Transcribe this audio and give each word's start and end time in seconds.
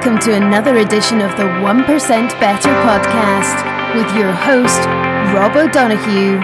Welcome 0.00 0.18
to 0.20 0.34
another 0.34 0.78
edition 0.78 1.20
of 1.20 1.36
the 1.36 1.42
1% 1.42 2.40
Better 2.40 2.70
podcast 2.70 3.94
with 3.94 4.16
your 4.16 4.32
host, 4.32 4.78
Rob 5.34 5.54
O'Donoghue. 5.54 6.40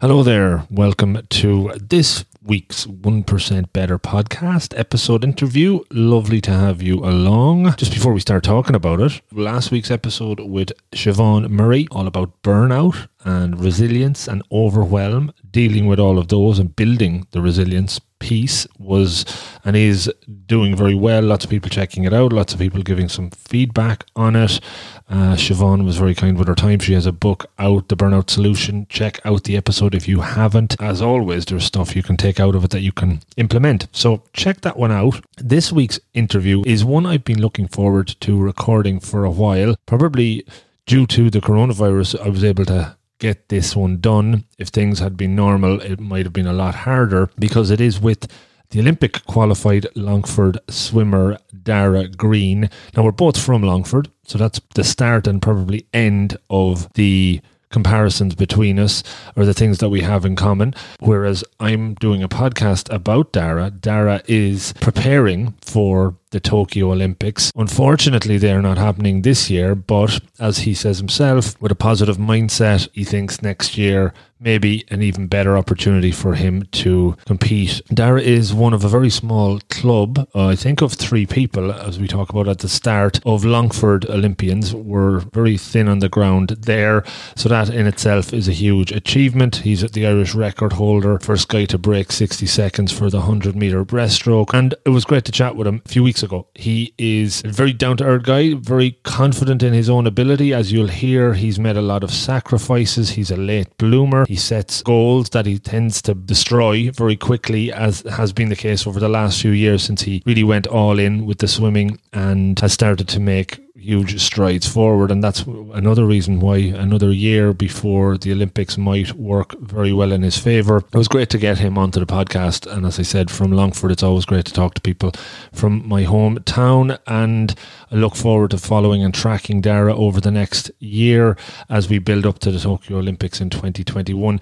Hello 0.00 0.24
there. 0.24 0.66
Welcome 0.72 1.24
to 1.28 1.72
this 1.80 2.24
week's 2.42 2.84
1% 2.86 3.72
Better 3.72 3.96
podcast 3.96 4.76
episode 4.76 5.22
interview. 5.22 5.84
Lovely 5.92 6.40
to 6.40 6.50
have 6.50 6.82
you 6.82 6.96
along. 7.04 7.72
Just 7.76 7.92
before 7.92 8.12
we 8.12 8.18
start 8.18 8.42
talking 8.42 8.74
about 8.74 8.98
it, 9.00 9.20
last 9.30 9.70
week's 9.70 9.92
episode 9.92 10.40
with 10.40 10.72
Siobhan 10.90 11.48
Murray, 11.48 11.86
all 11.92 12.08
about 12.08 12.42
burnout 12.42 13.06
and 13.24 13.60
resilience 13.60 14.26
and 14.26 14.42
overwhelm, 14.50 15.32
dealing 15.48 15.86
with 15.86 16.00
all 16.00 16.18
of 16.18 16.26
those 16.26 16.58
and 16.58 16.74
building 16.74 17.28
the 17.30 17.40
resilience 17.40 18.00
piece 18.20 18.66
was 18.78 19.24
and 19.64 19.76
is 19.76 20.12
doing 20.46 20.76
very 20.76 20.94
well. 20.94 21.22
Lots 21.22 21.44
of 21.44 21.50
people 21.50 21.68
checking 21.68 22.04
it 22.04 22.14
out, 22.14 22.32
lots 22.32 22.52
of 22.54 22.60
people 22.60 22.82
giving 22.82 23.08
some 23.08 23.30
feedback 23.30 24.04
on 24.14 24.36
it. 24.36 24.60
Uh, 25.08 25.34
Siobhan 25.34 25.84
was 25.84 25.96
very 25.96 26.14
kind 26.14 26.38
with 26.38 26.46
her 26.46 26.54
time. 26.54 26.78
She 26.78 26.92
has 26.92 27.06
a 27.06 27.12
book 27.12 27.50
out, 27.58 27.88
The 27.88 27.96
Burnout 27.96 28.30
Solution. 28.30 28.86
Check 28.88 29.18
out 29.24 29.42
the 29.42 29.56
episode 29.56 29.94
if 29.94 30.06
you 30.06 30.20
haven't. 30.20 30.80
As 30.80 31.02
always, 31.02 31.44
there's 31.46 31.64
stuff 31.64 31.96
you 31.96 32.04
can 32.04 32.16
take 32.16 32.38
out 32.38 32.54
of 32.54 32.62
it 32.62 32.70
that 32.70 32.82
you 32.82 32.92
can 32.92 33.20
implement. 33.36 33.88
So 33.90 34.22
check 34.32 34.60
that 34.60 34.76
one 34.76 34.92
out. 34.92 35.20
This 35.38 35.72
week's 35.72 35.98
interview 36.14 36.62
is 36.64 36.84
one 36.84 37.06
I've 37.06 37.24
been 37.24 37.40
looking 37.40 37.66
forward 37.66 38.08
to 38.20 38.40
recording 38.40 39.00
for 39.00 39.24
a 39.24 39.30
while. 39.30 39.74
Probably 39.86 40.46
due 40.86 41.06
to 41.06 41.28
the 41.28 41.40
coronavirus, 41.40 42.20
I 42.20 42.28
was 42.28 42.44
able 42.44 42.66
to 42.66 42.96
get 43.20 43.48
this 43.48 43.76
one 43.76 43.98
done. 43.98 44.44
If 44.58 44.68
things 44.68 44.98
had 44.98 45.16
been 45.16 45.36
normal, 45.36 45.80
it 45.80 46.00
might 46.00 46.26
have 46.26 46.32
been 46.32 46.48
a 46.48 46.52
lot 46.52 46.74
harder 46.74 47.30
because 47.38 47.70
it 47.70 47.80
is 47.80 48.00
with 48.00 48.26
the 48.70 48.80
Olympic 48.80 49.24
qualified 49.26 49.86
Longford 49.94 50.58
swimmer 50.68 51.38
Darragh 51.62 52.16
Greene. 52.16 52.70
Now, 52.96 53.04
we're 53.04 53.12
both 53.12 53.40
from 53.40 53.62
Longford, 53.62 54.10
so 54.24 54.38
that's 54.38 54.60
the 54.74 54.84
start 54.84 55.26
and 55.26 55.42
probably 55.42 55.86
end 55.92 56.36
of 56.48 56.92
the 56.94 57.40
comparisons 57.70 58.34
between 58.34 58.78
us 58.78 59.02
or 59.36 59.44
the 59.44 59.54
things 59.54 59.78
that 59.78 59.88
we 59.88 60.00
have 60.00 60.24
in 60.24 60.36
common. 60.36 60.74
Whereas 60.98 61.44
I'm 61.58 61.94
doing 61.94 62.22
a 62.22 62.28
podcast 62.28 62.92
about 62.92 63.32
Darragh, 63.32 63.80
Darragh 63.80 64.22
is 64.26 64.72
preparing 64.80 65.54
for 65.60 66.16
the 66.30 66.40
Tokyo 66.40 66.92
Olympics. 66.92 67.52
Unfortunately, 67.56 68.38
they're 68.38 68.62
not 68.62 68.78
happening 68.78 69.22
this 69.22 69.50
year, 69.50 69.74
but 69.74 70.20
as 70.38 70.58
he 70.58 70.74
says 70.74 70.98
himself, 70.98 71.60
with 71.60 71.72
a 71.72 71.76
positive 71.76 72.16
mindset, 72.16 72.88
he 72.92 73.04
thinks 73.04 73.42
next 73.42 73.76
year 73.76 74.12
maybe 74.40 74.84
an 74.88 75.02
even 75.02 75.26
better 75.26 75.56
opportunity 75.56 76.10
for 76.10 76.34
him 76.34 76.62
to 76.72 77.16
compete. 77.26 77.82
Darragh 77.92 78.22
is 78.24 78.54
one 78.54 78.72
of 78.72 78.84
a 78.84 78.88
very 78.88 79.10
small 79.10 79.60
club, 79.68 80.26
uh, 80.34 80.46
I 80.46 80.56
think 80.56 80.80
of 80.80 80.94
three 80.94 81.26
people, 81.26 81.70
as 81.70 81.98
we 81.98 82.08
talk 82.08 82.30
about 82.30 82.48
at 82.48 82.60
the 82.60 82.68
start, 82.68 83.20
of 83.26 83.44
Longford 83.44 84.06
Olympians. 84.08 84.74
We're 84.74 85.18
very 85.18 85.58
thin 85.58 85.88
on 85.88 85.98
the 85.98 86.08
ground 86.08 86.56
there, 86.60 87.04
so 87.36 87.48
that 87.50 87.68
in 87.68 87.86
itself 87.86 88.32
is 88.32 88.48
a 88.48 88.52
huge 88.52 88.92
achievement. 88.92 89.56
He's 89.56 89.82
the 89.82 90.06
Irish 90.06 90.34
record 90.34 90.72
holder, 90.72 91.18
first 91.18 91.48
guy 91.48 91.66
to 91.66 91.78
break 91.78 92.10
60 92.10 92.46
seconds 92.46 92.92
for 92.92 93.10
the 93.10 93.18
100 93.18 93.54
metre 93.54 93.84
breaststroke, 93.84 94.54
and 94.54 94.74
it 94.86 94.90
was 94.90 95.04
great 95.04 95.26
to 95.26 95.32
chat 95.32 95.54
with 95.54 95.66
him 95.66 95.82
a 95.84 95.88
few 95.88 96.02
weeks 96.02 96.19
weeks 96.20 96.30
ago. 96.30 96.46
He 96.54 96.94
is 96.98 97.42
a 97.44 97.48
very 97.48 97.72
down 97.72 97.96
to 97.98 98.04
earth 98.04 98.22
guy, 98.22 98.54
very 98.54 98.92
confident 99.02 99.62
in 99.62 99.72
his 99.72 99.88
own 99.88 100.06
ability. 100.06 100.52
As 100.52 100.72
you'll 100.72 100.88
hear, 100.88 101.34
he's 101.34 101.58
made 101.58 101.76
a 101.76 101.82
lot 101.82 102.04
of 102.04 102.10
sacrifices. 102.10 103.10
He's 103.10 103.30
a 103.30 103.36
late 103.36 103.76
bloomer. 103.78 104.24
He 104.26 104.36
sets 104.36 104.82
goals 104.82 105.30
that 105.30 105.46
he 105.46 105.58
tends 105.58 106.02
to 106.02 106.14
destroy 106.14 106.90
very 106.90 107.16
quickly, 107.16 107.72
as 107.72 108.02
has 108.02 108.32
been 108.32 108.48
the 108.48 108.56
case 108.56 108.86
over 108.86 109.00
the 109.00 109.08
last 109.08 109.40
few 109.40 109.52
years 109.52 109.82
since 109.82 110.02
he 110.02 110.22
really 110.26 110.44
went 110.44 110.66
all 110.66 110.98
in 110.98 111.26
with 111.26 111.38
the 111.38 111.48
swimming 111.48 111.98
and 112.12 112.58
has 112.60 112.72
started 112.72 113.08
to 113.08 113.20
make 113.20 113.60
huge 113.80 114.20
strides 114.20 114.68
forward. 114.68 115.10
And 115.10 115.24
that's 115.24 115.42
another 115.42 116.04
reason 116.04 116.38
why 116.40 116.58
another 116.58 117.12
year 117.12 117.52
before 117.52 118.18
the 118.18 118.32
Olympics 118.32 118.76
might 118.76 119.12
work 119.14 119.58
very 119.60 119.92
well 119.92 120.12
in 120.12 120.22
his 120.22 120.38
favour. 120.38 120.78
It 120.78 120.94
was 120.94 121.08
great 121.08 121.30
to 121.30 121.38
get 121.38 121.58
him 121.58 121.78
onto 121.78 121.98
the 121.98 122.06
podcast. 122.06 122.70
And 122.70 122.84
as 122.84 122.98
I 122.98 123.02
said, 123.02 123.30
from 123.30 123.52
Longford, 123.52 123.90
it's 123.90 124.02
always 124.02 124.24
great 124.24 124.44
to 124.46 124.52
talk 124.52 124.74
to 124.74 124.80
people 124.80 125.12
from 125.52 125.86
my 125.88 126.04
hometown. 126.04 126.98
And 127.06 127.54
I 127.90 127.96
look 127.96 128.16
forward 128.16 128.50
to 128.50 128.58
following 128.58 129.02
and 129.02 129.14
tracking 129.14 129.60
Darragh 129.60 129.96
over 129.96 130.20
the 130.20 130.30
next 130.30 130.70
year 130.78 131.36
as 131.68 131.88
we 131.88 131.98
build 131.98 132.26
up 132.26 132.38
to 132.40 132.50
the 132.50 132.60
Tokyo 132.60 132.98
Olympics 132.98 133.40
in 133.40 133.50
2021 133.50 134.40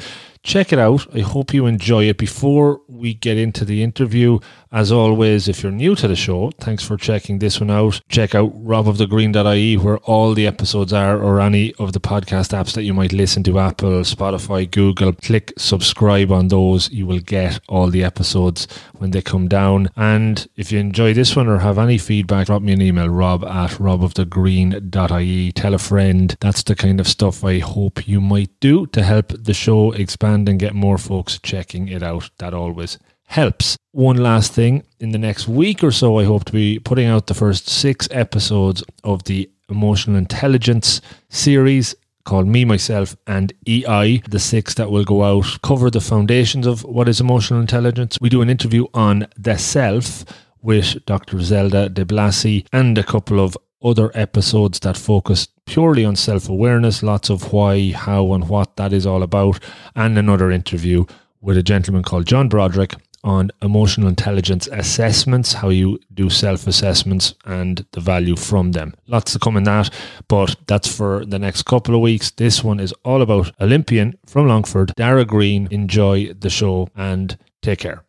check 0.49 0.73
it 0.73 0.79
out. 0.79 1.07
I 1.15 1.21
hope 1.21 1.53
you 1.53 1.67
enjoy 1.67 2.05
it. 2.05 2.17
Before 2.17 2.81
we 2.89 3.13
get 3.13 3.37
into 3.37 3.67
the 3.67 3.83
interview, 3.83 4.39
as 4.73 4.91
always, 4.91 5.47
if 5.47 5.63
you're 5.63 5.73
new 5.73 5.95
to 5.97 6.09
the 6.09 6.17
show, 6.17 6.51
thanks 6.59 6.85
for 6.85 6.97
checking 6.97 7.39
this 7.39 7.61
one 7.61 7.71
out. 7.71 8.01
Check 8.09 8.35
out 8.35 8.53
robofthegreen.ie 8.65 9.77
where 9.77 9.99
all 9.99 10.33
the 10.33 10.47
episodes 10.47 10.93
are 10.93 11.19
or 11.19 11.41
any 11.41 11.75
of 11.75 11.93
the 11.93 12.01
podcast 12.01 12.57
apps 12.59 12.73
that 12.75 12.83
you 12.83 12.95
might 12.95 13.13
listen 13.13 13.43
to 13.45 13.59
Apple, 13.59 14.01
Spotify, 14.01 14.71
Google. 14.71 15.13
Click 15.13 15.53
subscribe 15.59 16.33
on 16.33 16.49
those. 16.49 16.91
You 16.91 17.07
will 17.07 17.21
get 17.21 17.61
all 17.69 17.89
the 17.89 18.03
episodes 18.03 18.67
when 18.97 19.11
they 19.11 19.23
come 19.23 19.49
down. 19.49 19.91
And 19.97 20.49
if 20.57 20.73
you 20.73 20.79
enjoy 20.79 21.13
this 21.13 21.37
one 21.37 21.49
or 21.49 21.59
have 21.59 21.79
any 21.79 21.99
feedback, 21.99 22.47
drop 22.47 22.63
me 22.63 22.73
an 22.73 22.83
email, 22.83 23.09
rob 23.09 23.45
at 23.45 23.73
robofthegreen.ie. 23.73 25.53
Tell 25.53 25.75
a 25.75 25.79
friend. 25.79 26.37
That's 26.41 26.63
the 26.63 26.75
kind 26.75 27.01
of 27.01 27.09
stuff 27.09 27.45
I 27.45 27.59
hope 27.59 28.09
you 28.09 28.21
might 28.21 28.51
do 28.61 28.87
to 28.89 29.03
help 29.03 29.29
the 29.29 29.55
show 29.55 29.93
expand 29.93 30.38
and 30.47 30.61
get 30.61 30.75
more 30.75 30.99
folks 30.99 31.39
checking 31.39 31.89
it 31.89 32.03
out. 32.03 32.29
That 32.37 32.53
always 32.53 32.99
helps. 33.25 33.79
One 33.93 34.19
last 34.19 34.53
thing 34.53 34.83
in 35.01 35.13
the 35.13 35.19
next 35.19 35.49
week 35.49 35.83
or 35.83 35.91
so, 35.91 36.19
I 36.19 36.25
hope 36.25 36.45
to 36.45 36.53
be 36.53 36.79
putting 36.79 37.07
out 37.07 37.27
the 37.27 37.35
first 37.35 37.69
six 37.69 38.07
episodes 38.11 38.85
of 39.05 39.25
the 39.25 39.51
emotional 39.71 40.17
intelligence 40.17 41.01
series 41.31 41.95
called 42.25 42.47
Me, 42.47 42.65
Myself, 42.65 43.17
and 43.27 43.53
EI. 43.67 44.23
The 44.29 44.39
six 44.39 44.75
that 44.75 44.91
will 44.91 45.05
go 45.05 45.25
out 45.25 45.63
cover 45.63 45.91
the 45.91 46.01
foundations 46.01 46.67
of 46.67 46.85
what 46.85 47.09
is 47.09 47.21
emotional 47.21 47.61
intelligence. 47.61 48.19
We 48.21 48.29
do 48.29 48.43
an 48.43 48.51
interview 48.51 48.85
on 48.93 49.27
the 49.37 49.57
self 49.57 50.25
with 50.61 51.05
Dr. 51.07 51.41
Zelda 51.41 51.89
Di 51.89 52.05
Blasi 52.05 52.67
and 52.73 52.99
a 52.99 53.03
couple 53.03 53.41
of 53.41 53.57
other 53.83 54.11
episodes 54.15 54.81
that 54.81 54.97
focus 54.97 55.49
purely 55.69 56.05
on 56.05 56.17
self 56.17 56.49
awareness, 56.49 57.03
lots 57.03 57.31
of 57.31 57.53
why, 57.53 57.93
how, 57.93 58.33
and 58.33 58.49
what 58.49 58.77
that 58.77 58.93
is 58.93 59.07
all 59.07 59.23
about, 59.23 59.61
and 59.95 60.19
another 60.19 60.51
interview 60.51 61.05
with 61.41 61.57
a 61.57 61.63
gentleman 61.63 62.03
called 62.03 62.27
John 62.27 62.49
Broderick 62.49 62.95
on 63.23 63.51
emotional 63.63 64.09
intelligence 64.09 64.67
assessments, 64.69 65.53
how 65.53 65.69
you 65.69 65.99
do 66.15 66.31
self 66.31 66.67
assessments 66.67 67.35
and 67.45 67.85
the 67.93 68.01
value 68.01 68.37
from 68.37 68.73
them. 68.73 68.95
Lots 69.07 69.33
to 69.35 69.39
come 69.39 69.57
in 69.57 69.65
that, 69.65 69.91
but 70.27 70.57
that's 70.67 70.89
for 70.93 71.25
the 71.25 71.39
next 71.39 71.65
couple 71.65 71.95
of 71.95 72.01
weeks. 72.01 72.31
This 72.31 72.65
one 72.65 72.81
is 72.81 72.95
all 73.05 73.23
about 73.23 73.53
Olympian 73.61 74.19
from 74.27 74.49
Longford, 74.49 74.93
Darragh 74.97 75.29
Greene. 75.29 75.69
Enjoy 75.71 76.33
the 76.33 76.51
show 76.51 76.89
and 76.97 77.37
take 77.61 77.81
care. 77.81 78.03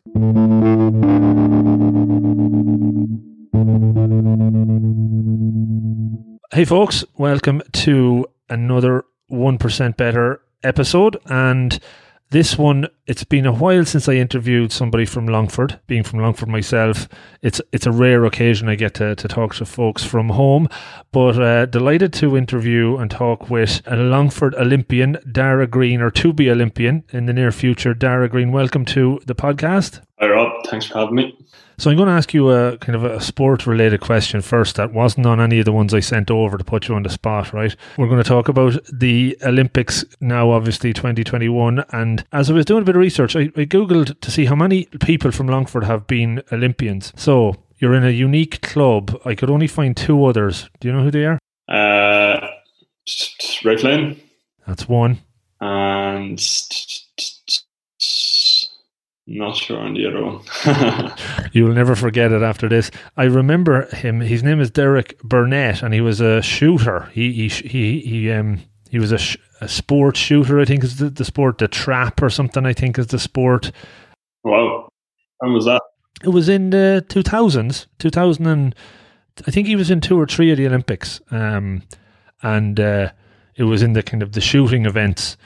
Hey, 6.52 6.64
folks, 6.64 7.04
welcome 7.16 7.62
to 7.74 8.26
another 8.48 9.04
1% 9.30 9.96
Better 9.96 10.40
episode. 10.64 11.16
And 11.26 11.78
this 12.30 12.58
one, 12.58 12.88
it's 13.06 13.22
been 13.22 13.46
a 13.46 13.52
while 13.52 13.84
since 13.84 14.08
I 14.08 14.14
interviewed 14.14 14.72
somebody 14.72 15.04
from 15.04 15.26
Longford. 15.26 15.78
Being 15.86 16.02
from 16.02 16.18
Longford 16.18 16.48
myself, 16.48 17.08
it's 17.40 17.60
it's 17.70 17.86
a 17.86 17.92
rare 17.92 18.24
occasion 18.24 18.68
I 18.68 18.74
get 18.74 18.94
to, 18.94 19.14
to 19.14 19.28
talk 19.28 19.54
to 19.56 19.64
folks 19.64 20.02
from 20.02 20.30
home. 20.30 20.66
But 21.12 21.40
uh, 21.40 21.66
delighted 21.66 22.12
to 22.14 22.36
interview 22.36 22.96
and 22.96 23.12
talk 23.12 23.48
with 23.48 23.80
a 23.86 23.94
Longford 23.94 24.56
Olympian, 24.56 25.18
Darragh 25.30 25.70
Greene, 25.70 26.00
or 26.00 26.10
to 26.10 26.32
be 26.32 26.50
Olympian 26.50 27.04
in 27.12 27.26
the 27.26 27.32
near 27.32 27.52
future. 27.52 27.94
Darragh 27.94 28.32
Greene, 28.32 28.50
welcome 28.50 28.84
to 28.86 29.20
the 29.24 29.36
podcast. 29.36 30.00
Hi 30.18 30.26
Rob, 30.26 30.66
thanks 30.66 30.86
for 30.86 30.98
having 30.98 31.14
me. 31.14 31.38
So 31.80 31.90
I'm 31.90 31.96
going 31.96 32.08
to 32.10 32.12
ask 32.14 32.34
you 32.34 32.50
a 32.50 32.76
kind 32.76 32.94
of 32.94 33.04
a 33.04 33.22
sport 33.22 33.66
related 33.66 34.02
question 34.02 34.42
first 34.42 34.76
that 34.76 34.92
wasn't 34.92 35.24
on 35.24 35.40
any 35.40 35.60
of 35.60 35.64
the 35.64 35.72
ones 35.72 35.94
I 35.94 36.00
sent 36.00 36.30
over 36.30 36.58
to 36.58 36.62
put 36.62 36.86
you 36.86 36.94
on 36.94 37.04
the 37.04 37.08
spot, 37.08 37.54
right? 37.54 37.74
We're 37.96 38.06
going 38.06 38.22
to 38.22 38.28
talk 38.28 38.48
about 38.48 38.76
the 38.92 39.34
Olympics 39.42 40.04
now, 40.20 40.50
obviously 40.50 40.92
2021. 40.92 41.82
And 41.90 42.22
as 42.32 42.50
I 42.50 42.52
was 42.52 42.66
doing 42.66 42.82
a 42.82 42.84
bit 42.84 42.96
of 42.96 43.00
research, 43.00 43.34
I, 43.34 43.44
I 43.56 43.64
Googled 43.64 44.20
to 44.20 44.30
see 44.30 44.44
how 44.44 44.54
many 44.54 44.88
people 45.00 45.30
from 45.30 45.46
Longford 45.46 45.84
have 45.84 46.06
been 46.06 46.42
Olympians. 46.52 47.14
So 47.16 47.56
you're 47.78 47.94
in 47.94 48.04
a 48.04 48.10
unique 48.10 48.60
club. 48.60 49.18
I 49.24 49.34
could 49.34 49.48
only 49.48 49.66
find 49.66 49.96
two 49.96 50.22
others. 50.26 50.68
Do 50.80 50.88
you 50.88 50.94
know 50.94 51.04
who 51.04 51.10
they 51.10 51.24
are? 51.24 51.38
Uh, 51.66 52.46
Red 53.64 53.82
Lane. 53.82 54.20
That's 54.66 54.86
one. 54.86 55.20
And 55.62 56.38
not 59.38 59.56
sure 59.56 59.78
on 59.78 59.94
the 59.94 60.06
other 60.06 60.24
one. 60.24 61.12
you 61.52 61.64
will 61.64 61.74
never 61.74 61.94
forget 61.94 62.32
it 62.32 62.42
after 62.42 62.68
this. 62.68 62.90
I 63.16 63.24
remember 63.24 63.86
him. 63.94 64.20
His 64.20 64.42
name 64.42 64.60
is 64.60 64.70
Derek 64.70 65.20
Burnett, 65.22 65.82
and 65.82 65.94
he 65.94 66.00
was 66.00 66.20
a 66.20 66.42
shooter. 66.42 67.08
He 67.12 67.32
he 67.32 67.48
he 67.48 68.00
he 68.00 68.30
um 68.30 68.60
he 68.90 68.98
was 68.98 69.12
a, 69.12 69.18
sh- 69.18 69.36
a 69.60 69.68
sport 69.68 70.16
shooter. 70.16 70.60
I 70.60 70.64
think 70.64 70.84
is 70.84 70.98
the, 70.98 71.10
the 71.10 71.24
sport. 71.24 71.58
The 71.58 71.68
trap 71.68 72.22
or 72.22 72.30
something. 72.30 72.66
I 72.66 72.72
think 72.72 72.98
is 72.98 73.08
the 73.08 73.18
sport. 73.18 73.70
Wow, 74.42 74.88
when 75.38 75.52
was 75.52 75.66
that? 75.66 75.82
it 76.22 76.28
was 76.28 76.48
in 76.48 76.70
the 76.70 77.04
2000s, 77.08 77.86
2000 77.98 78.46
and 78.46 78.74
I 79.46 79.50
think 79.50 79.66
he 79.66 79.76
was 79.76 79.90
in 79.90 80.00
two 80.00 80.20
or 80.20 80.26
three 80.26 80.50
of 80.50 80.58
the 80.58 80.66
Olympics, 80.66 81.20
um, 81.30 81.82
and 82.42 82.78
uh, 82.78 83.10
it 83.56 83.64
was 83.64 83.82
in 83.82 83.94
the 83.94 84.02
kind 84.02 84.22
of 84.22 84.32
the 84.32 84.40
shooting 84.40 84.84
events. 84.84 85.36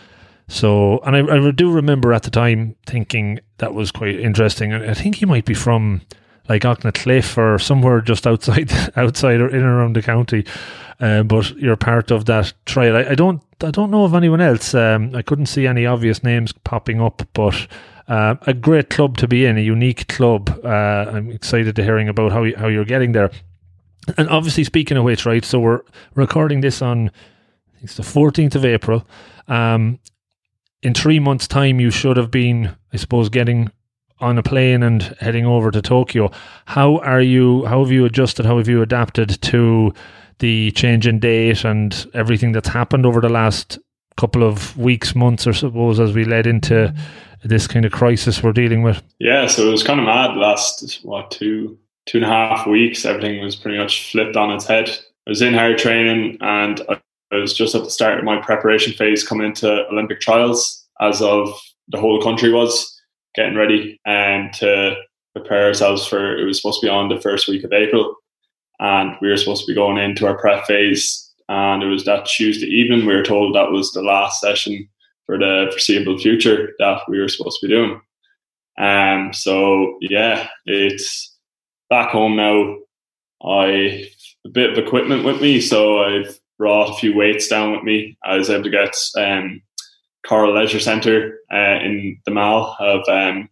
So, 0.49 0.99
and 1.00 1.17
I, 1.17 1.37
I 1.37 1.50
do 1.50 1.70
remember 1.70 2.12
at 2.12 2.23
the 2.25 2.31
time 2.31 2.76
thinking 2.87 3.41
that 3.58 3.75
was 3.75 3.91
quite 3.91 4.20
interesting. 4.20 4.73
I 4.73 4.94
think 4.94 5.17
he 5.17 5.26
might 5.26 5.46
be 5.46 5.55
from 5.55 6.02
like 6.49 6.64
Cliff 6.94 7.38
or 7.38 7.58
somewhere 7.58 8.00
just 8.00 8.26
outside, 8.26 8.70
outside 8.96 9.41
or 9.41 9.49
in 9.49 9.56
and 9.56 9.64
around 9.64 9.96
the 9.96 10.02
county. 10.02 10.44
Uh, 11.00 11.23
but 11.23 11.56
you're 11.56 11.76
part 11.76 12.11
of 12.11 12.26
that 12.26 12.52
trial. 12.67 12.96
I, 12.96 13.11
I, 13.11 13.14
don't, 13.14 13.43
I 13.62 13.70
don't 13.70 13.91
know 13.91 14.05
of 14.05 14.14
anyone 14.14 14.41
else. 14.41 14.75
Um, 14.75 15.14
I 15.14 15.23
couldn't 15.23 15.46
see 15.46 15.67
any 15.67 15.87
obvious 15.87 16.23
names 16.23 16.52
popping 16.52 17.00
up, 17.00 17.23
but 17.32 17.67
uh, 18.06 18.37
a 18.43 18.52
great 18.52 18.90
club 18.90 19.17
to 19.19 19.29
be 19.29 19.47
in, 19.47 19.56
a 19.56 19.62
unique 19.62 20.06
club. 20.08 20.61
Uh, 20.62 20.69
I'm 20.69 21.31
excited 21.31 21.75
to 21.76 21.82
hearing 21.82 22.08
about 22.08 22.32
how 22.32 22.43
you, 22.43 22.56
how 22.56 22.69
you're 22.69 22.85
getting 22.85 23.12
there. 23.12 23.31
And 24.19 24.29
obviously, 24.29 24.64
speaking 24.64 24.99
of 24.99 25.05
which, 25.05 25.25
right? 25.25 25.44
So 25.44 25.58
we're 25.58 25.81
recording 26.14 26.61
this 26.61 26.82
on 26.82 27.11
it's 27.81 27.97
the 27.97 28.02
14th 28.02 28.55
of 28.55 28.64
April. 28.64 29.06
Um, 29.49 29.99
in 30.85 30.93
three 30.93 31.19
months' 31.19 31.49
time, 31.49 31.81
you 31.81 31.91
should 31.91 32.19
have 32.19 32.31
been, 32.31 32.77
I 32.93 32.99
suppose, 32.99 33.31
getting 33.31 33.71
on 34.21 34.39
a 34.39 34.43
plane 34.43 34.83
and 34.83 35.03
heading 35.19 35.47
over 35.47 35.71
to 35.71 35.83
Tokyo. 35.83 36.31
How 36.67 36.99
are 36.99 37.23
you? 37.23 37.65
How 37.65 37.81
have 37.81 37.91
you 37.91 38.05
adjusted? 38.05 38.45
How 38.47 38.59
have 38.59 38.69
you 38.69 38.83
adapted 38.83 39.41
to 39.43 39.93
the 40.39 40.71
change 40.73 41.07
in 41.07 41.19
date 41.19 41.65
and 41.65 42.07
everything 42.13 42.53
that's 42.53 42.69
happened 42.69 43.07
over 43.07 43.21
the 43.21 43.31
last 43.31 43.79
couple 44.17 44.45
of 44.45 44.77
weeks, 44.77 45.15
months, 45.15 45.47
or 45.47 45.55
suppose, 45.55 45.99
as 45.99 46.13
we 46.13 46.25
led 46.25 46.47
into 46.47 46.95
this 47.43 47.67
kind 47.67 47.85
of 47.85 47.93
crisis 47.93 48.43
we're 48.43 48.53
dealing 48.53 48.83
with? 48.83 49.03
Yeah, 49.19 49.47
so 49.47 49.67
it 49.67 49.71
was 49.71 49.83
kind 49.83 49.99
of 49.99 50.07
mad 50.07 50.37
last 50.37 51.01
what 51.03 51.31
two 51.31 51.79
two 52.07 52.19
and 52.19 52.27
a 52.27 52.29
half 52.29 52.67
weeks. 52.67 53.07
Everything 53.07 53.43
was 53.43 53.57
pretty 53.57 53.79
much 53.79 54.13
flipped 54.13 54.37
on 54.37 54.53
its 54.53 54.67
head. 54.67 54.91
I 55.27 55.31
was 55.31 55.41
in 55.41 55.55
hard 55.55 55.79
training 55.79 56.37
and 56.43 56.83
I 56.91 57.01
was 57.41 57.55
just 57.55 57.75
at 57.75 57.85
the 57.85 57.91
start 57.91 58.19
of 58.19 58.25
my 58.25 58.41
preparation 58.41 58.93
phase 58.93 59.27
coming 59.27 59.47
into 59.47 59.87
Olympic 59.89 60.21
trials 60.21 60.87
as 61.01 61.23
of 61.23 61.49
the 61.89 61.99
whole 61.99 62.23
country 62.23 62.53
was 62.53 62.91
getting 63.35 63.57
ready 63.57 64.01
and 64.07 64.53
to 64.55 64.95
prepare 65.35 65.67
ourselves 65.67 66.07
for 66.07 66.39
it 66.39 66.45
was 66.45 66.59
supposed 66.59 66.81
to 66.81 66.87
be 66.87 66.91
on 66.91 67.09
the 67.09 67.21
first 67.21 67.49
week 67.49 67.65
of 67.65 67.73
April 67.73 68.15
and 68.81 69.17
we 69.21 69.29
were 69.29 69.37
supposed 69.37 69.65
to 69.65 69.71
be 69.71 69.75
going 69.75 69.99
into 69.99 70.27
our 70.27 70.39
prep 70.39 70.65
phase 70.67 71.33
and 71.49 71.83
it 71.83 71.87
was 71.87 72.05
that 72.05 72.27
Tuesday 72.27 72.67
evening 72.67 73.07
we 73.07 73.15
were 73.15 73.23
told 73.23 73.55
that 73.55 73.71
was 73.71 73.93
the 73.93 74.03
last 74.03 74.41
session 74.41 74.89
for 75.27 75.39
the 75.39 75.69
foreseeable 75.71 76.19
future 76.19 76.73
that 76.79 77.01
we 77.09 77.19
were 77.19 77.29
supposed 77.29 77.59
to 77.61 77.67
be 77.67 77.75
doing. 77.75 78.01
Um 78.79 79.33
so 79.33 79.99
yeah, 80.01 80.49
it's 80.67 81.37
back 81.91 82.11
home 82.11 82.37
now. 82.37 82.77
I 83.45 84.09
a 84.47 84.49
bit 84.49 84.71
of 84.71 84.79
equipment 84.79 85.25
with 85.25 85.41
me, 85.41 85.61
so 85.61 86.03
I've 86.03 86.39
brought 86.64 86.88
a 86.88 86.94
few 86.94 87.14
weights 87.14 87.46
down 87.46 87.72
with 87.72 87.82
me. 87.82 88.16
I 88.25 88.38
was 88.38 88.49
able 88.49 88.64
to 88.64 88.70
get 88.70 88.96
um, 89.19 89.61
Coral 90.26 90.55
Leisure 90.55 90.81
Centre 90.81 91.40
uh, 91.52 91.78
in 91.84 92.19
the 92.25 92.31
Mall 92.31 92.75
have 92.78 93.06
um, 93.06 93.50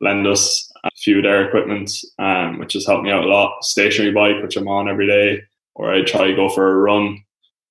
lend 0.00 0.26
us 0.26 0.72
a 0.82 0.88
few 0.96 1.18
of 1.18 1.24
their 1.24 1.46
equipment, 1.46 1.90
um, 2.18 2.58
which 2.58 2.72
has 2.72 2.86
helped 2.86 3.04
me 3.04 3.10
out 3.10 3.24
a 3.24 3.28
lot. 3.28 3.62
Stationary 3.62 4.14
bike, 4.14 4.42
which 4.42 4.56
I'm 4.56 4.66
on 4.66 4.88
every 4.88 5.06
day, 5.06 5.42
or 5.74 5.92
I 5.92 6.04
try 6.04 6.26
to 6.26 6.34
go 6.34 6.48
for 6.48 6.70
a 6.70 6.76
run. 6.78 7.22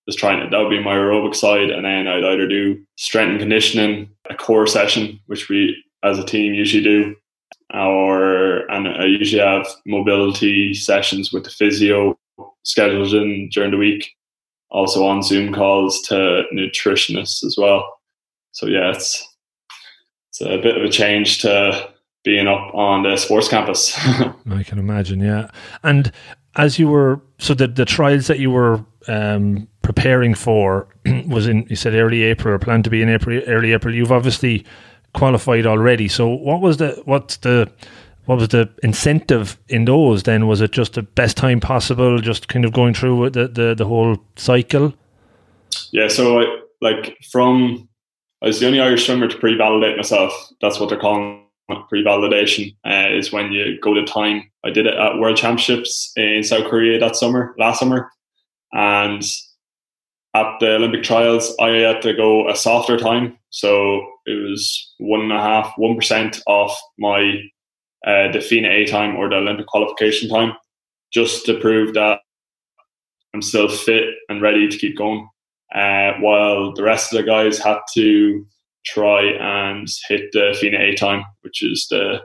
Just 0.08 0.20
trying 0.20 0.42
to, 0.42 0.48
that 0.48 0.60
would 0.60 0.70
be 0.70 0.84
my 0.84 0.94
aerobic 0.94 1.34
side, 1.34 1.72
and 1.72 1.86
then 1.86 2.08
I'd 2.08 2.24
either 2.24 2.48
do 2.48 2.80
strength 2.96 3.32
and 3.32 3.40
conditioning, 3.40 4.12
a 4.30 4.36
core 4.36 4.68
session, 4.68 5.20
which 5.26 5.50
we 5.50 5.76
as 6.04 6.20
a 6.20 6.24
team 6.24 6.54
usually 6.54 6.84
do, 6.84 7.16
or 7.74 8.70
and 8.70 8.88
I 8.88 9.06
usually 9.06 9.42
have 9.42 9.66
mobility 9.88 10.76
sessions 10.76 11.34
with 11.34 11.46
the 11.46 11.50
physio 11.50 12.16
scheduled 12.62 13.16
in 13.16 13.50
during 13.50 13.72
the 13.72 13.78
week 13.78 14.14
also 14.74 15.06
on 15.06 15.24
Zoom 15.24 15.54
calls 15.54 16.02
to 16.02 16.44
nutritionists 16.54 17.44
as 17.46 17.56
well. 17.58 18.00
So 18.52 18.66
yeah, 18.66 18.92
it's 18.92 19.26
it's 20.30 20.42
a 20.42 20.58
bit 20.58 20.76
of 20.76 20.84
a 20.84 20.90
change 20.90 21.42
to 21.44 21.90
being 22.24 22.48
up 22.48 22.74
on 22.74 23.04
the 23.04 23.16
sports 23.18 23.48
campus. 23.48 23.96
I 24.50 24.64
can 24.64 24.80
imagine, 24.80 25.20
yeah. 25.20 25.50
And 25.84 26.12
as 26.56 26.80
you 26.80 26.88
were, 26.88 27.22
so 27.40 27.54
the 27.54 27.68
the 27.68 27.86
trials 27.86 28.28
that 28.28 28.40
you 28.40 28.52
were 28.52 28.84
um, 29.08 29.68
preparing 29.82 30.34
for 30.34 30.88
was 31.28 31.48
in 31.48 31.66
you 31.70 31.76
said 31.76 31.94
early 31.94 32.24
April 32.24 32.54
or 32.54 32.60
planned 32.60 32.84
to 32.86 32.90
be 32.90 33.02
in 33.02 33.10
April, 33.10 33.42
early 33.48 33.74
April. 33.74 33.94
You've 33.94 34.12
obviously 34.12 34.66
qualified 35.14 35.68
already. 35.68 36.08
So 36.08 36.28
what 36.28 36.62
was 36.62 36.78
the 36.78 37.02
what's 37.06 37.38
the 37.38 37.72
what 38.26 38.40
was 38.40 38.50
the 38.50 38.70
incentive 38.84 39.58
in 39.68 39.86
those 39.86 40.24
then? 40.24 40.48
Was 40.48 40.62
it 40.62 40.72
just 40.72 40.94
the 40.94 41.04
best 41.04 41.38
time 41.38 41.60
possible, 41.60 42.20
just 42.20 42.48
kind 42.48 42.66
of 42.66 42.74
going 42.74 42.94
through 42.94 43.32
the, 43.32 43.48
the, 43.48 43.76
the 43.76 43.86
whole 43.86 44.18
cycle? 44.36 44.94
Yeah, 45.92 46.08
so 46.08 46.40
I, 46.40 46.60
like 46.82 47.18
from, 47.32 47.90
I 48.42 48.48
was 48.48 48.60
the 48.60 48.68
only 48.68 48.80
Irish 48.80 49.06
swimmer 49.06 49.28
to 49.28 49.38
pre 49.38 49.58
validate 49.58 49.98
myself. 49.98 50.34
That's 50.62 50.80
what 50.80 50.90
they're 50.90 51.00
calling 51.00 51.44
pre 51.90 52.04
validation, 52.04 52.76
uh, 52.86 53.10
is 53.12 53.32
when 53.32 53.52
you 53.52 53.80
go 53.82 53.94
to 53.94 54.06
time. 54.06 54.50
I 54.64 54.70
did 54.70 54.86
it 54.86 54.96
at 54.96 55.18
World 55.18 55.38
Championships 55.38 56.14
in 56.16 56.44
South 56.44 56.70
Korea 56.70 57.00
that 57.00 57.16
summer, 57.16 57.54
last 57.58 57.80
summer. 57.80 58.10
And 58.72 59.24
at 60.34 60.60
the 60.60 60.76
Olympic 60.76 61.04
trials, 61.04 61.56
I 61.60 61.70
had 61.70 62.02
to 62.04 62.14
go 62.14 62.50
a 62.50 62.56
softer 62.56 62.98
time. 62.98 63.38
So 63.50 64.02
it 64.26 64.50
was 64.50 64.94
one 64.98 65.22
and 65.22 65.32
a 65.32 65.40
half, 65.40 65.74
one 65.78 65.96
percent 65.96 66.42
off 66.48 66.80
my 66.98 67.40
uh, 68.06 68.32
the 68.32 68.42
FINA 68.42 68.70
A 68.70 68.86
time 68.86 69.16
or 69.16 69.30
the 69.30 69.38
Olympic 69.38 69.68
qualification 69.68 70.30
time, 70.30 70.54
just 71.12 71.46
to 71.46 71.60
prove 71.60 71.94
that 71.94 72.20
I'm 73.34 73.42
still 73.42 73.70
fit 73.70 74.06
and 74.30 74.42
ready 74.42 74.68
to 74.68 74.78
keep 74.78 74.98
going. 74.98 75.28
Uh, 75.74 76.14
while 76.20 76.72
the 76.74 76.84
rest 76.84 77.12
of 77.12 77.18
the 77.18 77.24
guys 77.24 77.58
had 77.58 77.80
to 77.96 78.46
try 78.86 79.24
and 79.24 79.88
hit 80.08 80.32
the 80.34 80.56
FINA 80.60 80.78
A 80.80 80.94
time, 80.96 81.24
which 81.42 81.64
is 81.64 81.88
the 81.90 82.22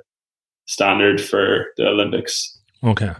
standard 0.66 1.20
for 1.20 1.66
the 1.76 1.86
Olympics. 1.86 2.58
Okay 2.84 3.12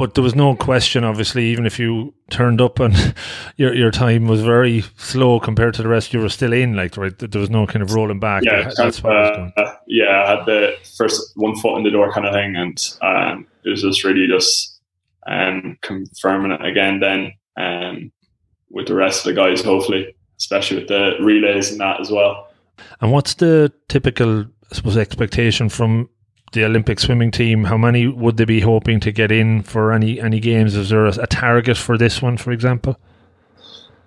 but 0.00 0.14
there 0.14 0.24
was 0.24 0.34
no 0.34 0.56
question, 0.56 1.04
obviously, 1.04 1.44
even 1.48 1.66
if 1.66 1.78
you 1.78 2.14
turned 2.30 2.58
up 2.58 2.80
and 2.80 3.14
your 3.58 3.74
your 3.74 3.90
time 3.90 4.26
was 4.26 4.40
very 4.40 4.80
slow 4.96 5.38
compared 5.38 5.74
to 5.74 5.82
the 5.82 5.88
rest, 5.90 6.14
you 6.14 6.20
were 6.20 6.30
still 6.30 6.54
in. 6.54 6.74
Like, 6.74 6.96
right, 6.96 7.16
there 7.18 7.38
was 7.38 7.50
no 7.50 7.66
kind 7.66 7.82
of 7.82 7.92
rolling 7.92 8.18
back. 8.18 8.42
Yeah, 8.42 8.70
that's 8.74 9.02
what 9.02 9.14
uh, 9.14 9.18
I 9.18 9.20
was 9.20 9.36
going. 9.36 9.52
Uh, 9.58 9.74
yeah, 9.86 10.22
I 10.24 10.30
had 10.30 10.46
the 10.46 10.74
first 10.96 11.32
one 11.36 11.54
foot 11.54 11.76
in 11.76 11.84
the 11.84 11.90
door 11.90 12.10
kind 12.10 12.26
of 12.26 12.32
thing, 12.32 12.56
and 12.56 12.96
um, 13.02 13.46
it 13.62 13.68
was 13.68 13.82
just 13.82 14.02
really 14.02 14.26
just 14.26 14.80
um, 15.26 15.76
confirming 15.82 16.52
it 16.52 16.64
again. 16.64 17.00
Then 17.00 17.34
um, 17.58 18.10
with 18.70 18.86
the 18.86 18.94
rest 18.94 19.26
of 19.26 19.34
the 19.34 19.38
guys, 19.38 19.62
hopefully, 19.62 20.16
especially 20.38 20.78
with 20.78 20.88
the 20.88 21.18
relays 21.20 21.72
and 21.72 21.80
that 21.80 22.00
as 22.00 22.10
well. 22.10 22.48
And 23.02 23.12
what's 23.12 23.34
the 23.34 23.70
typical, 23.88 24.46
I 24.46 24.74
suppose, 24.74 24.96
expectation 24.96 25.68
from 25.68 26.08
the 26.52 26.64
Olympic 26.64 26.98
swimming 26.98 27.30
team, 27.30 27.64
how 27.64 27.76
many 27.76 28.06
would 28.06 28.36
they 28.36 28.44
be 28.44 28.60
hoping 28.60 29.00
to 29.00 29.12
get 29.12 29.30
in 29.30 29.62
for 29.62 29.92
any 29.92 30.20
any 30.20 30.40
games? 30.40 30.74
Is 30.74 30.90
there 30.90 31.06
a, 31.06 31.14
a 31.20 31.26
target 31.26 31.76
for 31.76 31.96
this 31.96 32.20
one, 32.20 32.36
for 32.36 32.50
example? 32.50 32.98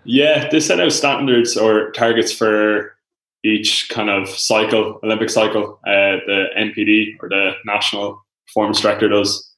Yeah, 0.03 0.49
they 0.49 0.59
set 0.59 0.81
out 0.81 0.91
standards 0.91 1.55
or 1.55 1.91
targets 1.91 2.33
for 2.33 2.95
each 3.45 3.89
kind 3.89 4.09
of 4.09 4.27
cycle, 4.29 4.99
Olympic 5.03 5.29
cycle. 5.29 5.79
Uh, 5.85 6.19
the 6.25 6.47
NPD 6.57 7.15
or 7.21 7.29
the 7.29 7.51
National 7.65 8.21
Performance 8.47 8.81
Director 8.81 9.07
does, 9.07 9.49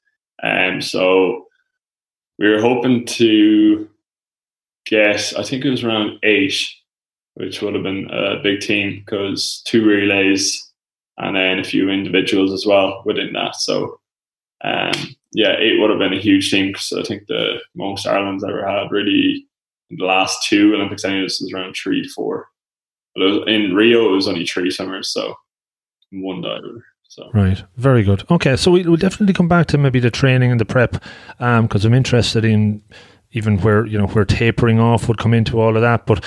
and 0.44 0.76
um, 0.76 0.82
so 0.82 1.46
we 2.38 2.48
were 2.48 2.62
hoping 2.62 3.06
to 3.06 3.90
get. 4.86 5.34
I 5.38 5.44
think 5.44 5.66
it 5.66 5.72
was 5.72 5.84
around 5.84 6.20
eight, 6.22 6.56
which 7.34 7.62
would 7.62 7.74
have 7.74 7.84
been 7.84 8.10
a 8.12 8.40
big 8.44 8.62
team 8.62 9.02
because 9.04 9.64
two 9.66 9.84
relays 9.84 10.65
and 11.18 11.36
then 11.36 11.60
a 11.60 11.64
few 11.64 11.90
individuals 11.90 12.52
as 12.52 12.66
well 12.66 13.02
within 13.06 13.34
that. 13.34 13.56
So, 13.56 14.00
um, 14.64 15.16
yeah, 15.34 15.52
it 15.52 15.80
would 15.80 15.90
have 15.90 16.00
been 16.00 16.14
a 16.14 16.22
huge 16.22 16.50
team 16.52 16.68
because 16.68 16.94
I 16.94 17.04
think 17.04 17.28
the 17.28 17.60
most 17.76 18.08
Ireland's 18.08 18.44
ever 18.44 18.66
had 18.68 18.92
really 18.92 19.48
in 19.90 19.98
the 19.98 20.06
last 20.06 20.48
two 20.48 20.74
Olympics 20.74 21.06
I 21.06 21.20
this 21.22 21.40
was 21.40 21.52
around 21.54 21.76
three 21.76 22.08
four. 22.08 22.48
But 23.16 23.48
in 23.48 23.74
Rio, 23.74 24.10
it 24.10 24.16
was 24.16 24.28
only 24.28 24.46
three 24.46 24.70
swimmers, 24.70 25.10
so 25.10 25.36
one 26.12 26.42
diver. 26.42 26.86
So. 27.08 27.30
Right, 27.34 27.64
very 27.78 28.04
good. 28.04 28.26
Okay, 28.30 28.58
so 28.58 28.72
we, 28.72 28.84
will 28.84 28.98
definitely 28.98 29.34
come 29.34 29.48
back 29.48 29.68
to 29.68 29.78
maybe 29.78 30.02
the 30.02 30.12
training 30.12 30.52
and 30.52 30.60
the 30.60 30.66
prep 30.66 31.02
because 31.38 31.86
um, 31.86 31.92
I'm 31.92 31.94
interested 31.94 32.44
in 32.44 32.82
even 33.32 33.58
where 33.60 33.86
you 33.86 33.98
know 33.98 34.08
where 34.08 34.26
tapering 34.26 34.80
off 34.80 35.08
would 35.08 35.18
come 35.18 35.34
into 35.34 35.60
all 35.62 35.76
of 35.76 35.82
that. 35.82 36.06
But 36.06 36.24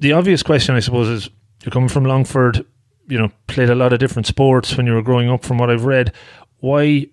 the 0.00 0.12
obvious 0.12 0.42
question, 0.42 0.74
I 0.74 0.80
suppose, 0.80 1.08
is 1.08 1.30
you're 1.62 1.72
coming 1.72 1.88
from 1.88 2.04
Longford 2.04 2.64
you 3.08 3.18
know 3.18 3.30
played 3.46 3.70
a 3.70 3.74
lot 3.74 3.92
of 3.92 3.98
different 3.98 4.26
sports 4.26 4.76
when 4.76 4.86
you 4.86 4.94
were 4.94 5.02
growing 5.02 5.28
up. 5.28 5.44
From 5.44 5.58
what 5.58 5.70
I've 5.70 5.84
read, 5.84 6.12
why 6.60 7.06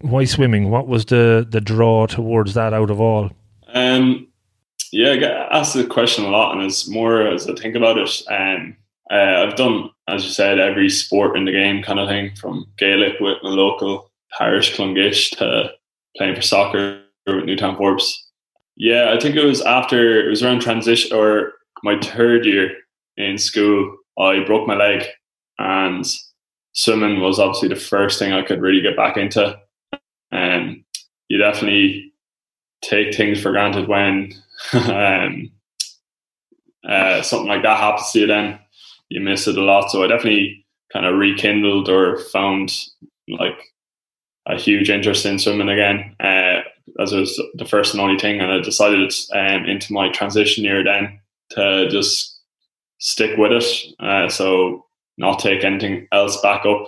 why 0.00 0.24
swimming? 0.24 0.70
What 0.70 0.88
was 0.88 1.06
the 1.06 1.46
the 1.48 1.60
draw 1.60 2.06
towards 2.06 2.54
that 2.54 2.72
out 2.72 2.90
of 2.90 3.00
all? 3.00 3.30
Um, 3.72 4.28
yeah, 4.92 5.12
I 5.12 5.16
get 5.16 5.32
asked 5.50 5.74
the 5.74 5.86
question 5.86 6.24
a 6.24 6.30
lot, 6.30 6.54
and 6.54 6.62
it's 6.62 6.88
more 6.88 7.26
as 7.26 7.48
I 7.48 7.54
think 7.54 7.74
about 7.74 7.98
it. 7.98 8.22
Um, 8.30 8.76
uh, 9.10 9.46
I've 9.46 9.56
done, 9.56 9.90
as 10.06 10.24
you 10.24 10.30
said, 10.30 10.58
every 10.58 10.90
sport 10.90 11.36
in 11.36 11.44
the 11.44 11.52
game 11.52 11.82
kind 11.82 11.98
of 11.98 12.08
thing, 12.08 12.34
from 12.36 12.66
Gaelic 12.78 13.20
with 13.20 13.38
my 13.42 13.50
local 13.50 14.10
parish 14.36 14.76
Clonguish 14.76 15.36
to 15.38 15.72
playing 16.16 16.34
for 16.34 16.42
soccer 16.42 17.02
with 17.26 17.44
Newtown 17.44 17.76
Forbes. 17.76 18.26
Yeah, 18.76 19.12
I 19.14 19.20
think 19.20 19.34
it 19.34 19.44
was 19.44 19.60
after 19.62 20.24
it 20.26 20.28
was 20.28 20.42
around 20.42 20.60
transition 20.60 21.16
or 21.16 21.52
my 21.82 21.98
third 22.00 22.44
year 22.44 22.76
in 23.16 23.38
school. 23.38 23.96
I 24.18 24.44
broke 24.44 24.66
my 24.66 24.74
leg, 24.74 25.04
and 25.58 26.04
swimming 26.72 27.20
was 27.20 27.38
obviously 27.38 27.68
the 27.68 27.76
first 27.76 28.18
thing 28.18 28.32
I 28.32 28.42
could 28.42 28.60
really 28.60 28.80
get 28.80 28.96
back 28.96 29.16
into. 29.16 29.58
And 30.30 30.62
um, 30.62 30.84
you 31.28 31.38
definitely 31.38 32.12
take 32.82 33.14
things 33.14 33.40
for 33.40 33.50
granted 33.50 33.88
when 33.88 34.32
um, 34.72 35.50
uh, 36.88 37.22
something 37.22 37.48
like 37.48 37.62
that 37.62 37.78
happens 37.78 38.10
to 38.12 38.20
you. 38.20 38.26
Then 38.26 38.58
you 39.08 39.20
miss 39.20 39.46
it 39.46 39.58
a 39.58 39.62
lot. 39.62 39.90
So 39.90 40.04
I 40.04 40.06
definitely 40.06 40.64
kind 40.92 41.06
of 41.06 41.18
rekindled 41.18 41.88
or 41.88 42.18
found 42.18 42.72
like 43.28 43.58
a 44.46 44.56
huge 44.56 44.88
interest 44.88 45.26
in 45.26 45.38
swimming 45.38 45.68
again, 45.68 46.14
uh, 46.20 46.62
as 47.00 47.12
it 47.12 47.20
was 47.20 47.42
the 47.54 47.64
first 47.64 47.92
and 47.92 48.00
only 48.00 48.18
thing. 48.18 48.40
And 48.40 48.50
I 48.50 48.60
decided 48.60 49.12
um, 49.34 49.64
into 49.66 49.92
my 49.92 50.10
transition 50.10 50.64
year 50.64 50.82
then 50.84 51.18
to 51.50 51.88
just 51.90 52.38
stick 52.98 53.36
with 53.36 53.52
it. 53.52 53.64
Uh, 54.00 54.28
so 54.28 54.86
not 55.18 55.40
take 55.40 55.64
anything 55.64 56.08
else 56.12 56.40
back 56.40 56.64
up. 56.64 56.86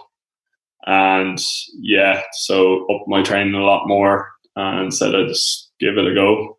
And 0.86 1.38
yeah, 1.78 2.22
so 2.32 2.86
up 2.86 3.06
my 3.06 3.22
training 3.22 3.54
a 3.54 3.64
lot 3.64 3.86
more 3.86 4.30
and 4.56 4.92
said 4.94 5.14
I'd 5.14 5.28
just 5.28 5.70
give 5.78 5.98
it 5.98 6.06
a 6.06 6.14
go. 6.14 6.58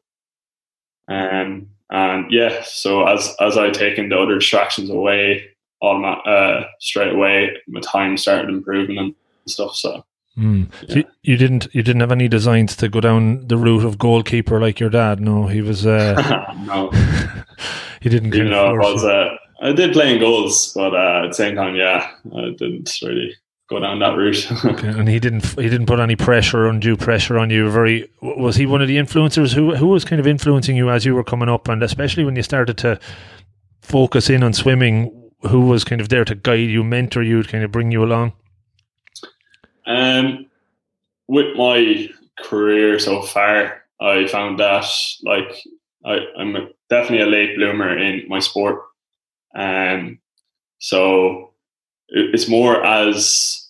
Um, 1.08 1.70
and 1.90 2.32
yeah, 2.32 2.62
so 2.64 3.08
as 3.08 3.36
as 3.40 3.58
I 3.58 3.70
taken 3.72 4.10
the 4.10 4.20
other 4.20 4.36
distractions 4.36 4.90
away, 4.90 5.46
all 5.82 6.06
uh, 6.26 6.66
straight 6.80 7.14
away, 7.14 7.58
my 7.68 7.82
time 7.82 8.16
started 8.18 8.50
improving 8.50 8.98
and 8.98 9.16
stuff. 9.48 9.76
So 9.76 10.06
Mm. 10.38 10.72
Yeah. 10.88 10.96
So 10.96 11.10
you 11.24 11.38
didn't 11.38 11.68
you 11.74 11.84
didn't 11.84 12.00
have 12.00 12.12
any 12.12 12.28
designs 12.28 12.76
to 12.78 12.88
go 12.88 13.02
down 13.02 13.48
the 13.48 13.58
route 13.58 13.84
of 13.84 13.98
goalkeeper 13.98 14.62
like 14.62 14.80
your 14.80 14.90
dad. 14.90 15.20
No, 15.20 15.48
he 15.48 15.62
was. 15.62 15.86
Uh, 15.86 16.54
no, 16.66 16.90
he 18.02 18.10
didn't. 18.10 18.34
You 18.34 18.46
know, 18.46 18.74
was. 18.76 19.04
Uh, 19.04 19.36
I 19.62 19.74
did 19.74 19.94
play 19.94 20.14
in 20.14 20.20
goals, 20.20 20.74
but 20.74 20.96
uh, 20.96 21.22
at 21.24 21.28
the 21.28 21.34
same 21.34 21.56
time, 21.56 21.76
yeah, 21.76 22.12
I 22.36 22.50
didn't 22.58 22.98
really 23.04 23.36
go 23.70 23.80
down 23.80 24.00
that 24.00 24.18
route. 24.18 24.52
okay, 24.66 24.88
and 24.88 25.08
he 25.08 25.20
didn't. 25.20 25.46
He 25.46 25.70
didn't 25.70 25.86
put 25.86 26.00
any 26.00 26.16
pressure, 26.16 26.68
undue 26.68 26.98
pressure 26.98 27.38
on 27.38 27.52
you. 27.52 27.70
Very. 27.70 28.10
Was 28.22 28.56
he 28.56 28.66
one 28.66 28.82
of 28.82 28.88
the 28.88 28.98
influencers 28.98 29.54
who 29.54 29.76
who 29.76 29.88
was 29.88 30.04
kind 30.04 30.20
of 30.20 30.26
influencing 30.26 30.76
you 30.76 30.90
as 30.90 31.06
you 31.06 31.14
were 31.14 31.24
coming 31.24 31.48
up, 31.48 31.68
and 31.68 31.84
especially 31.84 32.24
when 32.24 32.36
you 32.36 32.44
started 32.44 32.78
to 32.80 33.00
focus 33.82 34.30
in 34.30 34.44
on 34.44 34.54
swimming? 34.54 35.18
Who 35.50 35.62
was 35.62 35.84
kind 35.84 36.02
of 36.02 36.10
there 36.10 36.26
to 36.26 36.36
guide 36.36 36.70
you, 36.70 36.84
mentor 36.84 37.24
you, 37.24 37.44
kind 37.44 37.64
of 37.64 37.72
bring 37.72 37.92
you 37.92 38.04
along? 38.04 38.34
Um, 39.88 40.46
with 41.28 41.56
my 41.56 42.10
career 42.40 43.00
so 43.00 43.24
far, 43.24 43.82
I 44.00 44.28
found 44.28 44.60
that 44.60 44.86
like 45.24 45.64
I, 46.06 46.20
I'm 46.38 46.70
definitely 46.90 47.22
a 47.22 47.26
late 47.26 47.56
bloomer 47.56 47.98
in 47.98 48.28
my 48.28 48.40
sport. 48.40 48.82
Um, 49.56 50.20
so 50.80 51.54
it's 52.10 52.48
more 52.48 52.84
as 52.84 53.70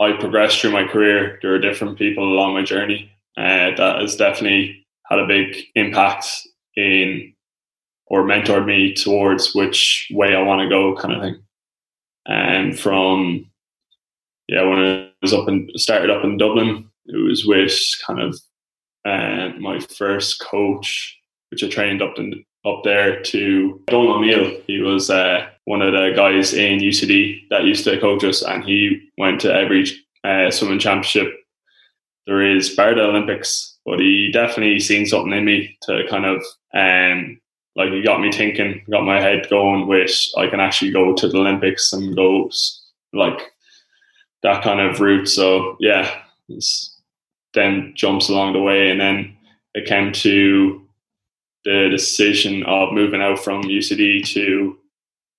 I 0.00 0.12
progressed 0.12 0.60
through 0.60 0.72
my 0.72 0.86
career, 0.86 1.38
there 1.42 1.54
are 1.54 1.58
different 1.58 1.98
people 1.98 2.24
along 2.24 2.54
my 2.54 2.62
journey 2.62 3.10
uh, 3.36 3.74
that 3.76 3.98
has 4.00 4.16
definitely 4.16 4.86
had 5.06 5.18
a 5.18 5.26
big 5.26 5.56
impact 5.74 6.26
in 6.76 7.32
or 8.08 8.22
mentored 8.22 8.66
me 8.66 8.94
towards 8.94 9.54
which 9.54 10.08
way 10.12 10.34
I 10.34 10.42
want 10.42 10.62
to 10.62 10.68
go, 10.68 10.96
kind 10.96 11.14
of 11.14 11.22
thing. 11.22 11.42
And 12.26 12.78
from 12.78 13.50
yeah, 14.48 14.62
when 14.62 14.78
I 14.78 15.10
was 15.22 15.32
up 15.32 15.48
and 15.48 15.70
started 15.74 16.10
up 16.10 16.24
in 16.24 16.36
Dublin, 16.36 16.88
it 17.06 17.16
was 17.16 17.44
with 17.46 17.76
kind 18.06 18.20
of 18.20 18.38
uh, 19.04 19.50
my 19.58 19.80
first 19.80 20.40
coach, 20.40 21.18
which 21.50 21.64
I 21.64 21.68
trained 21.68 22.02
up 22.02 22.18
in, 22.18 22.44
up 22.66 22.82
there 22.84 23.22
to 23.22 23.80
Donal 23.86 24.16
O'Neill. 24.16 24.60
He 24.66 24.80
was 24.80 25.08
uh, 25.08 25.48
one 25.64 25.82
of 25.82 25.92
the 25.92 26.12
guys 26.16 26.52
in 26.52 26.80
UCD 26.80 27.48
that 27.50 27.64
used 27.64 27.84
to 27.84 28.00
coach 28.00 28.24
us, 28.24 28.42
and 28.42 28.64
he 28.64 29.08
went 29.16 29.40
to 29.42 29.54
every 29.54 29.86
uh, 30.24 30.50
swimming 30.50 30.80
championship 30.80 31.32
there 32.26 32.42
is 32.42 32.74
bar 32.74 32.94
the 32.94 33.02
Olympics. 33.02 33.78
But 33.84 34.00
he 34.00 34.30
definitely 34.32 34.80
seen 34.80 35.06
something 35.06 35.32
in 35.32 35.44
me 35.44 35.78
to 35.82 36.02
kind 36.10 36.26
of 36.26 36.44
um, 36.74 37.40
like 37.76 37.90
he 37.90 38.02
got 38.02 38.20
me 38.20 38.32
thinking, 38.32 38.84
got 38.90 39.04
my 39.04 39.20
head 39.20 39.46
going 39.48 39.86
with 39.86 40.10
I 40.36 40.48
can 40.48 40.60
actually 40.60 40.90
go 40.90 41.14
to 41.14 41.28
the 41.28 41.38
Olympics 41.38 41.92
and 41.92 42.16
go 42.16 42.50
like 43.12 43.40
that 44.42 44.64
kind 44.64 44.80
of 44.80 45.00
route. 45.00 45.28
So 45.28 45.76
yeah, 45.78 46.22
it's 46.48 47.00
then 47.54 47.92
jumps 47.94 48.28
along 48.28 48.54
the 48.54 48.62
way, 48.62 48.90
and 48.90 49.00
then 49.00 49.36
it 49.74 49.86
came 49.86 50.12
to 50.12 50.85
the 51.66 51.88
decision 51.90 52.62
of 52.62 52.92
moving 52.92 53.20
out 53.20 53.40
from 53.40 53.64
UCD 53.64 54.24
to 54.32 54.78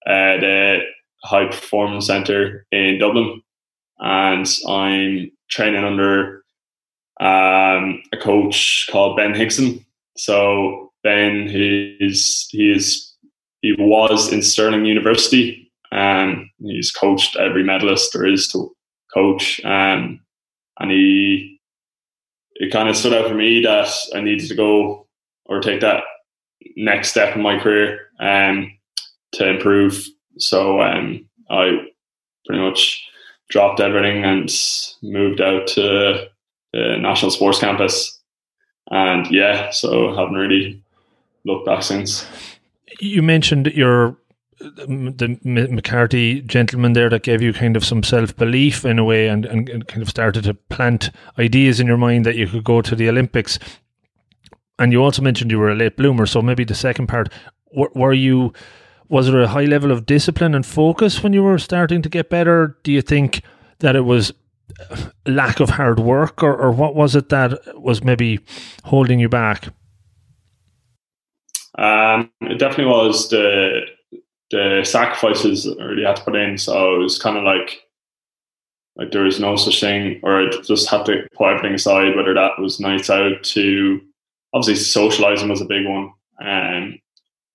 uh, 0.06 0.38
the 0.42 0.80
High 1.24 1.46
Performance 1.46 2.08
Center 2.08 2.68
in 2.74 3.00
Dublin, 3.00 3.42
and 4.00 4.46
I'm 4.68 5.32
training 5.50 5.86
under 5.86 6.44
um, 7.22 8.04
a 8.12 8.18
coach 8.22 8.90
called 8.92 9.16
Ben 9.16 9.34
Higson. 9.34 9.86
So 10.18 10.92
Ben, 11.02 11.48
he's 11.48 12.48
he 12.52 12.72
is 12.72 13.16
he 13.62 13.74
was 13.80 14.32
in 14.34 14.42
Stirling 14.42 14.86
University, 14.86 15.72
and 15.92 16.46
he's 16.60 16.92
coached 16.92 17.38
every 17.38 17.64
medalist 17.64 18.12
there 18.12 18.28
is 18.28 18.50
to 18.50 18.76
coach, 19.14 19.62
um, 19.64 20.20
and 20.78 20.92
he 20.92 21.58
it 22.56 22.74
kind 22.74 22.90
of 22.90 22.98
stood 22.98 23.14
out 23.14 23.30
for 23.30 23.36
me 23.36 23.62
that 23.62 23.88
I 24.14 24.20
needed 24.20 24.50
to 24.50 24.56
go 24.56 25.08
or 25.46 25.62
take 25.62 25.80
that 25.80 26.04
next 26.76 27.10
step 27.10 27.36
in 27.36 27.42
my 27.42 27.60
career 27.60 28.00
um, 28.20 28.72
to 29.34 29.50
improve. 29.50 30.06
So 30.38 30.82
um, 30.82 31.28
I 31.50 31.88
pretty 32.46 32.62
much 32.62 33.04
dropped 33.50 33.80
everything 33.80 34.24
and 34.24 34.52
moved 35.02 35.42
out 35.42 35.68
to 35.68 36.28
the 36.74 36.98
National 37.00 37.32
Sports 37.32 37.60
Campus. 37.60 38.20
And 38.90 39.30
yeah, 39.32 39.72
so 39.72 40.16
haven't 40.16 40.36
really 40.36 40.82
looked 41.46 41.66
back 41.66 41.84
since. 41.84 42.26
You 43.00 43.22
mentioned 43.22 43.68
your 43.68 44.18
the 44.60 45.38
McCarthy 45.44 46.42
gentleman 46.42 46.94
there 46.94 47.10
that 47.10 47.22
gave 47.22 47.44
you 47.44 47.54
kind 47.54 47.78
of 47.78 47.86
some 47.86 48.02
self 48.02 48.36
belief 48.36 48.86
in 48.86 48.98
a 48.98 49.04
way 49.04 49.28
and, 49.28 49.46
and, 49.46 49.70
and, 49.70 49.88
kind 49.88 50.02
of 50.02 50.10
started 50.10 50.46
to 50.46 50.56
plant 50.56 51.12
ideas 51.38 51.80
in 51.80 51.86
your 51.86 51.98
mind 51.98 52.26
that 52.26 52.36
you 52.36 52.48
could 52.48 52.64
go 52.64 52.82
to 52.82 52.96
the 52.96 53.08
Olympics. 53.08 53.60
And 54.80 54.92
you 54.92 55.04
also 55.04 55.22
mentioned 55.22 55.52
you 55.52 55.60
were 55.60 55.72
a 55.72 55.76
late 55.76 55.98
bloomer. 55.98 56.26
So 56.26 56.42
maybe 56.42 56.64
the 56.64 56.76
second 56.76 57.08
part, 57.08 57.32
were, 57.74 57.92
were 57.96 58.14
you, 58.14 58.54
was 59.10 59.28
there 59.28 59.42
a 59.42 59.48
high 59.48 59.66
level 59.66 59.92
of 59.92 60.06
discipline 60.06 60.54
and 60.54 60.66
focus 60.66 61.24
when 61.24 61.34
you 61.34 61.44
were 61.44 61.58
starting 61.58 62.02
to 62.02 62.10
get 62.10 62.30
better? 62.30 62.78
Do 62.84 62.92
you 62.92 63.02
think 63.02 63.42
that 63.80 63.96
it 63.96 64.02
was 64.02 64.34
lack 65.26 65.60
of 65.60 65.72
hard 65.72 66.00
work 66.00 66.44
or, 66.44 66.56
or 66.56 66.72
what 66.72 66.96
was 66.96 67.16
it 67.16 67.30
that 67.30 67.82
was 67.82 68.04
maybe 68.04 68.40
holding 68.84 69.20
you 69.20 69.30
back? 69.30 69.70
Um, 71.78 72.32
it 72.42 72.60
definitely 72.60 72.92
was 72.92 73.30
the 73.30 73.82
the 74.50 74.82
sacrifices 74.84 75.68
I 75.68 75.84
really 75.84 76.06
had 76.06 76.16
to 76.16 76.24
put 76.24 76.36
in. 76.36 76.58
So 76.58 76.96
it 76.96 77.00
was 77.00 77.20
kind 77.20 77.38
of 77.38 77.44
like 77.44 77.82
like 78.96 79.12
there 79.12 79.24
was 79.24 79.40
no 79.40 79.56
such 79.56 79.80
thing, 79.80 80.20
or 80.24 80.42
I 80.42 80.50
just 80.64 80.90
had 80.90 81.06
to 81.06 81.28
put 81.36 81.48
everything 81.48 81.76
aside. 81.76 82.16
Whether 82.16 82.34
that 82.34 82.60
was 82.60 82.80
nights 82.80 83.10
out 83.10 83.44
to 83.44 84.02
obviously 84.58 84.84
socializing 84.84 85.50
was 85.50 85.62
a 85.62 85.66
big 85.66 85.86
one, 85.86 86.12
and 86.40 86.94
um, 86.94 87.00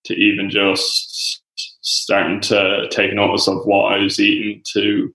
to 0.05 0.15
even 0.15 0.51
just 0.51 1.43
starting 1.81 2.41
to 2.41 2.89
take 2.91 3.13
notice 3.13 3.49
of 3.49 3.65
what 3.65 3.93
I 3.93 3.99
was 3.99 4.21
eating 4.21 4.63
to 4.73 5.15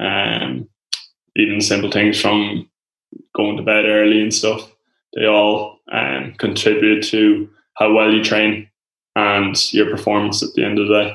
um, 0.00 0.68
even 1.36 1.60
simple 1.60 1.90
things 1.90 2.20
from 2.20 2.68
going 3.34 3.56
to 3.56 3.62
bed 3.62 3.84
early 3.86 4.20
and 4.20 4.32
stuff. 4.32 4.70
They 5.14 5.26
all 5.26 5.78
um, 5.90 6.34
contribute 6.38 7.02
to 7.04 7.48
how 7.74 7.92
well 7.92 8.12
you 8.12 8.22
train 8.22 8.68
and 9.16 9.72
your 9.72 9.90
performance 9.90 10.42
at 10.42 10.50
the 10.54 10.64
end 10.64 10.78
of 10.78 10.88
the 10.88 11.02
day. 11.02 11.14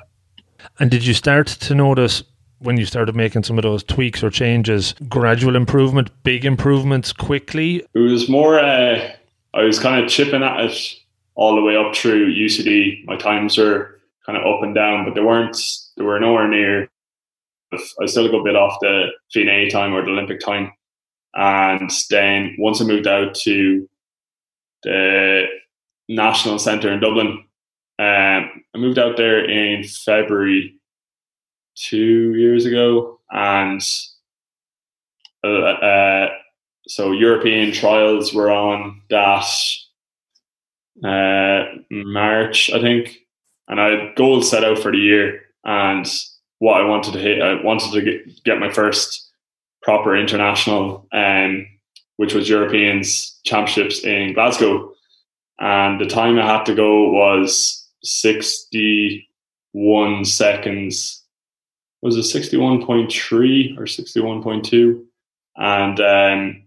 And 0.80 0.90
did 0.90 1.06
you 1.06 1.14
start 1.14 1.48
to 1.48 1.76
notice 1.76 2.24
when 2.60 2.78
you 2.78 2.86
started 2.86 3.16
making 3.16 3.44
some 3.44 3.58
of 3.58 3.64
those 3.64 3.84
tweaks 3.84 4.24
or 4.24 4.30
changes, 4.30 4.96
gradual 5.10 5.56
improvement, 5.56 6.10
big 6.24 6.46
improvements 6.46 7.14
quickly? 7.14 7.86
It 7.94 8.00
was 8.00 8.30
more, 8.30 8.60
uh, 8.60 9.12
I 9.54 9.64
was 9.64 9.80
kind 9.80 10.04
of 10.04 10.10
chipping 10.10 10.44
at 10.44 10.60
it 10.62 10.96
all 11.36 11.56
the 11.56 11.62
way 11.62 11.76
up 11.76 11.96
through 11.96 12.34
UCD. 12.34 13.06
My 13.06 13.18
times 13.18 13.58
were 13.58 14.00
kind 14.26 14.38
of 14.38 14.46
up 14.46 14.64
and 14.64 14.74
down, 14.74 15.06
but 15.06 15.16
they 15.16 15.22
weren't, 15.22 15.58
they 15.98 16.04
were 16.04 16.20
nowhere 16.20 16.48
near. 16.48 16.90
I 17.74 18.06
still 18.06 18.30
got 18.30 18.40
a 18.40 18.44
bit 18.44 18.56
off 18.56 18.80
the 18.82 19.08
FINA 19.32 19.70
time 19.70 19.94
or 19.94 20.04
the 20.04 20.12
Olympic 20.12 20.40
time. 20.40 20.72
And 21.34 21.90
then 22.10 22.56
once 22.60 22.82
I 22.82 22.86
moved 22.86 23.08
out 23.08 23.34
to 23.36 23.90
the 24.84 25.46
National 26.08 26.60
Centre 26.60 26.92
in 26.92 27.00
Dublin, 27.00 27.44
um, 28.00 28.64
I 28.76 28.78
moved 28.78 29.00
out 29.00 29.18
there 29.18 29.44
in 29.50 29.84
February 29.84 30.76
two 31.76 32.34
years 32.36 32.66
ago, 32.66 33.20
and 33.32 33.82
uh, 35.44 35.48
uh, 35.48 36.30
so 36.88 37.12
European 37.12 37.72
trials 37.72 38.34
were 38.34 38.52
on 38.52 39.02
that 39.10 39.46
uh, 41.04 41.66
March, 41.90 42.70
I 42.72 42.80
think, 42.82 43.18
and 43.68 43.80
I 43.80 43.90
had 43.90 44.16
goals 44.16 44.50
set 44.50 44.64
out 44.64 44.80
for 44.80 44.92
the 44.92 44.98
year 44.98 45.42
and 45.64 46.06
what 46.60 46.80
I 46.82 46.86
wanted 46.86 47.14
to 47.14 47.20
hit. 47.20 47.42
I 47.42 47.62
wanted 47.64 47.92
to 47.94 48.02
get, 48.02 48.44
get 48.44 48.60
my 48.60 48.70
first 48.72 49.32
proper 49.82 50.16
international, 50.16 51.08
um, 51.12 51.66
which 52.18 52.34
was 52.34 52.50
Europeans 52.50 53.40
Championships 53.44 54.04
in 54.04 54.34
Glasgow, 54.34 54.94
and 55.60 56.00
the 56.00 56.06
time 56.06 56.38
I 56.40 56.46
had 56.46 56.66
to 56.66 56.76
go 56.76 57.10
was 57.12 57.86
sixty-one 58.04 59.26
seconds. 60.26 61.22
Was 62.02 62.16
it 62.18 62.24
sixty-one 62.24 62.86
point 62.86 63.12
three 63.12 63.76
or 63.78 63.88
sixty-one 63.88 64.42
point 64.44 64.66
two? 64.66 65.06
And 65.56 66.00
um, 66.00 66.63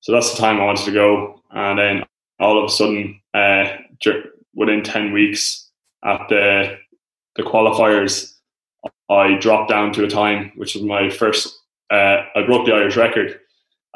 so 0.00 0.12
that's 0.12 0.32
the 0.32 0.38
time 0.38 0.60
I 0.60 0.64
wanted 0.64 0.84
to 0.86 0.92
go. 0.92 1.42
And 1.50 1.78
then 1.78 2.04
all 2.38 2.58
of 2.58 2.64
a 2.64 2.72
sudden, 2.72 3.20
uh, 3.34 3.66
within 4.54 4.82
10 4.82 5.12
weeks 5.12 5.70
at 6.04 6.20
the, 6.28 6.78
the 7.36 7.42
qualifiers, 7.42 8.34
I 9.10 9.36
dropped 9.38 9.70
down 9.70 9.92
to 9.94 10.04
a 10.04 10.08
time, 10.08 10.52
which 10.56 10.74
was 10.74 10.84
my 10.84 11.10
first, 11.10 11.58
uh, 11.90 12.22
I 12.34 12.42
broke 12.46 12.66
the 12.66 12.72
Irish 12.72 12.96
record 12.96 13.40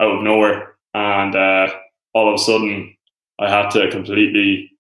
out 0.01 0.17
of 0.17 0.23
nowhere. 0.23 0.77
And 0.93 1.35
uh, 1.35 1.69
all 2.13 2.29
of 2.29 2.35
a 2.35 2.43
sudden, 2.43 2.97
I 3.39 3.49
had 3.49 3.71
to 3.71 3.91
completely 3.91 4.71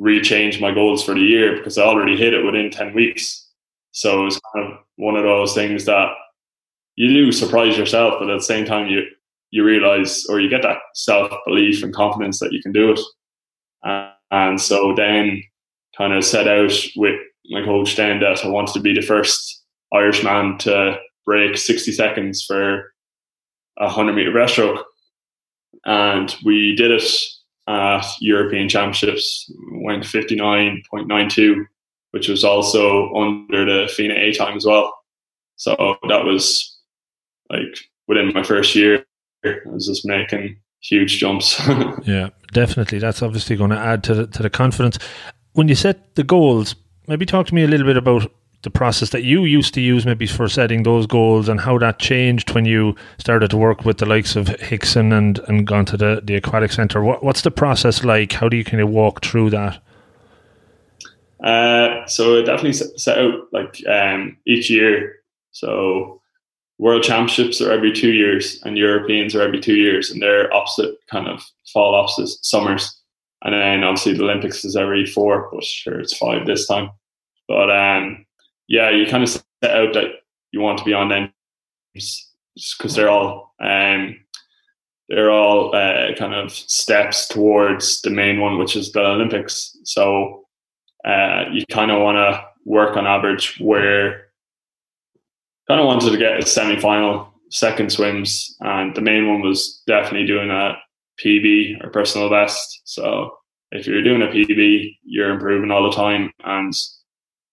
rechange 0.00 0.60
my 0.60 0.72
goals 0.72 1.04
for 1.04 1.14
the 1.14 1.20
year 1.20 1.56
because 1.56 1.78
I 1.78 1.82
already 1.82 2.16
hit 2.16 2.34
it 2.34 2.44
within 2.44 2.70
10 2.70 2.94
weeks. 2.94 3.48
So 3.90 4.22
it 4.22 4.24
was 4.24 4.40
kind 4.54 4.72
of 4.72 4.78
one 4.96 5.16
of 5.16 5.24
those 5.24 5.54
things 5.54 5.84
that 5.86 6.12
you 6.96 7.08
do 7.08 7.32
surprise 7.32 7.76
yourself, 7.76 8.14
but 8.18 8.30
at 8.30 8.38
the 8.38 8.44
same 8.44 8.64
time, 8.64 8.88
you 8.88 9.02
you 9.52 9.62
realize 9.62 10.26
or 10.26 10.40
you 10.40 10.48
get 10.48 10.62
that 10.62 10.78
self 10.94 11.30
belief 11.46 11.84
and 11.84 11.94
confidence 11.94 12.40
that 12.40 12.52
you 12.52 12.60
can 12.60 12.72
do 12.72 12.92
it. 12.92 13.00
Uh, 13.84 14.10
and 14.30 14.60
so 14.60 14.94
then 14.96 15.42
kind 15.96 16.14
of 16.14 16.24
set 16.24 16.48
out 16.48 16.72
with 16.96 17.20
my 17.50 17.62
coach 17.62 17.94
then 17.96 18.18
that 18.20 18.44
I 18.44 18.48
wanted 18.48 18.72
to 18.74 18.80
be 18.80 18.94
the 18.94 19.02
first 19.02 19.62
Irishman 19.92 20.58
to 20.58 20.98
break 21.26 21.56
60 21.56 21.92
seconds 21.92 22.42
for 22.42 22.92
a 23.78 23.84
100 23.84 24.14
meter 24.14 24.32
breaststroke. 24.32 24.82
And 25.84 26.34
we 26.44 26.74
did 26.74 26.90
it 26.90 27.10
at 27.68 28.06
European 28.20 28.70
Championships, 28.70 29.52
went 29.72 30.04
59.92, 30.04 31.66
which 32.12 32.28
was 32.28 32.42
also 32.42 33.12
under 33.14 33.64
the 33.66 33.88
FINA 33.88 34.14
A 34.14 34.32
time 34.32 34.56
as 34.56 34.64
well. 34.64 34.94
So 35.56 35.98
that 36.08 36.24
was 36.24 36.78
like 37.50 37.78
within 38.08 38.32
my 38.32 38.42
first 38.42 38.74
year 38.74 39.04
I 39.44 39.58
was 39.66 39.86
just 39.86 40.06
making 40.06 40.56
huge 40.80 41.18
jumps. 41.18 41.60
yeah, 42.04 42.30
definitely. 42.52 42.98
That's 42.98 43.22
obviously 43.22 43.56
going 43.56 43.70
to 43.70 43.78
add 43.78 44.04
to 44.04 44.14
the, 44.14 44.26
to 44.28 44.42
the 44.42 44.50
confidence. 44.50 44.98
When 45.52 45.68
you 45.68 45.74
set 45.74 46.14
the 46.14 46.24
goals, 46.24 46.74
maybe 47.06 47.26
talk 47.26 47.46
to 47.48 47.54
me 47.54 47.64
a 47.64 47.68
little 47.68 47.86
bit 47.86 47.96
about 47.96 48.30
the 48.62 48.70
process 48.70 49.10
that 49.10 49.24
you 49.24 49.44
used 49.44 49.74
to 49.74 49.80
use 49.80 50.06
maybe 50.06 50.26
for 50.26 50.48
setting 50.48 50.84
those 50.84 51.06
goals 51.06 51.48
and 51.48 51.60
how 51.60 51.78
that 51.78 51.98
changed 51.98 52.54
when 52.54 52.64
you 52.64 52.94
started 53.18 53.50
to 53.50 53.56
work 53.56 53.84
with 53.84 53.98
the 53.98 54.06
likes 54.06 54.36
of 54.36 54.46
Higson 54.46 55.12
and, 55.12 55.40
and 55.48 55.66
gone 55.66 55.84
to 55.86 55.96
the, 55.96 56.20
the 56.22 56.36
aquatic 56.36 56.70
centre. 56.70 57.02
What, 57.02 57.24
what's 57.24 57.42
the 57.42 57.50
process 57.50 58.04
like? 58.04 58.32
How 58.32 58.48
do 58.48 58.56
you 58.56 58.64
kind 58.64 58.80
of 58.80 58.88
walk 58.88 59.24
through 59.24 59.50
that? 59.50 59.82
Uh, 61.42 62.06
so 62.06 62.36
it 62.36 62.44
definitely 62.44 62.72
set 62.72 63.18
out 63.18 63.48
like 63.52 63.82
um, 63.88 64.36
each 64.46 64.70
year. 64.70 65.16
So 65.50 66.21
World 66.78 67.02
Championships 67.02 67.60
are 67.60 67.70
every 67.70 67.92
two 67.92 68.12
years, 68.12 68.60
and 68.64 68.76
Europeans 68.76 69.34
are 69.34 69.42
every 69.42 69.60
two 69.60 69.76
years, 69.76 70.10
and 70.10 70.20
they're 70.20 70.52
opposite 70.52 70.96
kind 71.10 71.28
of 71.28 71.44
fall 71.72 71.94
opposite 71.94 72.28
summers. 72.44 73.00
And 73.44 73.54
then 73.54 73.84
obviously 73.84 74.14
the 74.14 74.24
Olympics 74.24 74.64
is 74.64 74.76
every 74.76 75.04
four, 75.06 75.48
but 75.52 75.64
sure 75.64 76.00
it's 76.00 76.16
five 76.16 76.46
this 76.46 76.66
time. 76.66 76.90
But 77.48 77.70
um, 77.70 78.24
yeah, 78.68 78.90
you 78.90 79.06
kind 79.06 79.22
of 79.22 79.28
set 79.28 79.44
out 79.64 79.94
that 79.94 80.06
you 80.52 80.60
want 80.60 80.78
to 80.78 80.84
be 80.84 80.94
on 80.94 81.08
them 81.08 81.32
because 81.92 82.94
they're 82.94 83.10
all 83.10 83.54
um, 83.60 84.16
they're 85.08 85.30
all 85.30 85.74
uh, 85.74 86.14
kind 86.16 86.34
of 86.34 86.52
steps 86.52 87.28
towards 87.28 88.00
the 88.02 88.10
main 88.10 88.40
one, 88.40 88.58
which 88.58 88.76
is 88.76 88.92
the 88.92 89.04
Olympics. 89.04 89.76
So 89.84 90.46
uh, 91.04 91.44
you 91.52 91.66
kind 91.66 91.90
of 91.90 92.00
want 92.00 92.16
to 92.16 92.44
work 92.64 92.96
on 92.96 93.06
average 93.06 93.58
where 93.60 94.28
kind 95.68 95.80
of 95.80 95.86
wanted 95.86 96.10
to 96.10 96.18
get 96.18 96.38
a 96.38 96.46
semi 96.46 96.78
final, 96.80 97.32
second 97.50 97.92
swims, 97.92 98.56
and 98.60 98.94
the 98.94 99.00
main 99.00 99.28
one 99.28 99.40
was 99.40 99.82
definitely 99.86 100.26
doing 100.26 100.50
a 100.50 100.76
PB 101.24 101.84
or 101.84 101.90
personal 101.90 102.30
best. 102.30 102.82
So 102.84 103.30
if 103.70 103.86
you're 103.86 104.02
doing 104.02 104.22
a 104.22 104.26
PB, 104.26 104.96
you're 105.04 105.30
improving 105.30 105.70
all 105.70 105.88
the 105.88 105.96
time, 105.96 106.32
and 106.44 106.72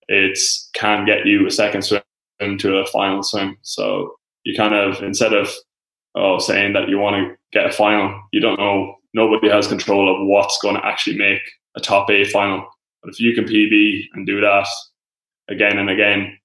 it 0.08 0.38
can 0.74 1.06
get 1.06 1.26
you 1.26 1.46
a 1.48 1.52
second 1.52 1.84
swim 1.84 2.02
to 2.58 2.78
a 2.78 2.86
final 2.88 3.24
swim. 3.24 3.58
So 3.62 4.16
you 4.44 4.56
kind 4.56 4.74
of 4.74 5.04
instead 5.04 5.34
of 5.34 5.50
oh 6.16 6.40
saying 6.40 6.74
that 6.74 6.90
you 6.90 6.98
want 6.98 7.16
to 7.16 7.36
get 7.52 7.68
a 7.68 7.72
final, 7.72 8.22
you 8.32 8.40
don't 8.40 8.60
know. 8.60 8.96
Nobody 9.14 9.50
has 9.50 9.68
control 9.68 10.14
of 10.14 10.28
what's 10.28 10.60
going 10.62 10.76
to 10.76 10.86
actually 10.86 11.18
make 11.18 11.42
a 11.76 11.80
top 11.80 12.10
eight 12.10 12.28
final. 12.28 12.66
But 13.02 13.12
if 13.12 13.20
you 13.20 13.34
can 13.34 13.46
PB 13.46 14.04
and 14.14 14.26
do 14.26 14.42
that 14.42 14.68
again 15.48 15.80
and 15.80 15.90
again, 15.90 16.38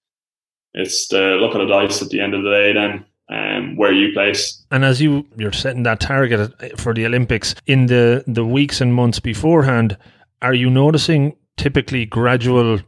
it's 0.75 1.09
the 1.09 1.37
look 1.41 1.55
of 1.55 1.61
the 1.61 1.67
dice 1.67 2.03
at 2.03 2.09
the 2.09 2.21
end 2.21 2.35
of 2.35 2.43
the 2.43 2.51
day 2.51 2.73
then 2.73 3.05
um, 3.29 3.77
where 3.77 3.93
you 3.93 4.13
place. 4.13 4.63
And 4.71 4.85
as 4.85 5.01
you 5.01 5.27
you're 5.37 5.53
setting 5.53 5.85
that 5.85 6.01
target 6.01 6.53
for 6.79 6.93
the 6.93 7.07
Olympics 7.07 7.55
in 7.67 7.87
the 7.87 8.25
the 8.27 8.45
weeks 8.45 8.81
and 8.81 8.95
months 8.95 9.21
beforehand, 9.21 9.97
are 10.43 10.55
you 10.55 10.71
noticing 10.71 11.37
typically 11.57 12.05
gradual 12.05 12.81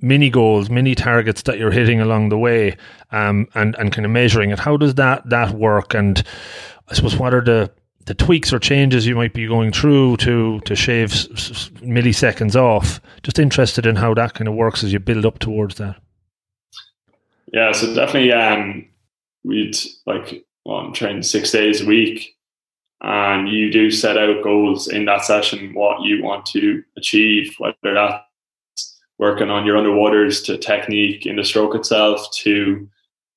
mini 0.00 0.30
goals, 0.30 0.68
mini 0.68 0.94
targets 0.94 1.42
that 1.42 1.58
you're 1.58 1.70
hitting 1.70 2.00
along 2.00 2.28
the 2.28 2.38
way, 2.38 2.76
um, 3.12 3.46
and 3.54 3.76
and 3.76 3.92
kind 3.92 4.04
of 4.04 4.10
measuring 4.10 4.50
it? 4.50 4.58
How 4.58 4.76
does 4.76 4.94
that 4.94 5.28
that 5.30 5.52
work? 5.52 5.94
And 5.94 6.22
I 6.88 6.94
suppose 6.94 7.16
what 7.16 7.34
are 7.34 7.44
the 7.44 7.70
the 8.06 8.14
tweaks 8.14 8.52
or 8.52 8.58
changes 8.58 9.06
you 9.06 9.16
might 9.16 9.34
be 9.34 9.46
going 9.46 9.72
through 9.72 10.16
to 10.18 10.60
to 10.60 10.74
shave 10.74 11.10
milliseconds 11.10 12.56
off? 12.56 13.00
Just 13.22 13.38
interested 13.38 13.86
in 13.86 13.96
how 13.96 14.14
that 14.14 14.34
kind 14.34 14.48
of 14.48 14.54
works 14.54 14.82
as 14.82 14.92
you 14.92 14.98
build 14.98 15.24
up 15.24 15.38
towards 15.38 15.76
that. 15.76 15.96
Yeah, 17.56 17.72
so 17.72 17.94
definitely 17.94 18.32
um, 18.34 18.86
we'd 19.42 19.74
like 20.04 20.44
well, 20.66 20.76
I'm 20.76 20.92
training 20.92 21.22
six 21.22 21.50
days 21.50 21.80
a 21.80 21.86
week 21.86 22.36
and 23.00 23.48
you 23.48 23.72
do 23.72 23.90
set 23.90 24.18
out 24.18 24.44
goals 24.44 24.88
in 24.88 25.06
that 25.06 25.24
session 25.24 25.72
what 25.72 26.02
you 26.02 26.22
want 26.22 26.44
to 26.46 26.82
achieve, 26.98 27.54
whether 27.56 27.94
that's 27.94 29.00
working 29.18 29.48
on 29.48 29.64
your 29.64 29.78
underwaters 29.78 30.44
to 30.44 30.58
technique 30.58 31.24
in 31.24 31.36
the 31.36 31.44
stroke 31.44 31.74
itself 31.74 32.30
to 32.32 32.86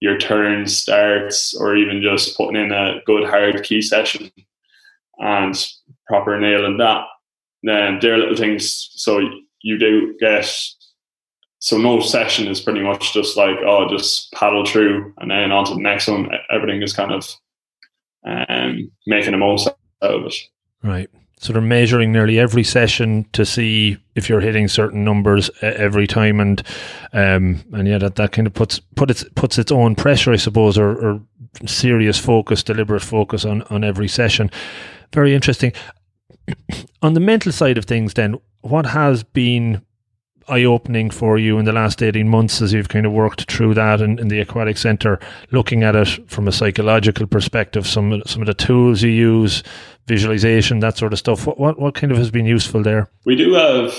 your 0.01 0.17
turn 0.17 0.67
starts 0.67 1.55
or 1.55 1.77
even 1.77 2.01
just 2.01 2.35
putting 2.35 2.57
in 2.57 2.73
a 2.73 2.99
good 3.05 3.23
hard 3.23 3.63
key 3.63 3.81
session 3.81 4.29
and 5.19 5.65
proper 6.07 6.37
nailing 6.37 6.77
that. 6.77 7.05
Then 7.63 7.99
there 8.01 8.15
are 8.15 8.17
little 8.17 8.35
things 8.35 8.89
so 8.95 9.21
you 9.61 9.77
do 9.77 10.17
get 10.19 10.45
so 11.59 11.77
no 11.77 11.99
session 11.99 12.47
is 12.47 12.61
pretty 12.61 12.81
much 12.81 13.13
just 13.13 13.35
like 13.35 13.57
oh 13.65 13.87
just 13.89 14.31
paddle 14.31 14.65
through 14.65 15.13
and 15.17 15.29
then 15.29 15.51
on 15.51 15.65
to 15.65 15.73
the 15.73 15.81
next 15.81 16.07
one. 16.07 16.29
Everything 16.49 16.81
is 16.81 16.93
kind 16.93 17.11
of 17.11 17.29
um, 18.25 18.89
making 19.05 19.31
the 19.31 19.37
most 19.37 19.67
out 19.67 19.75
of 20.01 20.25
it. 20.25 20.35
Right. 20.81 21.09
So 21.39 21.53
they're 21.53 21.61
measuring 21.61 22.11
nearly 22.11 22.37
every 22.37 22.63
session 22.63 23.25
to 23.31 23.45
see 23.45 23.97
if 24.15 24.27
you're 24.27 24.41
hitting 24.41 24.67
certain 24.67 25.05
numbers 25.05 25.49
every 25.61 26.07
time 26.07 26.39
and 26.39 26.61
um, 27.13 27.63
and 27.73 27.87
yeah 27.87 27.97
that, 27.97 28.15
that 28.15 28.31
kind 28.31 28.47
of 28.47 28.53
puts 28.53 28.79
put 28.95 29.09
its 29.09 29.23
puts 29.35 29.57
its 29.57 29.71
own 29.71 29.95
pressure 29.95 30.31
I 30.31 30.37
suppose 30.37 30.77
or, 30.77 30.89
or 30.89 31.21
serious 31.65 32.17
focus 32.19 32.63
deliberate 32.63 33.01
focus 33.01 33.43
on 33.43 33.63
on 33.63 33.83
every 33.83 34.07
session. 34.07 34.49
Very 35.13 35.33
interesting. 35.33 35.73
On 37.01 37.13
the 37.13 37.19
mental 37.19 37.51
side 37.51 37.77
of 37.77 37.85
things 37.85 38.13
then 38.13 38.35
what 38.61 38.85
has 38.85 39.23
been 39.23 39.81
eye 40.49 40.63
opening 40.63 41.09
for 41.09 41.37
you 41.37 41.57
in 41.59 41.65
the 41.65 41.71
last 41.71 42.01
18 42.01 42.27
months 42.27 42.61
as 42.61 42.73
you've 42.73 42.89
kind 42.89 43.05
of 43.05 43.11
worked 43.11 43.51
through 43.51 43.73
that 43.75 44.01
in, 44.01 44.19
in 44.19 44.27
the 44.27 44.39
aquatic 44.39 44.77
center, 44.77 45.19
looking 45.51 45.83
at 45.83 45.95
it 45.95 46.29
from 46.29 46.47
a 46.47 46.51
psychological 46.51 47.27
perspective, 47.27 47.87
some, 47.87 48.21
some 48.25 48.41
of 48.41 48.47
the 48.47 48.53
tools 48.53 49.01
you 49.01 49.09
use, 49.09 49.63
visualization, 50.07 50.79
that 50.79 50.97
sort 50.97 51.13
of 51.13 51.19
stuff. 51.19 51.45
What, 51.45 51.59
what, 51.59 51.79
what 51.79 51.95
kind 51.95 52.11
of 52.11 52.17
has 52.17 52.31
been 52.31 52.45
useful 52.45 52.83
there? 52.83 53.09
We 53.25 53.35
do 53.35 53.53
have 53.53 53.93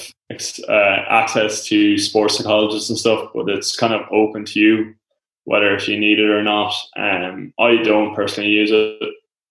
uh, 0.68 1.04
access 1.08 1.64
to 1.66 1.98
sports 1.98 2.36
psychologists 2.36 2.90
and 2.90 2.98
stuff, 2.98 3.30
but 3.34 3.48
it's 3.48 3.76
kind 3.76 3.94
of 3.94 4.02
open 4.12 4.44
to 4.46 4.60
you 4.60 4.94
whether 5.44 5.74
if 5.74 5.88
you 5.88 5.98
need 5.98 6.18
it 6.18 6.30
or 6.30 6.42
not. 6.42 6.72
Um, 6.96 7.52
I 7.58 7.82
don't 7.82 8.14
personally 8.14 8.50
use 8.50 8.70
it. 8.72 9.00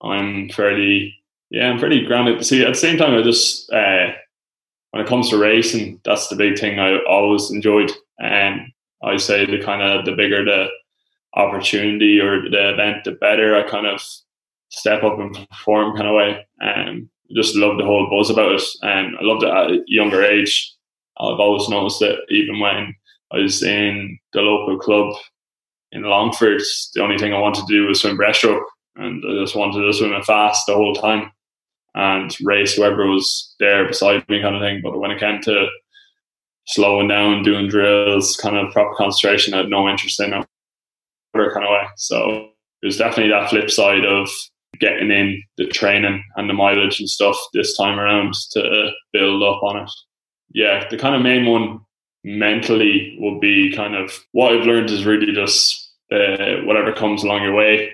I'm 0.02 0.50
fairly, 0.50 1.14
yeah, 1.50 1.70
I'm 1.70 1.80
pretty 1.80 2.06
grounded. 2.06 2.46
See, 2.46 2.64
at 2.64 2.70
the 2.70 2.80
same 2.80 2.98
time, 2.98 3.16
I 3.16 3.22
just, 3.22 3.70
uh, 3.72 4.12
when 4.92 5.04
it 5.04 5.08
comes 5.08 5.30
to 5.30 5.38
racing, 5.38 6.02
that's 6.04 6.28
the 6.28 6.36
big 6.36 6.58
thing 6.58 6.80
I 6.80 7.00
always 7.08 7.52
enjoyed. 7.52 7.92
And 8.20 8.62
I 9.04 9.18
say 9.18 9.46
the 9.46 9.62
kind 9.64 9.82
of 9.82 10.06
the 10.06 10.14
bigger 10.14 10.44
the 10.44 10.68
opportunity 11.36 12.20
or 12.20 12.50
the 12.50 12.74
event, 12.74 13.04
the 13.04 13.12
better. 13.12 13.56
I 13.56 13.70
kind 13.70 13.88
of 13.88 14.02
step 14.70 15.04
up 15.04 15.20
and 15.20 15.48
perform 15.50 15.96
kind 15.96 16.08
of 16.08 16.16
way. 16.16 16.48
Um, 16.62 17.10
just 17.36 17.56
love 17.56 17.78
the 17.78 17.86
whole 17.86 18.10
buzz 18.10 18.30
about 18.30 18.54
it. 18.54 18.64
And 18.82 19.16
I 19.18 19.24
loved 19.24 19.44
it 19.44 19.50
at 19.50 19.72
uh, 19.72 19.74
a 19.74 19.84
younger 19.88 20.24
age. 20.24 20.74
I've 21.20 21.40
always 21.40 21.70
noticed 21.70 22.00
that 22.00 22.18
even 22.30 22.60
when 22.60 22.96
I 23.32 23.38
was 23.38 23.62
in 23.62 24.18
the 24.34 24.42
local 24.42 24.80
club 24.80 25.14
in 25.92 26.04
Longford. 26.04 26.62
The 26.94 27.02
only 27.02 27.18
thing 27.18 27.34
I 27.34 27.40
wanted 27.40 27.66
to 27.66 27.74
do 27.74 27.88
was 27.88 28.02
swim 28.02 28.18
breaststroke, 28.18 28.64
and 28.96 29.24
I 29.26 29.42
just 29.42 29.56
wanted 29.56 29.82
to 29.82 29.94
swim 29.94 30.14
it 30.14 30.26
fast 30.26 30.66
the 30.68 30.76
whole 30.76 30.94
time 30.94 31.32
and 31.96 32.36
race 32.44 32.76
whoever 32.76 33.08
was 33.08 33.56
there 33.60 33.88
beside 33.88 34.28
me, 34.30 34.42
kind 34.42 34.56
of 34.56 34.62
thing. 34.62 34.82
But 34.84 35.00
when 35.00 35.12
it 35.12 35.20
came 35.20 35.42
to 35.42 35.68
slowing 36.68 37.08
down, 37.08 37.44
doing 37.44 37.68
drills, 37.68 38.36
kind 38.38 38.56
of 38.56 38.72
proper 38.72 38.96
concentration, 38.96 39.54
I 39.54 39.58
had 39.58 39.70
no 39.70 39.90
interest 39.90 40.20
in 40.20 40.34
it, 40.34 40.46
kind 41.34 41.66
of 41.66 41.72
way. 41.72 41.88
So 41.98 42.50
it 42.82 42.86
was 42.86 42.98
definitely 42.98 43.32
that 43.32 43.50
flip 43.50 43.70
side 43.70 44.06
of 44.06 44.30
getting 44.80 45.12
in 45.12 45.42
the 45.58 45.68
training 45.68 46.24
and 46.36 46.50
the 46.50 46.54
mileage 46.54 47.00
and 47.00 47.10
stuff 47.10 47.36
this 47.54 47.76
time 47.76 48.00
around 48.00 48.34
to 48.52 48.92
build 49.12 49.44
up 49.44 49.62
on 49.64 49.78
it. 49.84 49.92
Yeah, 50.52 50.88
the 50.90 50.98
kind 50.98 51.16
of 51.16 51.22
main 51.22 51.46
one 51.46 51.82
mentally 52.24 53.18
will 53.20 53.40
be 53.40 53.74
kind 53.74 53.96
of 53.96 54.12
what 54.32 54.54
I've 54.54 54.66
learned 54.66 54.90
is 54.90 55.06
really 55.06 55.32
just 55.34 55.92
uh, 56.12 56.62
whatever 56.64 56.94
comes 56.94 57.24
along 57.24 57.44
your 57.44 57.54
way, 57.54 57.92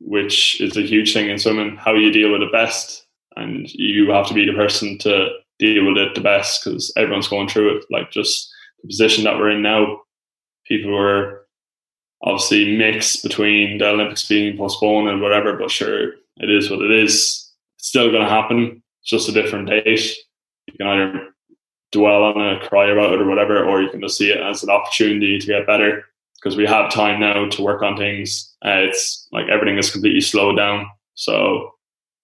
which 0.00 0.60
is 0.60 0.76
a 0.76 0.82
huge 0.82 1.12
thing 1.12 1.28
in 1.28 1.38
swimming, 1.38 1.76
how 1.76 1.94
you 1.94 2.10
deal 2.10 2.32
with 2.32 2.42
it 2.42 2.52
best. 2.52 3.01
And 3.36 3.72
you 3.72 4.10
have 4.10 4.28
to 4.28 4.34
be 4.34 4.46
the 4.46 4.52
person 4.52 4.98
to 4.98 5.30
deal 5.58 5.86
with 5.86 5.96
it 5.96 6.14
the 6.14 6.20
best 6.20 6.64
because 6.64 6.92
everyone's 6.96 7.28
going 7.28 7.48
through 7.48 7.76
it. 7.76 7.84
Like 7.90 8.10
just 8.10 8.52
the 8.82 8.88
position 8.88 9.24
that 9.24 9.36
we're 9.36 9.50
in 9.50 9.62
now, 9.62 10.02
people 10.66 10.92
were 10.92 11.46
obviously 12.22 12.76
mixed 12.76 13.22
between 13.22 13.78
the 13.78 13.88
Olympics 13.88 14.28
being 14.28 14.56
postponed 14.56 15.08
and 15.08 15.20
whatever, 15.20 15.56
but 15.56 15.70
sure, 15.70 16.12
it 16.36 16.50
is 16.50 16.70
what 16.70 16.82
it 16.82 16.90
is. 16.90 17.50
It's 17.78 17.88
still 17.88 18.10
going 18.10 18.22
to 18.22 18.28
happen. 18.28 18.82
It's 19.00 19.10
just 19.10 19.28
a 19.28 19.32
different 19.32 19.68
date. 19.68 20.16
You 20.66 20.74
can 20.78 20.86
either 20.86 21.28
dwell 21.90 22.22
on 22.24 22.40
it, 22.40 22.68
cry 22.68 22.90
about 22.90 23.12
it, 23.12 23.20
or 23.20 23.26
whatever, 23.26 23.64
or 23.64 23.82
you 23.82 23.90
can 23.90 24.00
just 24.00 24.16
see 24.16 24.30
it 24.30 24.40
as 24.40 24.62
an 24.62 24.70
opportunity 24.70 25.38
to 25.38 25.46
get 25.46 25.66
better 25.66 26.04
because 26.36 26.56
we 26.56 26.66
have 26.66 26.90
time 26.90 27.20
now 27.20 27.48
to 27.48 27.62
work 27.62 27.82
on 27.82 27.96
things. 27.96 28.54
Uh, 28.64 28.86
it's 28.88 29.28
like 29.32 29.48
everything 29.48 29.78
is 29.78 29.90
completely 29.90 30.20
slowed 30.20 30.56
down. 30.56 30.86
So 31.14 31.71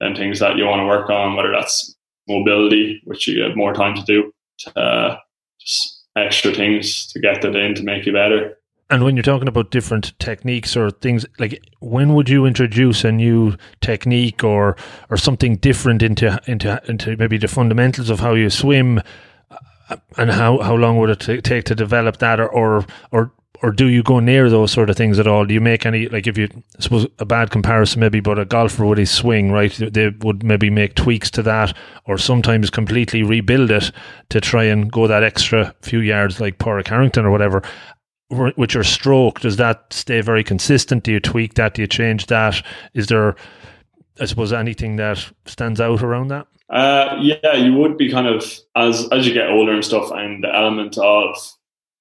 then 0.00 0.14
things 0.14 0.40
that 0.40 0.56
you 0.56 0.64
want 0.64 0.80
to 0.80 0.86
work 0.86 1.10
on, 1.10 1.34
whether 1.34 1.52
that's 1.52 1.94
mobility, 2.28 3.00
which 3.04 3.26
you 3.26 3.42
have 3.42 3.56
more 3.56 3.72
time 3.72 3.94
to 3.94 4.02
do, 4.02 4.32
to, 4.60 4.78
uh, 4.78 5.18
just 5.60 6.04
extra 6.16 6.52
things 6.52 7.06
to 7.12 7.20
get 7.20 7.42
that 7.42 7.56
in 7.56 7.74
to 7.74 7.82
make 7.82 8.06
you 8.06 8.12
better. 8.12 8.58
And 8.90 9.04
when 9.04 9.16
you're 9.16 9.22
talking 9.22 9.48
about 9.48 9.70
different 9.70 10.18
techniques 10.18 10.74
or 10.74 10.90
things 10.90 11.26
like 11.38 11.62
when 11.80 12.14
would 12.14 12.28
you 12.30 12.46
introduce 12.46 13.04
a 13.04 13.12
new 13.12 13.56
technique 13.82 14.42
or 14.42 14.76
or 15.10 15.18
something 15.18 15.56
different 15.56 16.02
into 16.02 16.40
into 16.46 16.80
into 16.88 17.16
maybe 17.18 17.36
the 17.36 17.48
fundamentals 17.48 18.08
of 18.08 18.20
how 18.20 18.32
you 18.32 18.48
swim 18.48 19.02
uh, 19.50 19.96
and 20.16 20.30
how, 20.30 20.58
how 20.58 20.74
long 20.74 20.96
would 20.98 21.10
it 21.10 21.20
t- 21.20 21.40
take 21.42 21.64
to 21.64 21.74
develop 21.74 22.16
that 22.18 22.40
or, 22.40 22.48
or 22.48 22.86
or 23.12 23.32
or 23.62 23.72
do 23.72 23.86
you 23.86 24.02
go 24.02 24.20
near 24.20 24.48
those 24.48 24.70
sort 24.70 24.90
of 24.90 24.96
things 24.96 25.18
at 25.18 25.26
all? 25.26 25.44
Do 25.44 25.54
you 25.54 25.60
make 25.60 25.84
any 25.84 26.08
like 26.08 26.26
if 26.26 26.38
you 26.38 26.48
I 26.52 26.80
suppose 26.80 27.06
a 27.18 27.24
bad 27.24 27.50
comparison 27.50 28.00
maybe, 28.00 28.20
but 28.20 28.38
a 28.38 28.44
golfer 28.44 28.86
with 28.86 28.98
his 28.98 29.10
swing, 29.10 29.50
right? 29.50 29.72
They 29.72 30.10
would 30.20 30.42
maybe 30.42 30.70
make 30.70 30.94
tweaks 30.94 31.30
to 31.32 31.42
that, 31.42 31.76
or 32.04 32.18
sometimes 32.18 32.70
completely 32.70 33.22
rebuild 33.22 33.70
it 33.70 33.90
to 34.30 34.40
try 34.40 34.64
and 34.64 34.90
go 34.90 35.06
that 35.06 35.24
extra 35.24 35.74
few 35.82 36.00
yards, 36.00 36.40
like 36.40 36.58
Padraig 36.58 36.88
Harrington 36.88 37.24
or 37.24 37.30
whatever. 37.30 37.62
With 38.30 38.74
your 38.74 38.84
stroke, 38.84 39.40
does 39.40 39.56
that 39.56 39.90
stay 39.90 40.20
very 40.20 40.44
consistent? 40.44 41.04
Do 41.04 41.12
you 41.12 41.20
tweak 41.20 41.54
that? 41.54 41.74
Do 41.74 41.82
you 41.82 41.88
change 41.88 42.26
that? 42.26 42.62
Is 42.92 43.06
there, 43.06 43.36
I 44.20 44.26
suppose, 44.26 44.52
anything 44.52 44.96
that 44.96 45.26
stands 45.46 45.80
out 45.80 46.02
around 46.02 46.28
that? 46.28 46.46
Uh, 46.68 47.16
yeah, 47.22 47.54
you 47.54 47.72
would 47.72 47.96
be 47.96 48.10
kind 48.10 48.26
of 48.26 48.44
as 48.76 49.08
as 49.10 49.26
you 49.26 49.32
get 49.32 49.48
older 49.48 49.72
and 49.72 49.84
stuff, 49.84 50.10
and 50.12 50.44
the 50.44 50.54
element 50.54 50.98
of 50.98 51.36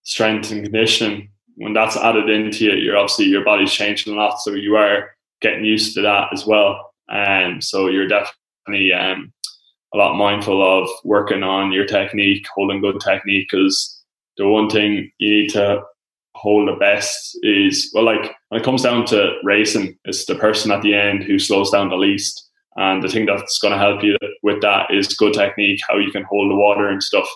strength 0.03 0.51
and 0.51 0.63
conditioning 0.63 1.29
when 1.57 1.73
that's 1.73 1.97
added 1.97 2.29
into 2.29 2.71
it, 2.71 2.83
you're 2.83 2.97
obviously 2.97 3.25
your 3.25 3.43
body's 3.43 3.73
changing 3.73 4.13
a 4.13 4.15
lot, 4.15 4.39
so 4.39 4.53
you 4.53 4.75
are 4.75 5.09
getting 5.41 5.65
used 5.65 5.93
to 5.95 6.01
that 6.01 6.29
as 6.31 6.45
well. 6.45 6.93
And 7.09 7.55
um, 7.55 7.61
so 7.61 7.87
you're 7.87 8.07
definitely 8.07 8.93
um, 8.93 9.33
a 9.93 9.97
lot 9.97 10.15
mindful 10.15 10.61
of 10.61 10.89
working 11.03 11.43
on 11.43 11.71
your 11.71 11.85
technique, 11.85 12.45
holding 12.53 12.81
good 12.81 12.99
technique, 12.99 13.47
because 13.49 14.03
the 14.37 14.47
one 14.47 14.69
thing 14.69 15.11
you 15.17 15.29
need 15.29 15.49
to 15.49 15.81
hold 16.35 16.67
the 16.67 16.73
best 16.73 17.37
is 17.41 17.89
well, 17.93 18.03
like 18.03 18.35
when 18.49 18.61
it 18.61 18.63
comes 18.63 18.83
down 18.83 19.05
to 19.07 19.37
racing, 19.43 19.97
it's 20.05 20.25
the 20.25 20.35
person 20.35 20.71
at 20.71 20.83
the 20.83 20.93
end 20.93 21.23
who 21.23 21.39
slows 21.39 21.71
down 21.71 21.89
the 21.89 21.95
least. 21.95 22.43
And 22.75 23.01
the 23.01 23.09
thing 23.09 23.25
that's 23.25 23.57
going 23.57 23.71
to 23.71 23.79
help 23.79 24.03
you 24.03 24.15
with 24.43 24.61
that 24.61 24.91
is 24.91 25.07
good 25.07 25.33
technique, 25.33 25.79
how 25.89 25.97
you 25.97 26.11
can 26.11 26.23
hold 26.25 26.51
the 26.51 26.55
water 26.55 26.87
and 26.87 27.01
stuff. 27.01 27.27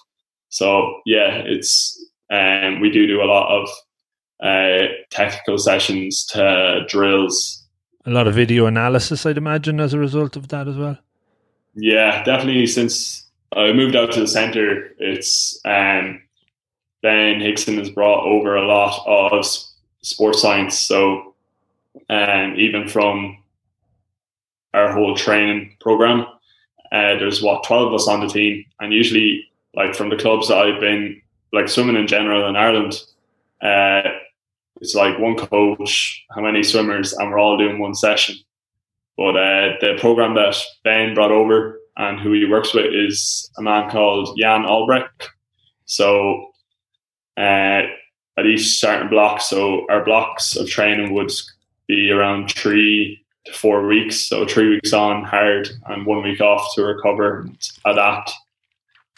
So 0.49 1.01
yeah, 1.07 1.41
it's 1.45 1.97
and 2.29 2.75
um, 2.75 2.81
we 2.81 2.91
do 2.91 3.07
do 3.07 3.21
a 3.21 3.25
lot 3.25 3.49
of 3.49 3.67
uh, 4.41 4.87
technical 5.09 5.57
sessions 5.57 6.25
to 6.25 6.85
drills. 6.87 7.63
A 8.05 8.09
lot 8.09 8.27
of 8.27 8.33
video 8.33 8.65
analysis, 8.65 9.25
I'd 9.25 9.37
imagine, 9.37 9.79
as 9.79 9.93
a 9.93 9.99
result 9.99 10.35
of 10.35 10.47
that 10.47 10.67
as 10.67 10.75
well. 10.75 10.97
Yeah, 11.75 12.23
definitely. 12.23 12.67
Since 12.67 13.27
I 13.55 13.71
moved 13.73 13.95
out 13.95 14.11
to 14.13 14.19
the 14.19 14.27
center, 14.27 14.89
it's 14.97 15.59
um, 15.65 16.21
Ben 17.01 17.39
Higson 17.39 17.77
has 17.77 17.89
brought 17.89 18.25
over 18.25 18.55
a 18.55 18.65
lot 18.65 19.05
of 19.07 19.45
sports 20.01 20.41
science. 20.41 20.79
So, 20.79 21.35
um, 22.09 22.55
even 22.57 22.87
from 22.87 23.37
our 24.73 24.91
whole 24.91 25.15
training 25.15 25.75
program, 25.79 26.21
uh, 26.91 27.15
there's 27.19 27.41
what 27.41 27.63
twelve 27.63 27.87
of 27.87 27.93
us 27.93 28.07
on 28.07 28.21
the 28.21 28.27
team, 28.27 28.65
and 28.79 28.91
usually, 28.91 29.45
like 29.75 29.95
from 29.95 30.09
the 30.09 30.17
clubs 30.17 30.47
that 30.47 30.57
I've 30.57 30.81
been, 30.81 31.21
like 31.53 31.69
swimming 31.69 31.97
in 31.97 32.07
general 32.07 32.49
in 32.49 32.55
Ireland, 32.55 32.99
uh, 33.61 34.01
it's 34.81 34.95
like 34.95 35.19
one 35.19 35.37
coach, 35.37 36.25
how 36.35 36.41
many 36.41 36.63
swimmers, 36.63 37.13
and 37.13 37.29
we're 37.29 37.39
all 37.39 37.57
doing 37.57 37.79
one 37.79 37.93
session. 37.93 38.35
But 39.15 39.37
uh, 39.37 39.73
the 39.79 39.97
program 39.99 40.33
that 40.35 40.57
Ben 40.83 41.13
brought 41.13 41.31
over 41.31 41.79
and 41.97 42.19
who 42.19 42.33
he 42.33 42.45
works 42.45 42.73
with 42.73 42.87
is 42.93 43.49
a 43.57 43.61
man 43.61 43.91
called 43.91 44.37
Jan 44.39 44.63
Olbrecht. 44.63 45.27
So 45.85 46.47
uh, 47.37 47.83
at 48.37 48.45
each 48.45 48.77
starting 48.77 49.09
block, 49.09 49.41
so 49.41 49.85
our 49.89 50.03
blocks 50.03 50.55
of 50.55 50.67
training 50.67 51.13
would 51.13 51.31
be 51.87 52.09
around 52.11 52.51
three 52.51 53.23
to 53.45 53.53
four 53.53 53.85
weeks. 53.85 54.21
So 54.21 54.47
three 54.47 54.69
weeks 54.69 54.93
on 54.93 55.23
hard 55.23 55.69
and 55.85 56.07
one 56.07 56.23
week 56.23 56.41
off 56.41 56.67
to 56.73 56.83
recover 56.83 57.41
and 57.41 57.69
adapt. 57.85 58.33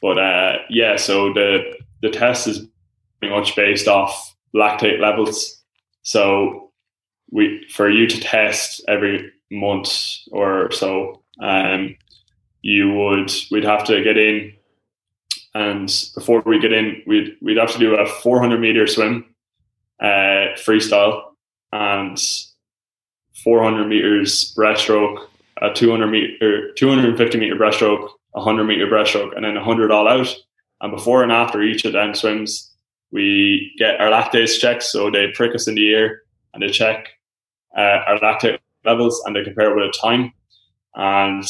But 0.02 0.18
uh, 0.18 0.58
yeah, 0.70 0.98
so 0.98 1.32
the 1.32 1.74
the 2.02 2.10
test 2.10 2.48
is 2.48 2.68
pretty 3.20 3.34
much 3.34 3.56
based 3.56 3.88
off 3.88 4.33
lactate 4.56 5.00
levels. 5.00 5.62
So 6.04 6.72
we 7.32 7.66
for 7.70 7.90
you 7.90 8.08
to 8.08 8.20
test 8.20 8.84
every 8.88 9.32
month 9.52 9.92
or 10.32 10.72
so, 10.72 11.24
um, 11.40 11.96
you 12.62 12.94
would 12.94 13.32
we'd 13.52 13.64
have 13.64 13.84
to 13.86 14.04
get 14.04 14.18
in, 14.18 14.54
and 15.54 15.92
before 16.16 16.42
we 16.46 16.60
get 16.60 16.74
in, 16.74 17.02
we'd 17.08 17.36
we'd 17.42 17.58
have 17.58 17.72
to 17.72 17.80
do 17.80 17.96
a 17.96 18.06
400 18.06 18.60
meter 18.60 18.88
swim, 18.88 19.26
uh, 20.02 20.56
freestyle, 20.56 21.22
and 21.72 22.20
400 23.44 23.88
meters 23.88 24.54
breaststroke, 24.58 25.26
a 25.62 25.74
200 25.74 26.08
meter, 26.08 26.74
250 26.74 27.38
meter 27.40 27.56
breaststroke, 27.56 28.10
100 28.32 28.64
meter 28.64 28.88
breaststroke, 28.88 29.36
and 29.36 29.44
then 29.44 29.56
100 29.56 29.92
all 29.92 30.08
out. 30.08 30.34
And 30.82 30.92
before 30.92 31.24
and 31.24 31.32
after 31.32 31.62
each 31.62 31.86
of 31.86 31.94
them 31.94 32.14
swims, 32.14 32.73
we 33.14 33.72
get 33.78 34.02
our 34.02 34.10
lactate 34.10 34.60
checked. 34.60 34.84
So 34.84 35.10
they 35.10 35.28
prick 35.34 35.56
us 35.56 35.68
in 35.68 35.76
the 35.76 35.88
ear 35.88 36.24
and 36.54 36.62
they 36.62 36.70
check 36.70 37.08
uh, 37.78 38.00
our 38.08 38.20
lactate 38.20 38.60
levels 38.84 39.22
and 39.26 39.36
they 39.36 39.44
compare 39.44 39.72
it 39.72 39.76
with 39.76 39.96
a 39.96 39.98
time. 39.98 40.34
And 40.96 41.46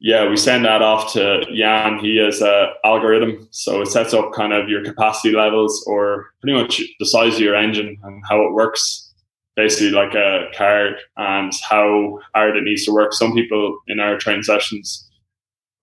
yeah, 0.00 0.28
we 0.28 0.36
send 0.36 0.64
that 0.66 0.82
off 0.82 1.12
to 1.14 1.44
Jan. 1.54 1.98
He 1.98 2.16
has 2.18 2.40
a 2.40 2.72
algorithm, 2.84 3.48
so 3.50 3.82
it 3.82 3.88
sets 3.88 4.14
up 4.14 4.32
kind 4.32 4.52
of 4.52 4.68
your 4.68 4.84
capacity 4.84 5.34
levels 5.34 5.84
or 5.86 6.26
pretty 6.40 6.56
much 6.56 6.82
the 6.98 7.06
size 7.06 7.34
of 7.34 7.40
your 7.40 7.54
engine 7.54 7.98
and 8.02 8.22
how 8.28 8.40
it 8.46 8.52
works, 8.52 9.12
basically 9.56 9.90
like 9.90 10.14
a 10.14 10.46
car 10.54 10.96
and 11.16 11.52
how 11.68 12.18
hard 12.34 12.56
it 12.56 12.64
needs 12.64 12.84
to 12.86 12.92
work. 12.92 13.12
Some 13.12 13.34
people 13.34 13.78
in 13.88 14.00
our 14.00 14.16
training 14.16 14.42
sessions 14.42 15.06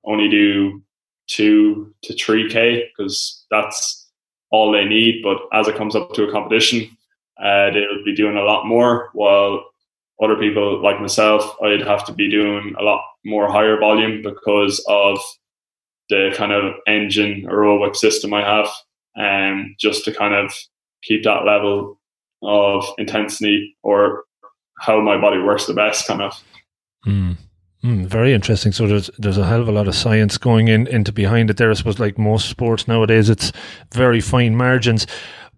only 0.03 0.29
do 0.29 0.81
two 1.27 1.93
to 2.03 2.15
three 2.15 2.49
k 2.49 2.89
because 2.97 3.45
that's 3.51 4.06
all 4.51 4.71
they 4.71 4.85
need. 4.85 5.23
But 5.23 5.37
as 5.53 5.67
it 5.67 5.75
comes 5.75 5.95
up 5.95 6.13
to 6.13 6.23
a 6.23 6.31
competition, 6.31 6.97
uh, 7.41 7.71
they'll 7.71 8.03
be 8.05 8.15
doing 8.15 8.37
a 8.37 8.43
lot 8.43 8.65
more. 8.65 9.09
While 9.13 9.65
other 10.21 10.35
people 10.35 10.81
like 10.81 10.99
myself, 10.99 11.55
I'd 11.63 11.85
have 11.85 12.05
to 12.05 12.13
be 12.13 12.29
doing 12.29 12.73
a 12.79 12.83
lot 12.83 13.01
more 13.25 13.51
higher 13.51 13.79
volume 13.79 14.21
because 14.21 14.83
of 14.87 15.19
the 16.09 16.33
kind 16.35 16.51
of 16.51 16.75
engine 16.87 17.45
aerobic 17.49 17.95
system 17.95 18.33
I 18.33 18.41
have, 18.41 18.69
and 19.15 19.53
um, 19.53 19.75
just 19.79 20.05
to 20.05 20.13
kind 20.13 20.33
of 20.33 20.53
keep 21.03 21.23
that 21.23 21.45
level 21.45 21.99
of 22.41 22.85
intensity 22.97 23.75
or 23.83 24.23
how 24.79 25.01
my 25.01 25.19
body 25.19 25.39
works 25.39 25.65
the 25.65 25.73
best, 25.73 26.07
kind 26.07 26.21
of. 26.21 26.43
Mm. 27.05 27.37
Mm, 27.83 28.07
very 28.07 28.33
interesting. 28.33 28.71
So 28.71 28.87
there's 28.87 29.09
there's 29.17 29.37
a 29.37 29.45
hell 29.45 29.61
of 29.61 29.67
a 29.67 29.71
lot 29.71 29.87
of 29.87 29.95
science 29.95 30.37
going 30.37 30.67
in 30.67 30.87
into 30.87 31.11
behind 31.11 31.49
it. 31.49 31.57
There, 31.57 31.69
I 31.69 31.73
suppose, 31.73 31.99
like 31.99 32.17
most 32.17 32.49
sports 32.49 32.87
nowadays, 32.87 33.29
it's 33.29 33.51
very 33.93 34.19
fine 34.19 34.55
margins. 34.55 35.05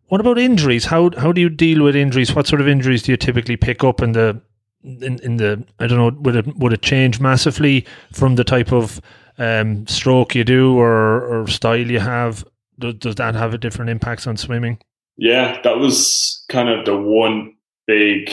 What 0.08 0.20
about 0.22 0.38
injuries? 0.38 0.86
How 0.86 1.12
how 1.18 1.32
do 1.32 1.40
you 1.40 1.50
deal 1.50 1.84
with 1.84 1.96
injuries? 1.96 2.36
What 2.36 2.48
sort 2.48 2.62
of 2.62 2.68
injuries 2.68 3.04
do 3.04 3.14
you 3.14 3.18
typically 3.18 3.56
pick 3.56 3.84
up 3.84 4.02
in 4.02 4.12
the 4.12 4.42
in, 4.84 5.20
in 5.24 5.38
the 5.38 5.66
I 5.80 5.88
don't 5.88 5.98
know 5.98 6.22
would 6.22 6.36
it 6.36 6.58
would 6.58 6.74
it 6.74 6.82
change 6.82 7.20
massively 7.22 7.86
from 8.12 8.36
the 8.36 8.44
type 8.44 8.74
of 8.74 9.00
um, 9.38 9.88
stroke 9.88 10.36
you 10.36 10.44
do 10.44 10.78
or, 10.78 11.22
or 11.22 11.48
style 11.48 11.90
you 11.90 12.00
have? 12.00 12.46
Does, 12.78 12.96
does 12.96 13.16
that 13.16 13.36
have 13.36 13.54
a 13.54 13.58
different 13.58 13.92
impacts 13.92 14.28
on 14.28 14.36
swimming? 14.36 14.80
Yeah, 15.18 15.62
that 15.64 15.78
was 15.78 16.44
kind 16.50 16.70
of 16.70 16.86
the 16.86 16.98
one 16.98 17.56
big 17.88 18.30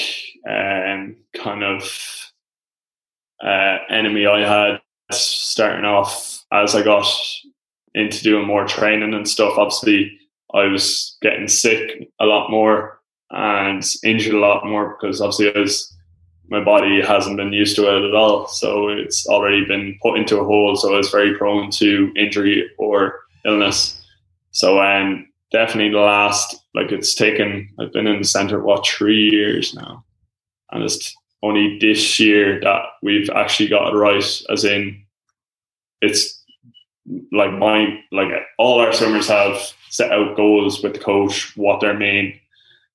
um, 0.49 1.17
kind 1.35 1.65
of 1.65 2.33
uh, 3.43 3.79
enemy 3.91 4.27
I 4.27 4.41
had 4.41 4.81
starting 5.11 5.85
off 5.85 6.45
as 6.53 6.75
I 6.75 6.83
got 6.83 7.07
into 7.95 8.23
doing 8.23 8.47
more 8.47 8.67
training 8.67 9.15
and 9.15 9.29
stuff. 9.29 9.59
Obviously, 9.59 10.19
I 10.55 10.65
was 10.65 11.17
getting 11.23 11.49
sick 11.49 12.09
a 12.21 12.27
lot 12.27 12.51
more 12.51 13.01
and 13.31 13.85
injured 14.05 14.35
a 14.35 14.39
lot 14.39 14.65
more 14.65 14.97
because 14.97 15.21
obviously 15.21 15.55
I 15.55 15.59
was 15.59 15.93
my 16.49 16.63
body 16.63 17.01
hasn't 17.03 17.37
been 17.37 17.53
used 17.53 17.77
to 17.77 17.83
it 17.83 18.09
at 18.09 18.15
all. 18.15 18.47
So 18.47 18.89
it's 18.89 19.27
already 19.27 19.65
been 19.65 19.99
put 20.01 20.19
into 20.19 20.39
a 20.39 20.45
hole. 20.45 20.77
So 20.77 20.95
I 20.95 20.97
was 20.97 21.11
very 21.11 21.37
prone 21.37 21.71
to 21.73 22.13
injury 22.17 22.71
or 22.79 23.21
illness. 23.45 24.01
So 24.53 24.81
um, 24.81 25.27
definitely 25.51 25.91
the 25.91 25.99
last, 25.99 26.57
like 26.75 26.93
it's 26.93 27.15
taken, 27.15 27.69
I've 27.81 27.93
been 27.93 28.07
in 28.07 28.19
the 28.19 28.25
center, 28.25 28.63
what, 28.63 28.87
three 28.87 29.29
years 29.29 29.75
now. 29.75 30.05
And 30.71 30.85
it's 30.85 31.15
only 31.43 31.79
this 31.79 32.19
year 32.19 32.61
that 32.61 32.83
we've 33.03 33.31
actually 33.31 33.69
got 33.69 33.93
it 33.93 33.97
right, 33.97 34.43
as 34.51 34.65
in 34.65 35.03
it's 36.01 36.43
like 37.33 37.53
my, 37.53 37.99
like 38.13 38.29
all 38.59 38.81
our 38.81 38.93
swimmers 38.93 39.29
have 39.29 39.57
set 39.91 40.13
out 40.13 40.37
goals 40.37 40.83
with 40.83 40.95
the 40.95 40.99
coach, 40.99 41.57
what 41.57 41.81
their 41.81 41.95
main 41.95 42.39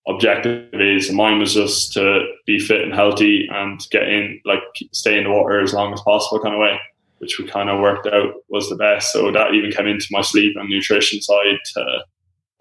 objective 0.08 0.68
is. 0.74 1.08
And 1.08 1.18
mine 1.18 1.40
was 1.40 1.54
just 1.54 1.94
to 1.94 2.26
be 2.46 2.60
fit 2.60 2.82
and 2.82 2.94
healthy 2.94 3.48
and 3.52 3.80
get 3.92 4.04
in, 4.04 4.42
like 4.46 4.60
stay 4.92 5.18
in 5.18 5.26
the 5.26 5.30
water 5.32 5.62
as 5.62 5.74
long 5.74 5.94
as 5.94 6.02
possible, 6.02 6.42
kind 6.42 6.56
of 6.56 6.60
way, 6.60 6.80
which 7.20 7.40
we 7.40 7.48
kind 7.48 7.70
of 7.70 7.80
worked 7.80 8.08
out 8.08 8.34
was 8.50 8.70
the 8.70 8.76
best. 8.76 9.14
So 9.14 9.32
that 9.32 9.54
even 9.54 9.72
came 9.72 9.88
into 9.88 10.08
my 10.12 10.22
sleep 10.22 10.56
and 10.58 10.70
nutrition 10.70 11.22
side 11.22 11.60
to 11.76 12.00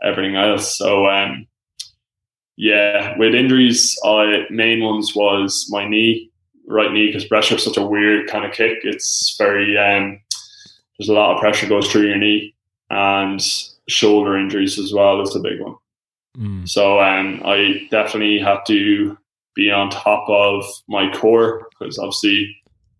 everything 0.05 0.37
else. 0.37 0.77
So, 0.79 1.07
um, 1.07 1.47
yeah, 2.61 3.16
with 3.16 3.35
injuries, 3.35 3.99
I 4.05 4.44
main 4.51 4.85
ones 4.85 5.16
was 5.16 5.66
my 5.70 5.88
knee, 5.88 6.31
right 6.68 6.92
knee, 6.92 7.07
because 7.07 7.25
pressure 7.25 7.55
is 7.55 7.64
such 7.64 7.79
a 7.79 7.87
weird 7.87 8.29
kind 8.29 8.44
of 8.44 8.53
kick. 8.53 8.81
It's 8.83 9.35
very 9.38 9.79
um, 9.79 10.20
there's 10.99 11.09
a 11.09 11.14
lot 11.14 11.35
of 11.35 11.40
pressure 11.40 11.66
goes 11.66 11.90
through 11.90 12.09
your 12.09 12.18
knee, 12.18 12.55
and 12.90 13.40
shoulder 13.88 14.37
injuries 14.37 14.79
as 14.79 14.92
well 14.92 15.23
is 15.23 15.35
a 15.35 15.40
big 15.40 15.59
one. 15.59 15.77
Mm. 16.37 16.68
So 16.68 17.01
um, 17.01 17.40
I 17.46 17.88
definitely 17.90 18.38
had 18.40 18.59
to 18.66 19.16
be 19.55 19.70
on 19.70 19.88
top 19.88 20.29
of 20.29 20.62
my 20.87 21.11
core 21.14 21.66
because 21.70 21.99
obviously 21.99 22.55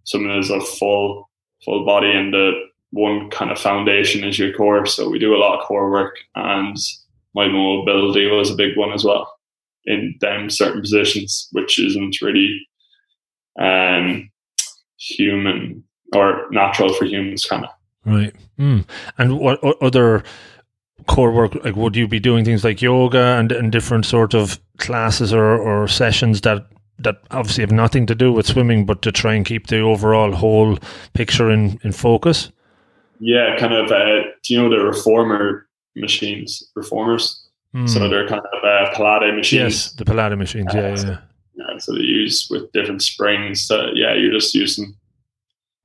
someone 0.05 0.39
is 0.39 0.49
a 0.49 0.63
full 0.63 1.29
full 1.67 1.85
body 1.85 2.11
and 2.11 2.33
the 2.33 2.53
one 2.93 3.29
kind 3.29 3.51
of 3.51 3.59
foundation 3.59 4.25
is 4.25 4.39
your 4.39 4.55
core. 4.55 4.87
So 4.87 5.11
we 5.11 5.19
do 5.19 5.37
a 5.37 5.37
lot 5.37 5.61
of 5.61 5.67
core 5.67 5.91
work 5.91 6.17
and 6.35 6.79
my 7.35 7.47
mobility 7.47 8.27
was 8.27 8.51
a 8.51 8.55
big 8.55 8.79
one 8.79 8.95
as 8.95 9.05
well 9.05 9.37
in 9.87 10.15
them 10.21 10.51
certain 10.51 10.81
positions, 10.81 11.49
which 11.53 11.79
isn't 11.79 12.21
really 12.21 12.61
um, 13.61 14.31
human 14.99 15.85
or 16.15 16.47
natural 16.51 16.93
for 16.93 17.05
humans 17.05 17.45
kind 17.45 17.65
of. 17.65 17.71
Right. 18.05 18.35
Mm. 18.59 18.87
And 19.19 19.39
what 19.39 19.63
other 19.83 20.25
core 21.07 21.33
work 21.33 21.55
like 21.65 21.77
would 21.77 21.97
you 21.97 22.07
be 22.07 22.21
doing 22.21 22.45
things 22.45 22.65
like 22.65 22.83
yoga 22.83 23.37
and, 23.39 23.53
and 23.53 23.73
different 23.73 24.07
sort 24.07 24.35
of 24.35 24.61
classes 24.79 25.33
or, 25.33 25.59
or 25.59 25.89
sessions 25.89 26.43
that 26.43 26.67
that 26.99 27.17
obviously 27.31 27.63
have 27.63 27.73
nothing 27.73 28.05
to 28.07 28.15
do 28.15 28.31
with 28.31 28.47
swimming 28.47 28.85
but 28.85 29.01
to 29.01 29.11
try 29.11 29.35
and 29.35 29.47
keep 29.47 29.69
the 29.69 29.81
overall 29.81 30.33
whole 30.33 30.79
picture 31.15 31.51
in, 31.51 31.81
in 31.83 31.93
focus 31.93 32.53
yeah 33.19 33.57
kind 33.59 33.75
of 33.75 33.91
uh, 33.91 34.23
do 34.43 34.55
you 34.55 34.63
know 34.63 34.69
the 34.69 34.85
reformer 34.85 35.67
machines 35.97 36.63
reformers 36.77 37.40
mm. 37.75 37.89
so 37.89 38.09
they're 38.09 38.29
kind 38.29 38.43
of 38.53 38.65
uh, 38.65 38.93
Pilates 38.95 39.37
machines 39.37 39.75
yes 39.75 39.93
the 39.93 40.05
Pilates 40.05 40.39
machines 40.39 40.73
yeah, 40.75 40.81
uh, 40.81 40.97
yeah. 40.97 41.19
yeah 41.55 41.79
so 41.79 41.95
they 41.95 42.01
use 42.01 42.49
with 42.51 42.71
different 42.73 43.03
springs 43.03 43.63
so 43.63 43.89
yeah 43.95 44.15
you're 44.15 44.33
just 44.33 44.55
using 44.55 44.95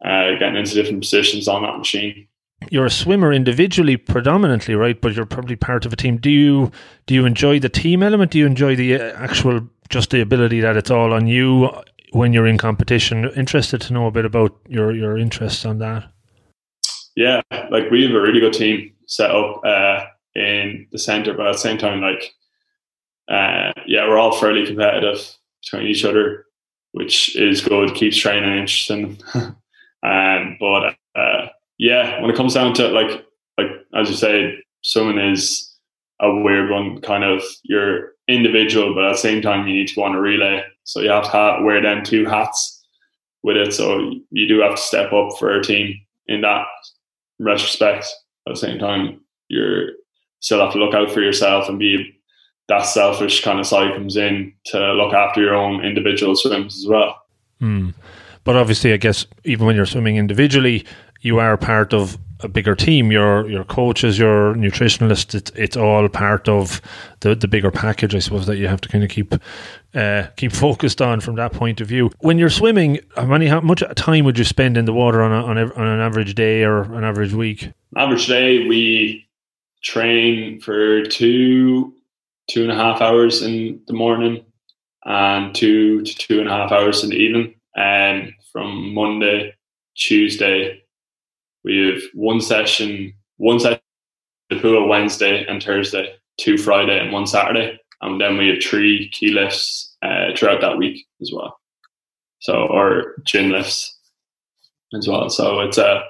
uh, 0.04 0.32
getting 0.40 0.58
into 0.58 0.74
different 0.74 1.02
positions 1.02 1.48
on 1.48 1.64
that 1.64 1.78
machine 1.78 2.28
you're 2.72 2.86
a 2.86 2.92
swimmer 2.92 3.34
individually 3.34 3.98
predominantly, 3.98 4.76
right? 4.76 5.00
But 5.00 5.16
you're 5.16 5.26
probably 5.26 5.56
part 5.56 5.86
of 5.86 5.94
a 5.94 5.96
team. 5.96 6.18
Do 6.18 6.30
you 6.30 6.72
do 7.06 7.14
you 7.14 7.26
enjoy 7.26 7.60
the 7.60 7.70
team 7.70 8.02
element? 8.02 8.32
Do 8.32 8.40
you 8.40 8.46
enjoy 8.46 8.76
the 8.76 8.96
uh, 8.96 9.14
actual 9.18 9.68
just 9.90 10.10
the 10.10 10.22
ability 10.22 10.62
that 10.62 10.78
it's 10.78 10.90
all 10.90 11.14
on 11.14 11.28
you 11.28 11.70
when 12.12 12.34
you're 12.34 12.48
in 12.48 12.58
competition? 12.58 13.30
Interested 13.36 13.82
to 13.82 13.94
know 13.94 14.08
a 14.08 14.12
bit 14.12 14.26
about 14.26 14.58
your 14.68 14.94
your 14.94 15.18
interests 15.18 15.66
on 15.66 15.80
that. 15.80 16.12
Yeah, 17.16 17.42
like 17.70 17.90
we 17.92 18.06
have 18.06 18.16
a 18.16 18.22
really 18.22 18.40
good 18.40 18.54
team 18.54 18.94
set 19.08 19.32
up 19.32 19.62
uh, 19.64 20.06
in 20.36 20.88
the 20.92 21.00
center, 21.00 21.34
but 21.34 21.48
at 21.48 21.54
the 21.54 21.60
same 21.60 21.78
time, 21.78 22.02
like 22.02 22.34
uh, 23.30 23.72
yeah, 23.88 24.08
we're 24.08 24.18
all 24.18 24.38
fairly 24.38 24.66
competitive 24.66 25.36
between 25.64 25.88
each 25.88 26.06
other, 26.06 26.46
which 26.92 27.36
is 27.36 27.62
good. 27.62 27.96
Keeps 27.96 28.18
training 28.18 28.52
interesting. 28.52 29.20
um, 30.04 30.58
but 30.60 30.96
uh, 31.16 31.48
yeah, 31.78 32.22
when 32.22 32.30
it 32.30 32.38
comes 32.38 32.54
down 32.54 32.74
to 32.76 32.88
like 32.90 33.26
like 33.58 33.68
as 33.96 34.10
you 34.10 34.16
say, 34.16 34.56
swimming 34.82 35.32
is 35.32 35.74
a 36.22 36.34
weird 36.34 36.70
one. 36.70 37.02
Kind 37.02 37.24
of 37.24 37.42
you're 37.64 38.12
individual, 38.28 38.94
but 38.94 39.06
at 39.06 39.12
the 39.14 39.18
same 39.18 39.42
time 39.42 39.68
you 39.68 39.76
need 39.76 39.88
to 39.88 39.96
go 39.96 40.04
on 40.04 40.16
a 40.16 40.22
relay, 40.22 40.64
so 40.84 41.00
you 41.00 41.10
have 41.10 41.26
to 41.26 41.32
have, 41.32 41.64
wear 41.64 41.82
them 41.82 42.04
two 42.04 42.26
hats 42.26 42.84
with 43.44 43.58
it. 43.58 43.74
So 43.74 44.12
you 44.32 44.48
do 44.48 44.60
have 44.62 44.76
to 44.76 44.82
step 44.82 45.14
up 45.14 45.38
for 45.38 45.52
a 45.52 45.64
team 45.64 46.00
in 46.28 46.42
that 46.42 46.66
retrospect. 47.40 48.06
At 48.48 48.54
the 48.54 48.60
same 48.60 48.78
time, 48.78 49.22
you're 49.48 49.90
still 50.46 50.60
have 50.60 50.74
to 50.74 50.78
look 50.78 50.94
out 50.94 51.10
for 51.12 51.22
yourself 51.22 51.68
and 51.68 51.80
be 51.80 52.16
that 52.68 52.84
selfish 52.84 53.44
kind 53.44 53.60
of 53.60 53.66
side 53.66 53.94
comes 53.96 54.16
in 54.16 54.54
to 54.66 54.94
look 54.94 55.14
after 55.14 55.42
your 55.42 55.56
own 55.56 55.84
individual 55.84 56.36
swims 56.36 56.78
as 56.78 56.88
well. 56.88 57.20
Mm. 57.60 57.96
But 58.44 58.56
obviously, 58.56 58.94
I 58.94 58.98
guess 58.98 59.26
even 59.44 59.66
when 59.66 59.76
you're 59.76 59.88
swimming 59.88 60.18
individually, 60.18 60.86
you 61.22 61.40
are 61.40 61.58
part 61.58 61.94
of 61.94 62.20
a 62.42 62.48
bigger 62.48 62.76
team. 62.76 63.12
Your 63.12 63.50
your 63.50 63.64
coaches, 63.64 64.20
your 64.20 64.54
nutritionist, 64.54 65.34
it's 65.34 65.52
it's 65.56 65.76
all 65.76 66.08
part 66.10 66.48
of 66.48 66.80
the 67.22 67.34
the 67.34 67.48
bigger 67.48 67.72
package, 67.72 68.14
I 68.14 68.20
suppose, 68.20 68.46
that 68.46 68.58
you 68.58 68.68
have 68.68 68.82
to 68.82 68.90
kind 68.90 69.04
of 69.04 69.10
keep 69.10 69.34
uh, 69.96 70.28
keep 70.36 70.52
focused 70.52 71.02
on 71.02 71.22
from 71.22 71.36
that 71.36 71.54
point 71.54 71.82
of 71.82 71.88
view. 71.88 72.12
When 72.20 72.38
you're 72.38 72.52
swimming, 72.52 73.00
how 73.16 73.26
many 73.26 73.48
how 73.48 73.62
much 73.62 73.82
time 73.96 74.26
would 74.26 74.38
you 74.38 74.44
spend 74.44 74.78
in 74.78 74.86
the 74.86 74.94
water 74.94 75.24
on 75.24 75.32
a, 75.32 75.44
on, 75.44 75.58
a, 75.58 75.74
on 75.74 75.88
an 75.88 76.00
average 76.00 76.36
day 76.36 76.64
or 76.64 76.84
an 76.94 77.04
average 77.04 77.34
week? 77.34 77.72
Average 77.96 78.28
day, 78.28 78.68
we 78.68 79.26
train 79.86 80.60
for 80.60 81.04
two 81.06 81.94
two 82.48 82.64
and 82.64 82.72
a 82.72 82.76
half 82.76 83.02
hours 83.02 83.42
in 83.42 83.82
the 83.88 83.94
morning 83.94 84.44
and 85.06 85.56
two 85.56 86.02
to 86.02 86.16
two 86.16 86.40
and 86.40 86.50
a 86.50 86.52
half 86.52 86.72
hours 86.72 87.04
in 87.04 87.12
the 87.12 87.16
evening, 87.16 87.56
and 87.76 88.34
from 88.52 88.94
Monday, 88.94 89.54
Tuesday, 89.96 90.82
we 91.64 91.78
have 91.88 92.02
one 92.14 92.42
session, 92.42 93.14
one 93.38 93.60
session 93.60 93.80
the 94.50 94.60
pool 94.60 94.88
Wednesday 94.88 95.46
and 95.48 95.62
Thursday, 95.62 96.16
two 96.38 96.58
Friday 96.58 97.00
and 97.00 97.12
one 97.12 97.26
Saturday, 97.26 97.80
and 98.02 98.22
then 98.22 98.38
we 98.38 98.50
have 98.50 98.62
three 98.62 99.10
key 99.10 99.32
lifts 99.32 99.96
uh, 100.04 100.36
throughout 100.36 100.62
that 100.62 100.78
week 100.78 101.06
as 101.22 101.32
well. 101.34 101.60
So 102.40 102.68
or 102.68 103.16
gym 103.24 103.50
lifts 103.50 103.98
as 104.94 105.08
well. 105.08 105.30
So 105.30 105.62
it's 105.62 105.78
a 105.78 106.04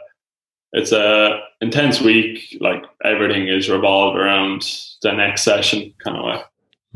it's 0.74 0.92
a 0.92 1.42
intense 1.62 2.02
week. 2.02 2.58
Like 2.60 2.84
everything 3.04 3.48
is 3.48 3.70
revolved 3.70 4.18
around 4.18 4.64
the 5.02 5.14
next 5.14 5.44
session 5.44 5.94
kind 6.04 6.18
of 6.18 6.26
way. 6.26 6.42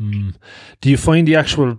Mm. 0.00 0.34
Do 0.80 0.90
you 0.90 0.96
find 0.96 1.26
the 1.26 1.36
actual 1.36 1.78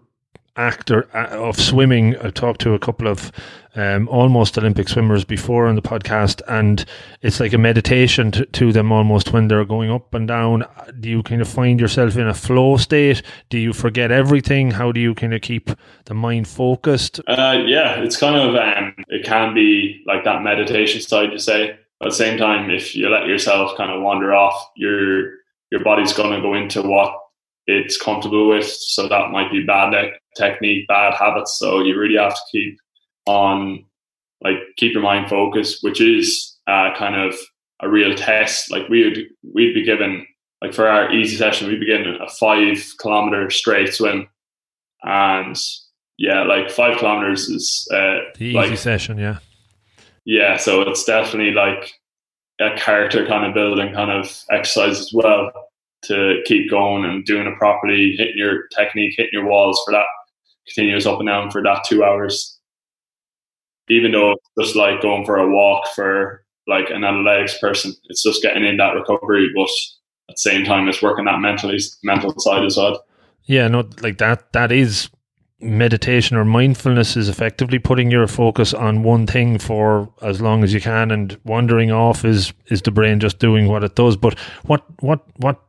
act 0.55 0.91
or, 0.91 1.07
uh, 1.15 1.27
of 1.29 1.59
swimming. 1.59 2.17
I've 2.17 2.33
talked 2.33 2.61
to 2.61 2.73
a 2.73 2.79
couple 2.79 3.07
of 3.07 3.31
um, 3.75 4.07
almost 4.09 4.57
Olympic 4.57 4.89
swimmers 4.89 5.23
before 5.23 5.67
on 5.67 5.75
the 5.75 5.81
podcast, 5.81 6.41
and 6.47 6.83
it's 7.21 7.39
like 7.39 7.53
a 7.53 7.57
meditation 7.57 8.31
to, 8.31 8.45
to, 8.45 8.73
them 8.73 8.91
almost 8.91 9.31
when 9.31 9.47
they're 9.47 9.65
going 9.65 9.89
up 9.89 10.13
and 10.13 10.27
down. 10.27 10.65
Do 10.99 11.09
you 11.09 11.23
kind 11.23 11.41
of 11.41 11.47
find 11.47 11.79
yourself 11.79 12.17
in 12.17 12.27
a 12.27 12.33
flow 12.33 12.77
state? 12.77 13.21
Do 13.49 13.57
you 13.57 13.71
forget 13.71 14.11
everything? 14.11 14.71
How 14.71 14.91
do 14.91 14.99
you 14.99 15.15
kind 15.15 15.33
of 15.33 15.41
keep 15.41 15.71
the 16.05 16.13
mind 16.13 16.47
focused? 16.47 17.21
Uh, 17.27 17.63
yeah, 17.65 18.01
it's 18.01 18.17
kind 18.17 18.35
of 18.35 18.55
um, 18.55 18.95
it 19.07 19.25
can 19.25 19.53
be 19.53 20.03
like 20.05 20.23
that 20.25 20.43
meditation 20.43 21.01
side, 21.01 21.31
you 21.31 21.39
say. 21.39 21.77
But 21.99 22.07
at 22.07 22.11
the 22.11 22.17
same 22.17 22.37
time, 22.37 22.69
if 22.71 22.95
you 22.95 23.09
let 23.09 23.27
yourself 23.27 23.77
kind 23.77 23.91
of 23.91 24.01
wander 24.01 24.33
off, 24.33 24.69
your 24.75 25.35
your 25.71 25.83
body's 25.83 26.13
going 26.13 26.31
to 26.31 26.41
go 26.41 26.53
into 26.53 26.81
what 26.81 27.20
it's 27.71 27.97
comfortable 27.97 28.49
with. 28.49 28.65
So 28.65 29.07
that 29.07 29.31
might 29.31 29.51
be 29.51 29.63
bad 29.63 29.93
technique, 30.37 30.87
bad 30.87 31.13
habits. 31.13 31.57
So 31.57 31.81
you 31.81 31.97
really 31.97 32.17
have 32.17 32.35
to 32.35 32.41
keep 32.51 32.77
on 33.25 33.85
like 34.43 34.57
keep 34.77 34.93
your 34.93 35.03
mind 35.03 35.29
focused, 35.29 35.83
which 35.83 36.01
is 36.01 36.57
uh, 36.67 36.91
kind 36.97 37.15
of 37.15 37.35
a 37.81 37.89
real 37.89 38.15
test. 38.15 38.71
Like 38.71 38.87
we 38.89 39.03
would 39.03 39.19
we'd 39.53 39.73
be 39.73 39.83
given 39.83 40.25
like 40.61 40.73
for 40.73 40.87
our 40.87 41.11
easy 41.11 41.37
session, 41.37 41.67
we'd 41.67 41.79
be 41.79 41.85
given 41.85 42.17
a 42.21 42.29
five 42.29 42.77
kilometer 42.99 43.49
straight 43.49 43.93
swim, 43.93 44.27
and 45.03 45.55
yeah, 46.17 46.43
like 46.43 46.69
five 46.71 46.97
kilometers 46.97 47.49
is 47.49 47.87
uh, 47.91 48.19
the 48.37 48.45
easy 48.45 48.57
like, 48.57 48.77
session. 48.77 49.17
Yeah, 49.17 49.39
yeah. 50.25 50.57
So 50.57 50.81
it's 50.81 51.03
definitely 51.03 51.51
like 51.51 51.91
a 52.59 52.75
character 52.77 53.25
kind 53.25 53.45
of 53.45 53.53
building 53.53 53.93
kind 53.93 54.11
of 54.11 54.43
exercise 54.51 54.99
as 54.99 55.11
well 55.13 55.51
to 56.03 56.41
keep 56.45 56.69
going 56.69 57.05
and 57.05 57.25
doing 57.25 57.47
it 57.47 57.57
properly, 57.57 58.15
hitting 58.17 58.37
your 58.37 58.67
technique, 58.75 59.13
hitting 59.17 59.31
your 59.33 59.47
walls 59.47 59.81
for 59.85 59.91
that 59.91 60.05
continuous 60.67 61.05
up 61.05 61.19
and 61.19 61.27
down 61.27 61.51
for 61.51 61.61
that 61.63 61.83
two 61.87 62.03
hours. 62.03 62.57
Even 63.89 64.11
though 64.11 64.31
it's 64.31 64.49
just 64.59 64.75
like 64.75 65.01
going 65.01 65.25
for 65.25 65.37
a 65.37 65.49
walk 65.49 65.87
for 65.95 66.43
like 66.67 66.89
an 66.89 67.03
athletics 67.03 67.57
person, 67.59 67.93
it's 68.05 68.23
just 68.23 68.41
getting 68.41 68.65
in 68.65 68.77
that 68.77 68.93
recovery, 68.93 69.49
but 69.55 69.69
at 70.29 70.35
the 70.35 70.37
same 70.37 70.63
time, 70.63 70.87
it's 70.87 71.01
working 71.01 71.25
that 71.25 71.39
mentally 71.39 71.79
mental 72.03 72.33
side 72.39 72.63
as 72.63 72.77
well. 72.77 73.03
Yeah, 73.43 73.67
no, 73.67 73.89
like 74.01 74.17
that. 74.19 74.53
That 74.53 74.71
is 74.71 75.09
meditation 75.61 76.35
or 76.35 76.43
mindfulness 76.43 77.15
is 77.15 77.29
effectively 77.29 77.77
putting 77.77 78.09
your 78.09 78.27
focus 78.27 78.73
on 78.73 79.03
one 79.03 79.27
thing 79.27 79.59
for 79.59 80.11
as 80.21 80.41
long 80.41 80.63
as 80.63 80.73
you 80.73 80.81
can 80.81 81.11
and 81.11 81.39
wandering 81.43 81.91
off 81.91 82.25
is 82.25 82.51
is 82.67 82.81
the 82.81 82.89
brain 82.89 83.19
just 83.19 83.37
doing 83.37 83.67
what 83.67 83.83
it 83.83 83.95
does 83.95 84.17
but 84.17 84.37
what 84.63 84.83
what 85.01 85.23
what 85.37 85.61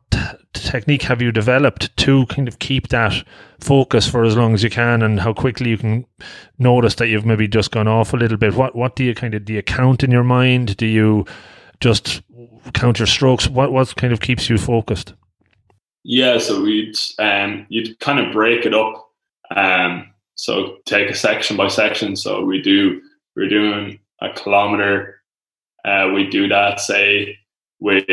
technique 0.63 1.03
have 1.03 1.21
you 1.21 1.31
developed 1.31 1.95
to 1.97 2.25
kind 2.27 2.47
of 2.47 2.59
keep 2.59 2.89
that 2.89 3.25
focus 3.59 4.07
for 4.07 4.23
as 4.23 4.35
long 4.35 4.53
as 4.53 4.63
you 4.63 4.69
can 4.69 5.01
and 5.01 5.19
how 5.19 5.33
quickly 5.33 5.69
you 5.71 5.77
can 5.77 6.05
notice 6.57 6.95
that 6.95 7.07
you've 7.07 7.25
maybe 7.25 7.47
just 7.47 7.71
gone 7.71 7.87
off 7.87 8.13
a 8.13 8.17
little 8.17 8.37
bit 8.37 8.55
what 8.55 8.75
what 8.75 8.95
do 8.95 9.03
you 9.03 9.13
kind 9.13 9.33
of 9.33 9.45
do 9.45 9.53
you 9.53 9.61
count 9.61 10.03
in 10.03 10.11
your 10.11 10.23
mind 10.23 10.75
do 10.77 10.85
you 10.85 11.25
just 11.79 12.21
count 12.73 12.99
your 12.99 13.07
strokes 13.07 13.47
what 13.47 13.71
what 13.71 13.95
kind 13.95 14.13
of 14.13 14.19
keeps 14.19 14.49
you 14.49 14.57
focused 14.57 15.13
yeah 16.03 16.37
so 16.37 16.61
we'd 16.61 16.95
um 17.19 17.65
you'd 17.69 17.99
kind 17.99 18.19
of 18.19 18.31
break 18.31 18.65
it 18.65 18.73
up 18.73 19.09
um, 19.55 20.13
so 20.35 20.77
take 20.85 21.09
a 21.09 21.15
section 21.15 21.57
by 21.57 21.67
section. 21.67 22.15
So 22.15 22.43
we 22.43 22.61
do 22.61 23.01
we're 23.35 23.49
doing 23.49 23.99
a 24.21 24.31
kilometer. 24.31 25.21
Uh, 25.85 26.11
we 26.13 26.29
do 26.29 26.47
that 26.47 26.79
say 26.79 27.37
with 27.79 28.05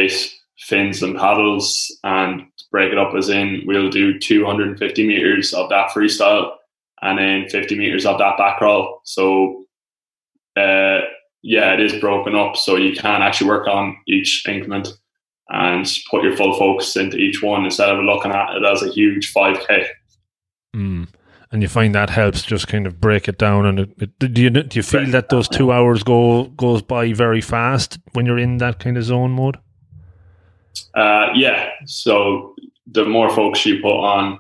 fins 0.61 1.03
and 1.03 1.17
paddles 1.17 1.99
and 2.05 2.43
break 2.71 2.93
it 2.93 2.99
up 2.99 3.15
as 3.15 3.29
in 3.29 3.63
we'll 3.67 3.91
do 3.91 4.19
250 4.19 5.07
meters 5.07 5.53
of 5.53 5.69
that 5.71 5.91
freestyle 5.91 6.53
and 7.03 7.19
then 7.19 7.49
50 7.49 7.77
meters 7.77 8.07
of 8.07 8.19
that 8.19 8.37
back 8.37 8.59
crawl. 8.59 9.01
So 9.05 9.65
uh, 10.57 11.01
yeah, 11.43 11.73
it 11.73 11.81
is 11.81 11.99
broken 12.01 12.35
up 12.35 12.57
so 12.57 12.77
you 12.77 12.95
can 12.95 13.23
actually 13.23 13.49
work 13.49 13.67
on 13.67 13.97
each 14.07 14.47
increment 14.47 14.89
and 15.49 15.91
put 16.11 16.23
your 16.23 16.37
full 16.37 16.57
focus 16.59 16.95
into 16.97 17.17
each 17.17 17.43
one 17.43 17.65
instead 17.65 17.89
of 17.89 18.05
looking 18.05 18.31
at 18.31 18.55
it 18.55 18.65
as 18.65 18.83
a 18.83 18.91
huge 18.91 19.33
5k. 19.33 19.87
Mm 20.77 21.09
and 21.53 21.63
you 21.63 21.69
find 21.69 21.95
that 21.95 22.11
helps 22.11 22.43
just 22.43 22.69
kind 22.69 22.87
of 22.87 23.01
break 23.01 23.29
it 23.29 23.39
down. 23.39 23.67
And 23.67 23.81
it, 23.81 23.91
it, 24.01 24.19
do 24.19 24.41
you 24.41 24.51
do 24.51 24.79
you 24.79 24.83
feel 24.83 25.07
that 25.07 25.31
those 25.31 25.49
two 25.49 25.73
hours 25.73 26.03
go 26.03 26.45
goes 26.45 26.83
by 26.83 27.13
very 27.13 27.41
fast 27.41 27.99
when 28.13 28.27
you're 28.27 28.39
in 28.39 28.59
that 28.59 28.79
kind 28.79 28.97
of 28.97 29.05
zone 29.05 29.33
mode? 29.33 29.59
Uh, 30.95 31.29
yeah. 31.35 31.71
So 31.87 32.55
the 32.87 33.05
more 33.05 33.31
focus 33.31 33.67
you 33.67 33.81
put 33.81 33.97
on, 33.97 34.39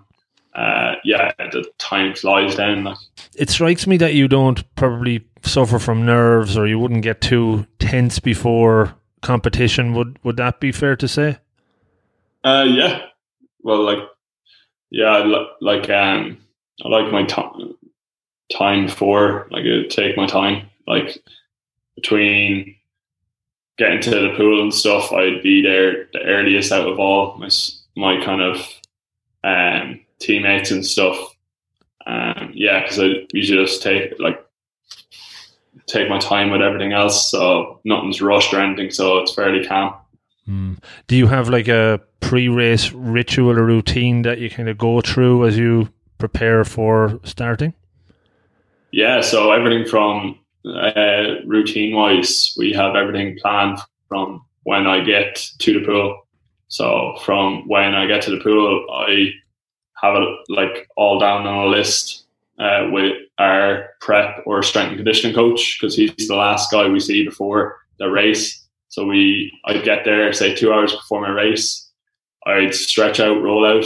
uh, 0.54 0.94
yeah, 1.04 1.32
the 1.38 1.64
time 1.78 2.14
flies 2.14 2.56
down. 2.56 2.84
Like. 2.84 2.98
It 3.36 3.50
strikes 3.50 3.86
me 3.86 3.96
that 3.98 4.14
you 4.14 4.28
don't 4.28 4.62
probably 4.74 5.24
suffer 5.42 5.78
from 5.78 6.04
nerves, 6.04 6.56
or 6.56 6.66
you 6.66 6.78
wouldn't 6.78 7.02
get 7.02 7.20
too 7.20 7.66
tense 7.78 8.18
before 8.18 8.94
competition. 9.22 9.94
Would 9.94 10.18
would 10.24 10.36
that 10.36 10.60
be 10.60 10.72
fair 10.72 10.96
to 10.96 11.08
say? 11.08 11.38
Uh, 12.42 12.66
yeah. 12.68 13.02
Well, 13.62 13.82
like, 13.84 13.98
yeah, 14.90 15.44
like 15.60 15.88
um 15.90 16.38
I 16.84 16.88
like 16.88 17.12
my 17.12 17.24
time 17.24 17.74
time 18.52 18.86
before. 18.86 19.46
Like 19.50 19.64
I 19.64 19.86
take 19.88 20.16
my 20.16 20.26
time. 20.26 20.68
Like 20.86 21.18
between 21.94 22.76
getting 23.78 24.00
to 24.02 24.10
the 24.10 24.34
pool 24.36 24.62
and 24.62 24.72
stuff, 24.72 25.12
I'd 25.12 25.42
be 25.42 25.62
there 25.62 26.08
the 26.12 26.22
earliest 26.22 26.72
out 26.72 26.88
of 26.88 26.98
all 26.98 27.36
my 27.38 27.48
my 27.96 28.24
kind 28.24 28.42
of 28.42 28.66
um, 29.44 30.00
teammates 30.18 30.70
and 30.70 30.84
stuff. 30.84 31.16
Um, 32.06 32.52
yeah, 32.54 32.82
because 32.82 32.98
I 32.98 33.26
usually 33.32 33.64
just 33.64 33.82
take 33.82 34.18
like 34.18 34.44
take 35.86 36.08
my 36.08 36.18
time 36.18 36.50
with 36.50 36.62
everything 36.62 36.92
else, 36.92 37.30
so 37.30 37.80
nothing's 37.84 38.22
rushed 38.22 38.52
or 38.54 38.60
anything. 38.60 38.90
So 38.90 39.18
it's 39.18 39.34
fairly 39.34 39.66
calm. 39.66 39.94
Mm. 40.48 40.78
Do 41.06 41.16
you 41.16 41.26
have 41.26 41.48
like 41.48 41.68
a 41.68 42.00
pre-race 42.20 42.92
ritual 42.92 43.58
or 43.58 43.64
routine 43.64 44.22
that 44.22 44.38
you 44.38 44.50
kind 44.50 44.68
of 44.68 44.78
go 44.78 45.00
through 45.00 45.46
as 45.46 45.58
you 45.58 45.88
prepare 46.18 46.64
for 46.64 47.20
starting? 47.24 47.74
Yeah, 48.92 49.20
so 49.20 49.52
everything 49.52 49.86
from 49.86 50.39
uh, 50.64 51.42
routine 51.46 51.94
wise, 51.94 52.54
we 52.56 52.72
have 52.72 52.94
everything 52.94 53.38
planned 53.40 53.78
from 54.08 54.44
when 54.64 54.86
I 54.86 55.02
get 55.02 55.36
to 55.58 55.80
the 55.80 55.86
pool. 55.86 56.26
So 56.68 57.16
from 57.24 57.66
when 57.68 57.94
I 57.94 58.06
get 58.06 58.22
to 58.22 58.30
the 58.30 58.42
pool, 58.42 58.86
I 58.92 59.32
have 60.00 60.14
it 60.16 60.28
like 60.48 60.88
all 60.96 61.18
down 61.18 61.46
on 61.46 61.66
a 61.66 61.66
list 61.66 62.26
uh, 62.58 62.88
with 62.90 63.14
our 63.38 63.90
prep 64.00 64.42
or 64.46 64.62
strength 64.62 64.90
and 64.90 64.98
conditioning 64.98 65.34
coach 65.34 65.78
because 65.80 65.96
he's 65.96 66.28
the 66.28 66.36
last 66.36 66.70
guy 66.70 66.86
we 66.88 67.00
see 67.00 67.24
before 67.24 67.78
the 67.98 68.10
race. 68.10 68.66
So 68.88 69.06
we, 69.06 69.52
I'd 69.66 69.84
get 69.84 70.04
there 70.04 70.32
say 70.32 70.54
two 70.54 70.72
hours 70.72 70.92
before 70.92 71.20
my 71.20 71.30
race. 71.30 71.88
I'd 72.46 72.74
stretch 72.74 73.20
out, 73.20 73.42
roll 73.42 73.66
out, 73.66 73.84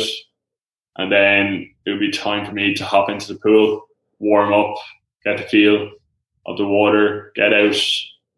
and 0.97 1.11
then 1.11 1.71
it 1.87 1.91
would 1.91 2.01
be 2.01 2.11
time 2.11 2.47
for 2.47 2.53
me 2.53 2.75
to 2.75 2.85
hop 2.85 3.11
into 3.11 3.33
the 3.33 3.39
pool, 3.41 3.87
warm 4.19 4.53
up, 4.53 4.77
get 5.25 5.39
the 5.39 5.45
feel 5.45 5.91
of 6.47 6.59
the 6.59 6.67
water, 6.67 7.33
get 7.35 7.53
out, 7.53 7.77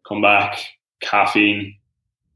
come 0.07 0.21
back, 0.21 0.59
caffeine, 1.01 1.75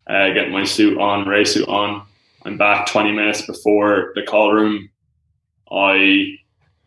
uh, 0.07 0.29
get 0.34 0.51
my 0.51 0.63
suit 0.63 0.97
on, 0.97 1.27
race 1.27 1.53
suit 1.53 1.67
on. 1.67 2.05
I'm 2.43 2.57
back 2.57 2.88
20 2.88 3.12
minutes 3.12 3.43
before 3.43 4.12
the 4.15 4.23
call 4.23 4.53
room. 4.53 4.89
I 5.71 6.36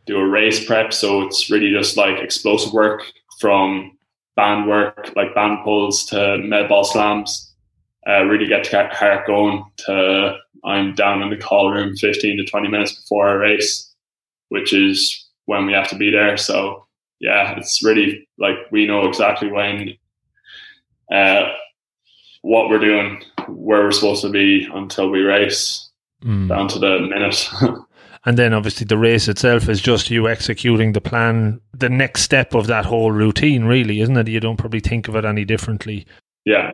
do 0.06 0.18
a 0.18 0.28
race 0.28 0.64
prep, 0.64 0.92
so 0.92 1.22
it's 1.22 1.50
really 1.50 1.72
just 1.72 1.96
like 1.96 2.18
explosive 2.18 2.72
work 2.72 3.02
from 3.40 3.96
band 4.36 4.68
work, 4.68 5.12
like 5.16 5.34
band 5.34 5.64
pulls 5.64 6.04
to 6.06 6.38
med 6.38 6.68
ball 6.68 6.84
slams. 6.84 7.52
Uh, 8.06 8.24
really 8.24 8.46
get 8.46 8.64
to 8.64 8.70
get 8.70 8.92
heart 8.92 9.26
going 9.26 9.64
to 9.78 10.36
I'm 10.64 10.94
down 10.94 11.22
in 11.22 11.30
the 11.30 11.36
call 11.36 11.70
room 11.70 11.94
15 11.96 12.38
to 12.38 12.44
20 12.44 12.68
minutes 12.68 12.92
before 12.92 13.28
our 13.28 13.38
race, 13.38 13.92
which 14.48 14.72
is 14.72 15.28
when 15.44 15.66
we 15.66 15.72
have 15.72 15.88
to 15.88 15.96
be 15.96 16.10
there. 16.10 16.36
So 16.36 16.86
yeah, 17.20 17.56
it's 17.56 17.82
really 17.82 18.28
like 18.38 18.56
we 18.70 18.86
know 18.86 19.06
exactly 19.08 19.50
when, 19.50 19.94
uh, 21.12 21.48
what 22.42 22.68
we're 22.68 22.78
doing, 22.78 23.22
where 23.48 23.82
we're 23.82 23.92
supposed 23.92 24.22
to 24.22 24.30
be 24.30 24.68
until 24.74 25.10
we 25.10 25.20
race, 25.20 25.90
mm. 26.22 26.48
down 26.48 26.68
to 26.68 26.78
the 26.78 27.00
minute. 27.00 27.48
and 28.26 28.38
then 28.38 28.52
obviously 28.52 28.84
the 28.84 28.98
race 28.98 29.28
itself 29.28 29.68
is 29.68 29.80
just 29.80 30.10
you 30.10 30.28
executing 30.28 30.92
the 30.92 31.00
plan, 31.00 31.60
the 31.72 31.88
next 31.88 32.22
step 32.22 32.54
of 32.54 32.66
that 32.66 32.84
whole 32.84 33.12
routine, 33.12 33.64
really, 33.64 34.00
isn't 34.00 34.16
it? 34.16 34.28
You 34.28 34.40
don't 34.40 34.56
probably 34.56 34.80
think 34.80 35.08
of 35.08 35.16
it 35.16 35.24
any 35.24 35.44
differently. 35.44 36.06
Yeah. 36.44 36.70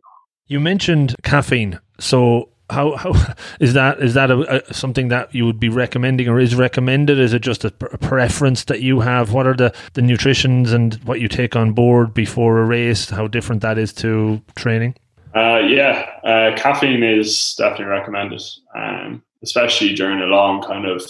You 0.47 0.59
mentioned 0.59 1.15
caffeine. 1.23 1.79
So 1.99 2.49
how 2.71 2.97
how 2.97 3.13
is 3.61 3.75
that 3.75 4.01
is 4.01 4.15
that 4.15 4.31
a, 4.31 4.71
a, 4.71 4.75
something 4.75 5.09
that 5.09 5.35
you 5.35 5.45
would 5.47 5.61
be 5.61 5.69
recommending 5.69 6.29
or 6.29 6.39
is 6.39 6.55
recommended? 6.55 7.19
Is 7.19 7.33
it 7.33 7.43
just 7.43 7.65
a, 7.65 7.71
preference 7.71 8.65
that 8.65 8.81
you 8.81 9.01
have? 9.01 9.33
What 9.33 9.47
are 9.47 9.55
the 9.55 9.75
the 9.95 10.03
nutritions 10.03 10.73
and 10.73 10.95
what 11.05 11.21
you 11.21 11.29
take 11.29 11.57
on 11.57 11.73
board 11.73 12.15
before 12.15 12.59
a 12.59 12.65
race? 12.65 13.11
How 13.11 13.27
different 13.27 13.63
that 13.63 13.79
is 13.79 13.93
to 13.95 14.41
training? 14.55 14.97
Uh, 15.35 15.61
yeah 15.61 16.11
uh, 16.25 16.57
caffeine 16.57 17.05
is 17.05 17.55
definitely 17.57 17.85
recommended 17.85 18.43
um, 18.75 19.23
especially 19.45 19.95
during 19.95 20.19
a 20.19 20.25
long 20.25 20.61
kind 20.61 20.85
of 20.87 21.01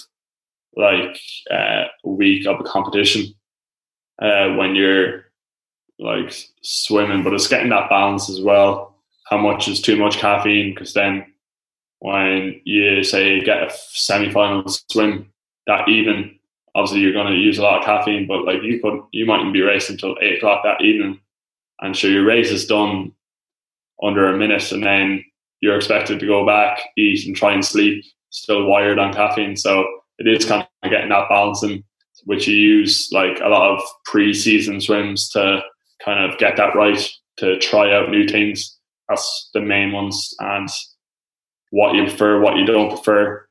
like 0.77 1.19
uh, 1.51 1.85
week 2.05 2.47
of 2.47 2.61
a 2.61 2.65
competition 2.65 3.33
uh, 4.21 4.51
when 4.57 4.75
you're 4.75 5.25
like 6.01 6.35
swimming 6.63 7.23
but 7.23 7.35
it's 7.35 7.47
getting 7.47 7.69
that 7.71 7.91
balance 7.91 8.29
as 8.31 8.41
well. 8.41 8.97
How 9.29 9.39
much 9.39 9.69
is 9.69 9.81
too 9.81 9.97
much 9.97 10.19
caffeine? 10.19 10.75
Because 10.75 10.95
then 10.95 11.30
when 12.01 12.61
you 12.65 13.03
say 13.03 13.41
get 13.41 13.63
a 13.63 13.71
semi-final 13.71 14.65
swim 14.69 15.31
that 15.67 15.89
even 15.89 16.39
obviously 16.75 17.01
you're 17.01 17.13
going 17.13 17.33
to 17.33 17.39
use 17.39 17.59
a 17.59 17.63
lot 17.63 17.79
of 17.79 17.85
caffeine 17.85 18.27
but 18.27 18.45
like 18.45 18.63
you 18.63 18.81
could 18.81 19.01
you 19.13 19.27
mightn't 19.27 19.53
be 19.53 19.63
racing 19.63 19.95
until 19.95 20.17
8 20.21 20.39
o'clock 20.39 20.63
that 20.65 20.83
evening 20.83 21.21
and 21.81 21.97
so 21.97 22.07
your 22.07 22.25
race 22.25 22.51
is 22.51 22.67
done 22.67 23.13
under 24.03 24.29
a 24.29 24.37
minute 24.37 24.73
and 24.73 24.83
then 24.83 25.25
you're 25.61 25.77
expected 25.77 26.19
to 26.21 26.27
go 26.27 26.47
back 26.47 26.79
eat 26.97 27.27
and 27.27 27.37
try 27.37 27.53
and 27.53 27.65
sleep 27.65 28.05
still 28.31 28.67
wired 28.67 28.99
on 28.99 29.13
caffeine 29.13 29.57
so 29.57 29.85
it 30.19 30.27
is 30.27 30.45
kind 30.45 30.67
of 30.83 30.91
getting 30.91 31.09
that 31.11 31.29
balance 31.29 31.63
and 31.63 31.83
which 32.25 32.47
you 32.47 32.55
use 32.55 33.09
like 33.13 33.41
a 33.41 33.49
lot 33.49 33.71
of 33.71 33.83
pre-season 34.05 34.81
swims 34.81 35.29
to 35.31 35.61
kind 36.05 36.31
of 36.31 36.39
get 36.39 36.57
that 36.57 36.75
right 36.75 37.11
to 37.39 37.59
try 37.59 37.93
out 37.93 38.11
new 38.11 38.27
things. 38.27 38.79
That's 39.09 39.51
the 39.55 39.61
main 39.61 39.93
ones, 39.93 40.35
and 40.39 40.69
what 41.71 41.95
you 41.95 42.05
prefer, 42.05 42.41
what 42.41 42.57
you 42.57 42.67
don't 42.67 42.91
prefer, 42.91 43.47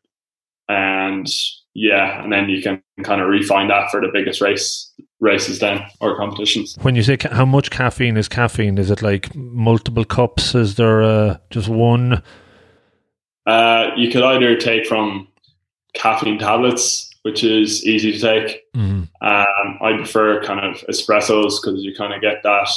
and 0.68 1.28
yeah, 1.74 2.24
and 2.24 2.32
then 2.32 2.50
you 2.50 2.62
can 2.62 2.82
kind 3.04 3.22
of 3.22 3.28
refine 3.28 3.68
that 3.70 3.90
for 3.92 4.02
the 4.02 4.10
biggest 4.12 4.42
race 4.42 4.92
races 5.20 5.60
then 5.60 5.82
or 6.00 6.16
competitions. 6.18 6.78
When 6.82 6.96
you 6.96 7.04
say 7.04 7.18
ca- 7.18 7.34
how 7.34 7.46
much 7.46 7.72
caffeine 7.72 8.18
is 8.18 8.28
caffeine, 8.28 8.78
is 8.78 8.90
it 8.90 9.02
like 9.02 9.34
multiple 9.36 10.06
cups? 10.06 10.56
Is 10.56 10.76
there 10.76 11.02
uh, 11.02 11.38
just 11.50 11.68
one? 11.68 12.24
Uh, 13.46 13.92
you 13.98 14.12
could 14.12 14.24
either 14.24 14.56
take 14.56 14.86
from 14.86 15.28
caffeine 15.94 16.38
tablets, 16.38 17.10
which 17.24 17.44
is 17.44 17.86
easy 17.86 18.12
to 18.14 18.20
take. 18.20 18.62
Mm-hmm. 18.76 19.04
Um, 19.26 19.78
I 19.82 19.94
prefer 19.98 20.42
kind 20.44 20.60
of 20.60 20.82
espressos 20.90 21.62
because 21.62 21.84
you 21.84 21.94
kind 21.96 22.14
of 22.14 22.22
get 22.22 22.44
that 22.44 22.70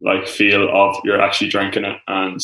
like 0.00 0.26
feel 0.26 0.68
of 0.70 0.96
you're 1.04 1.20
actually 1.20 1.50
drinking 1.50 1.84
it 1.84 1.96
and 2.08 2.40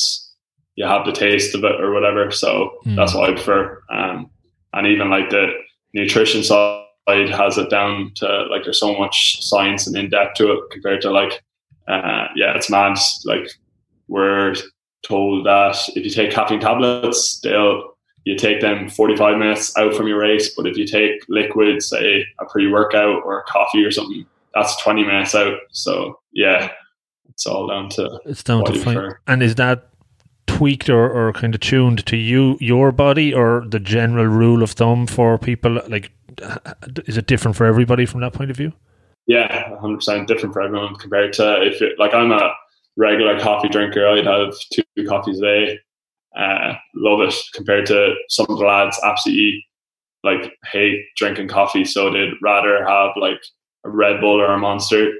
you 0.77 0.87
have 0.87 1.05
the 1.07 1.12
taste 1.12 1.55
of 1.55 1.64
it 1.64 1.81
or 1.81 1.91
whatever. 1.93 2.31
So 2.31 2.79
Mm. 2.87 2.97
that's 2.97 3.14
what 3.14 3.29
I 3.29 3.33
prefer. 3.33 3.83
Um, 3.91 4.31
and 4.74 4.87
even 4.87 5.11
like 5.11 5.31
the 5.31 5.53
nutrition 5.95 6.43
side 6.45 6.85
has 7.09 7.57
it 7.59 7.70
down 7.70 8.12
to 8.16 8.27
like 8.51 8.64
there's 8.64 8.81
so 8.81 8.97
much 8.99 9.39
science 9.43 9.87
and 9.87 9.97
in 9.97 10.11
depth 10.11 10.37
to 10.37 10.53
it 10.53 10.61
compared 10.70 11.01
to 11.03 11.11
like 11.11 11.43
uh, 11.89 12.27
yeah, 12.35 12.55
it's 12.57 12.68
mad. 12.70 12.99
Like 13.24 13.49
we're 14.09 14.55
told 15.07 15.47
that 15.47 15.77
if 15.95 16.05
you 16.05 16.11
take 16.11 16.33
caffeine 16.33 16.61
tablets, 16.61 17.41
they'll 17.41 17.97
you 18.24 18.37
take 18.37 18.61
them 18.61 18.89
45 18.89 19.39
minutes 19.39 19.77
out 19.79 19.95
from 19.95 20.09
your 20.09 20.18
race. 20.18 20.53
But 20.57 20.66
if 20.66 20.77
you 20.77 20.85
take 20.85 21.22
liquid, 21.29 21.81
say 21.81 22.27
a 22.41 22.45
pre 22.45 22.66
workout 22.70 23.22
or 23.24 23.39
a 23.39 23.45
coffee 23.45 23.85
or 23.85 23.93
something, 23.93 24.27
that's 24.53 24.77
20 24.83 25.05
minutes 25.05 25.35
out. 25.35 25.59
So 25.70 26.18
yeah, 26.33 26.72
it's 27.29 27.47
all 27.47 27.68
down 27.68 27.89
to 27.91 28.20
It's 28.27 28.43
down 28.43 28.64
to 28.64 28.79
fine. 28.81 29.12
And 29.29 29.43
is 29.45 29.55
that 29.55 29.89
tweaked 30.47 30.88
or, 30.88 31.11
or 31.11 31.32
kind 31.32 31.55
of 31.55 31.61
tuned 31.61 32.05
to 32.07 32.16
you, 32.16 32.57
your 32.61 32.92
body, 32.92 33.32
or 33.32 33.64
the 33.66 33.80
general 33.80 34.26
rule 34.26 34.62
of 34.62 34.72
thumb 34.72 35.07
for 35.07 35.38
people? 35.38 35.80
Like, 35.88 36.11
is 37.07 37.16
it 37.16 37.26
different 37.26 37.57
for 37.57 37.66
everybody 37.66 38.07
from 38.07 38.20
that 38.20 38.32
point 38.32 38.51
of 38.51 38.57
view? 38.57 38.72
Yeah, 39.26 39.70
100% 39.70 40.26
different 40.26 40.53
for 40.53 40.62
everyone 40.62 40.94
compared 40.97 41.32
to 41.34 41.62
if 41.62 41.82
like 41.99 42.14
I'm 42.14 42.30
a 42.30 42.53
regular 42.97 43.38
coffee 43.40 43.68
drinker, 43.68 44.07
I'd 44.07 44.26
have 44.26 44.55
two 44.72 44.82
coffees 45.07 45.38
a 45.40 45.42
day. 45.42 45.78
Uh, 46.36 46.74
love 46.94 47.20
it 47.20 47.34
compared 47.55 47.86
to 47.86 48.14
some 48.28 48.47
of 48.49 48.59
the 48.59 48.64
lads 48.64 49.01
absolutely 49.03 49.64
like 50.22 50.53
hate 50.70 51.05
drinking 51.16 51.49
coffee, 51.49 51.84
so 51.84 52.11
they'd 52.11 52.34
rather 52.42 52.84
have 52.86 53.12
like 53.16 53.42
a 53.84 53.90
Red 53.90 54.20
Bull 54.20 54.40
or 54.40 54.53
a 54.53 54.59
Monster, 54.59 55.12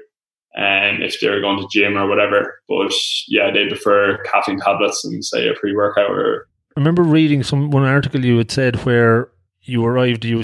and 0.57 1.03
if 1.03 1.19
they're 1.21 1.39
going 1.39 1.59
to 1.59 1.67
gym 1.71 1.97
or 1.97 2.07
whatever. 2.07 2.59
But 2.67 2.91
yeah, 3.27 3.51
they 3.51 3.67
prefer 3.67 4.17
caffeine 4.23 4.59
tablets 4.59 5.05
and 5.05 5.23
say 5.23 5.47
a 5.47 5.53
pre 5.53 5.73
workout 5.75 6.11
or 6.11 6.47
I 6.75 6.79
remember 6.79 7.03
reading 7.03 7.43
some 7.43 7.71
one 7.71 7.83
article 7.83 8.23
you 8.23 8.37
had 8.37 8.51
said 8.51 8.85
where 8.85 9.29
you 9.63 9.83
arrived, 9.85 10.25
you 10.25 10.43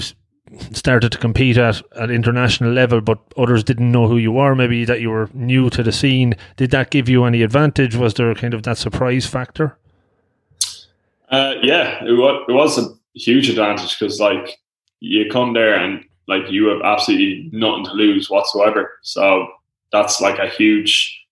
started 0.72 1.12
to 1.12 1.18
compete 1.18 1.56
at 1.56 1.82
at 1.96 2.10
international 2.10 2.72
level, 2.72 3.00
but 3.00 3.18
others 3.36 3.64
didn't 3.64 3.90
know 3.90 4.08
who 4.08 4.16
you 4.16 4.38
are. 4.38 4.54
Maybe 4.54 4.84
that 4.84 5.00
you 5.00 5.10
were 5.10 5.28
new 5.32 5.70
to 5.70 5.82
the 5.82 5.92
scene. 5.92 6.34
Did 6.56 6.70
that 6.70 6.90
give 6.90 7.08
you 7.08 7.24
any 7.24 7.42
advantage? 7.42 7.96
Was 7.96 8.14
there 8.14 8.34
kind 8.34 8.54
of 8.54 8.62
that 8.64 8.78
surprise 8.78 9.26
factor? 9.26 9.76
Uh, 11.30 11.54
yeah, 11.62 12.04
it 12.04 12.12
was, 12.12 12.44
it 12.48 12.52
was 12.52 12.78
a 12.78 12.88
huge 13.14 13.48
advantage 13.48 13.98
because 13.98 14.20
like 14.20 14.58
you 15.00 15.28
come 15.30 15.54
there 15.54 15.74
and 15.74 16.04
like 16.28 16.50
you 16.50 16.66
have 16.66 16.82
absolutely 16.82 17.48
nothing 17.52 17.84
to 17.84 17.92
lose 17.92 18.30
whatsoever. 18.30 18.92
So 19.02 19.48
that's 19.94 20.20
like 20.20 20.40
a 20.40 20.48
huge 20.48 21.24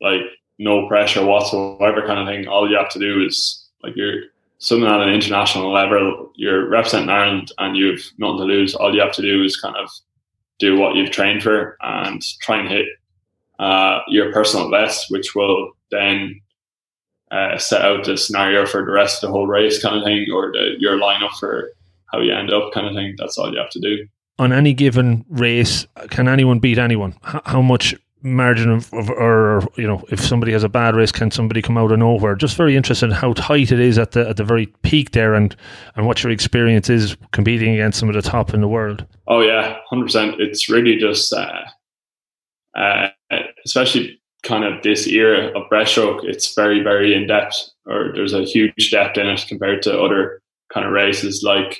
like 0.00 0.22
no 0.58 0.88
pressure 0.88 1.24
whatsoever 1.24 2.04
kind 2.04 2.18
of 2.18 2.26
thing. 2.26 2.48
All 2.48 2.68
you 2.68 2.76
have 2.76 2.90
to 2.90 2.98
do 2.98 3.24
is 3.24 3.68
like 3.84 3.94
you're 3.94 4.24
something 4.58 4.88
at 4.88 5.00
an 5.00 5.14
international 5.14 5.72
level, 5.72 6.32
you're 6.34 6.68
representing 6.68 7.08
Ireland 7.08 7.52
and 7.58 7.76
you've 7.76 8.04
nothing 8.18 8.38
to 8.38 8.44
lose. 8.44 8.74
All 8.74 8.92
you 8.92 9.00
have 9.00 9.12
to 9.12 9.22
do 9.22 9.44
is 9.44 9.56
kind 9.56 9.76
of 9.76 9.88
do 10.58 10.76
what 10.76 10.96
you've 10.96 11.12
trained 11.12 11.42
for 11.42 11.76
and 11.82 12.20
try 12.42 12.58
and 12.58 12.68
hit 12.68 12.86
uh, 13.60 14.00
your 14.08 14.32
personal 14.32 14.70
best, 14.70 15.06
which 15.10 15.34
will 15.36 15.70
then 15.92 16.40
uh, 17.30 17.56
set 17.58 17.82
out 17.82 18.04
the 18.04 18.18
scenario 18.18 18.66
for 18.66 18.84
the 18.84 18.90
rest 18.90 19.22
of 19.22 19.28
the 19.28 19.32
whole 19.32 19.46
race 19.46 19.80
kind 19.80 19.96
of 19.96 20.04
thing 20.04 20.26
or 20.34 20.50
the, 20.52 20.74
your 20.78 20.98
lineup 20.98 21.32
for 21.38 21.70
how 22.12 22.20
you 22.20 22.34
end 22.34 22.52
up 22.52 22.72
kind 22.72 22.88
of 22.88 22.94
thing. 22.94 23.14
That's 23.16 23.38
all 23.38 23.52
you 23.52 23.58
have 23.58 23.70
to 23.70 23.80
do. 23.80 24.06
On 24.40 24.52
any 24.52 24.72
given 24.72 25.26
race, 25.28 25.86
can 26.08 26.26
anyone 26.26 26.60
beat 26.60 26.78
anyone? 26.78 27.14
How 27.22 27.60
much 27.60 27.94
margin 28.22 28.70
of, 28.70 28.92
of 28.94 29.10
or 29.10 29.68
you 29.76 29.86
know, 29.86 30.02
if 30.10 30.20
somebody 30.20 30.52
has 30.52 30.64
a 30.64 30.68
bad 30.68 30.96
race, 30.96 31.12
can 31.12 31.30
somebody 31.30 31.60
come 31.60 31.76
out 31.76 31.92
of 31.92 31.98
nowhere? 31.98 32.34
Just 32.34 32.56
very 32.56 32.74
interested 32.74 33.06
in 33.06 33.12
how 33.12 33.34
tight 33.34 33.70
it 33.70 33.80
is 33.80 33.98
at 33.98 34.12
the 34.12 34.26
at 34.26 34.38
the 34.38 34.44
very 34.44 34.66
peak 34.82 35.10
there, 35.10 35.34
and 35.34 35.54
and 35.94 36.06
what 36.06 36.22
your 36.22 36.32
experience 36.32 36.88
is 36.88 37.18
competing 37.32 37.74
against 37.74 37.98
some 37.98 38.08
of 38.08 38.14
the 38.14 38.22
top 38.22 38.54
in 38.54 38.62
the 38.62 38.68
world. 38.68 39.04
Oh 39.26 39.42
yeah, 39.42 39.76
hundred 39.90 40.04
percent. 40.04 40.40
It's 40.40 40.70
really 40.70 40.96
just, 40.96 41.32
uh, 41.34 41.64
uh, 42.74 43.08
especially 43.66 44.20
kind 44.42 44.64
of 44.64 44.82
this 44.82 45.06
era 45.06 45.48
of 45.48 45.68
breaststroke. 45.70 46.24
It's 46.24 46.54
very, 46.54 46.82
very 46.82 47.14
in 47.14 47.26
depth, 47.26 47.56
or 47.84 48.12
there's 48.14 48.32
a 48.32 48.44
huge 48.44 48.90
depth 48.90 49.18
in 49.18 49.26
it 49.26 49.44
compared 49.48 49.82
to 49.82 50.00
other 50.00 50.40
kind 50.72 50.86
of 50.86 50.92
races. 50.92 51.42
Like 51.44 51.78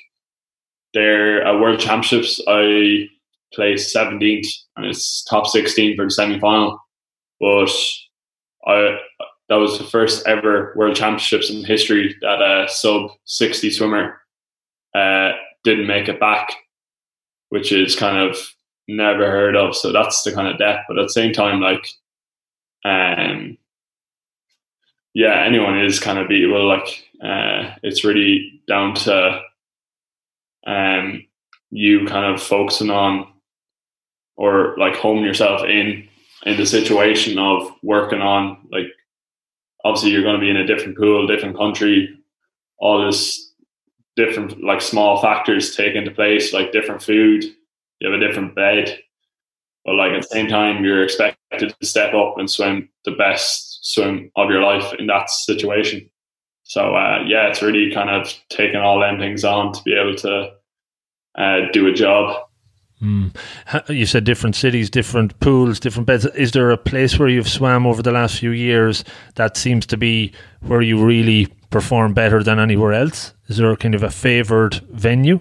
there 0.95 1.43
at 1.43 1.61
World 1.61 1.81
Championships, 1.81 2.41
I 2.49 3.09
placed 3.53 3.93
seventeenth, 3.93 4.47
and 4.77 4.87
it's 4.87 5.25
top 5.25 5.47
sixteen 5.47 5.97
for 5.97 6.05
the 6.05 6.11
semi 6.11 6.39
final. 6.39 6.79
But 7.41 7.71
I 8.67 8.99
that 9.49 9.57
was 9.57 9.79
the 9.79 9.85
first 9.85 10.27
ever 10.27 10.73
World 10.77 10.97
Championships 10.97 11.51
in 11.51 11.65
history 11.65 12.17
that 12.21 12.43
a 12.43 12.69
sub 12.69 13.11
sixty 13.25 13.71
swimmer 13.71 14.21
uh, 14.95 15.33
didn't 15.65 15.87
make 15.87 16.09
it 16.09 16.21
back 16.21 16.55
which 17.51 17.73
is 17.73 17.95
kind 17.95 18.17
of 18.17 18.37
never 18.89 19.31
heard 19.31 19.55
of. 19.55 19.77
So 19.77 19.93
that's 19.93 20.23
the 20.23 20.33
kind 20.33 20.49
of 20.49 20.59
depth. 20.59 20.85
But 20.89 20.99
at 20.99 21.03
the 21.03 21.13
same 21.13 21.33
time, 21.33 21.61
like, 21.61 21.87
um, 22.85 23.59
yeah, 25.13 25.45
anyone 25.45 25.79
is 25.79 26.01
kind 26.01 26.19
of 26.19 26.29
beatable. 26.29 26.67
Like, 26.67 27.05
uh, 27.23 27.75
it's 27.83 28.05
really 28.05 28.63
down 28.67 28.95
to 28.95 29.43
um, 30.67 31.25
you 31.71 32.07
kind 32.07 32.35
of 32.35 32.43
focusing 32.43 32.91
on 32.91 33.27
or 34.37 34.75
like 34.79 34.97
homing 34.97 35.25
yourself 35.25 35.63
in 35.65 36.09
in 36.47 36.57
the 36.57 36.67
situation 36.67 37.39
of 37.39 37.71
working 37.83 38.21
on 38.21 38.57
like 38.73 38.87
obviously 39.85 40.11
you're 40.11 40.23
going 40.23 40.35
to 40.35 40.41
be 40.41 40.51
in 40.51 40.57
a 40.57 40.67
different 40.67 40.97
pool 40.97 41.27
different 41.27 41.57
country 41.57 42.17
all 42.79 43.05
this 43.05 43.51
different 44.17 44.63
like 44.63 44.81
small 44.81 45.21
factors 45.21 45.77
take 45.77 45.95
into 45.95 46.11
place, 46.11 46.53
like 46.53 46.73
different 46.73 47.03
food, 47.03 47.45
you 47.45 48.11
have 48.11 48.21
a 48.21 48.27
different 48.27 48.55
bed. 48.55 48.99
But 49.85 49.95
like 49.95 50.13
at 50.13 50.23
the 50.23 50.29
same 50.29 50.49
time 50.49 50.85
you're 50.85 51.05
expected 51.05 51.75
to 51.79 51.87
step 51.87 52.15
up 52.15 52.39
and 52.39 52.51
swim 52.51 52.89
the 53.05 53.13
best 53.13 53.79
swim 53.83 54.31
of 54.37 54.51
your 54.51 54.63
life 54.63 54.95
in 54.99 55.07
that 55.07 55.31
situation. 55.31 56.10
So 56.71 56.95
uh, 56.95 57.25
yeah, 57.27 57.49
it's 57.49 57.63
really 57.63 57.91
kind 57.93 58.11
of 58.11 58.33
taking 58.49 58.77
all 58.77 59.01
them 59.01 59.19
things 59.19 59.43
on 59.43 59.73
to 59.73 59.83
be 59.83 59.93
able 59.93 60.15
to 60.19 60.53
uh, 61.37 61.61
do 61.73 61.89
a 61.89 61.93
job. 61.93 62.47
Mm. 63.03 63.35
You 63.89 64.07
said 64.07 64.23
different 64.23 64.55
cities, 64.55 64.89
different 64.89 65.41
pools, 65.41 65.81
different 65.81 66.07
beds. 66.07 66.27
Is 66.27 66.53
there 66.53 66.71
a 66.71 66.77
place 66.77 67.19
where 67.19 67.29
you've 67.29 67.49
swam 67.49 67.89
over 67.89 68.03
the 68.03 68.13
last 68.13 68.39
few 68.39 68.53
years 68.53 69.03
that 69.35 69.57
seems 69.57 69.85
to 69.87 69.97
be 69.97 70.33
where 70.61 70.81
you 70.81 71.05
really 71.05 71.49
perform 71.71 72.15
better 72.15 72.41
than 72.41 72.61
anywhere 72.61 72.93
else? 72.93 73.35
Is 73.49 73.57
there 73.57 73.73
a 73.73 73.77
kind 73.77 73.97
of 73.97 74.05
a 74.05 74.11
favoured 74.11 74.75
venue? 74.93 75.41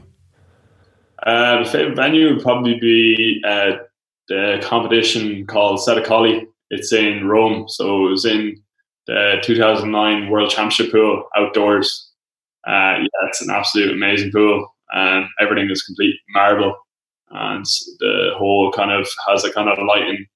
Uh, 1.21 1.63
the 1.63 1.69
favourite 1.69 1.95
venue 1.95 2.33
would 2.33 2.41
probably 2.41 2.79
be 2.79 3.39
uh, 3.45 3.73
the 4.29 4.57
competition 4.63 5.45
called 5.45 5.79
Settecolli. 5.79 6.47
It's 6.71 6.91
in 6.91 7.27
Rome, 7.27 7.69
so 7.69 8.07
it 8.07 8.09
was 8.09 8.25
in 8.25 8.63
the 9.09 9.41
2009 9.41 10.29
World 10.29 10.51
Championship 10.51 10.91
pool 10.91 11.27
outdoors. 11.35 12.11
Uh, 12.67 13.01
yeah, 13.01 13.27
it's 13.27 13.41
an 13.41 13.49
absolute 13.49 13.91
amazing 13.91 14.31
pool, 14.31 14.75
and 14.91 15.25
everything 15.39 15.69
is 15.71 15.81
complete 15.81 16.15
marble, 16.29 16.75
and 17.31 17.65
the 17.99 18.33
whole 18.37 18.71
kind 18.71 18.91
of 18.91 19.07
has 19.27 19.43
a 19.43 19.51
kind 19.51 19.67
of 19.67 19.83
lighting 19.83 20.27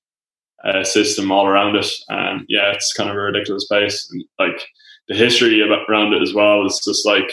uh, 0.64 0.84
system 0.84 1.32
all 1.32 1.46
around 1.46 1.76
it. 1.76 1.88
And 2.10 2.46
yeah, 2.50 2.72
it's 2.72 2.94
kind 2.94 3.12
of 3.12 3.16
a 3.16 3.20
ridiculous 3.20 3.66
place. 3.66 4.10
And 4.12 4.24
like 4.40 4.60
the 5.08 5.16
history 5.16 5.62
around 5.62 6.14
it 6.14 6.24
as 6.24 6.34
well 6.34 6.66
is 6.66 6.82
just 6.84 7.06
like 7.06 7.32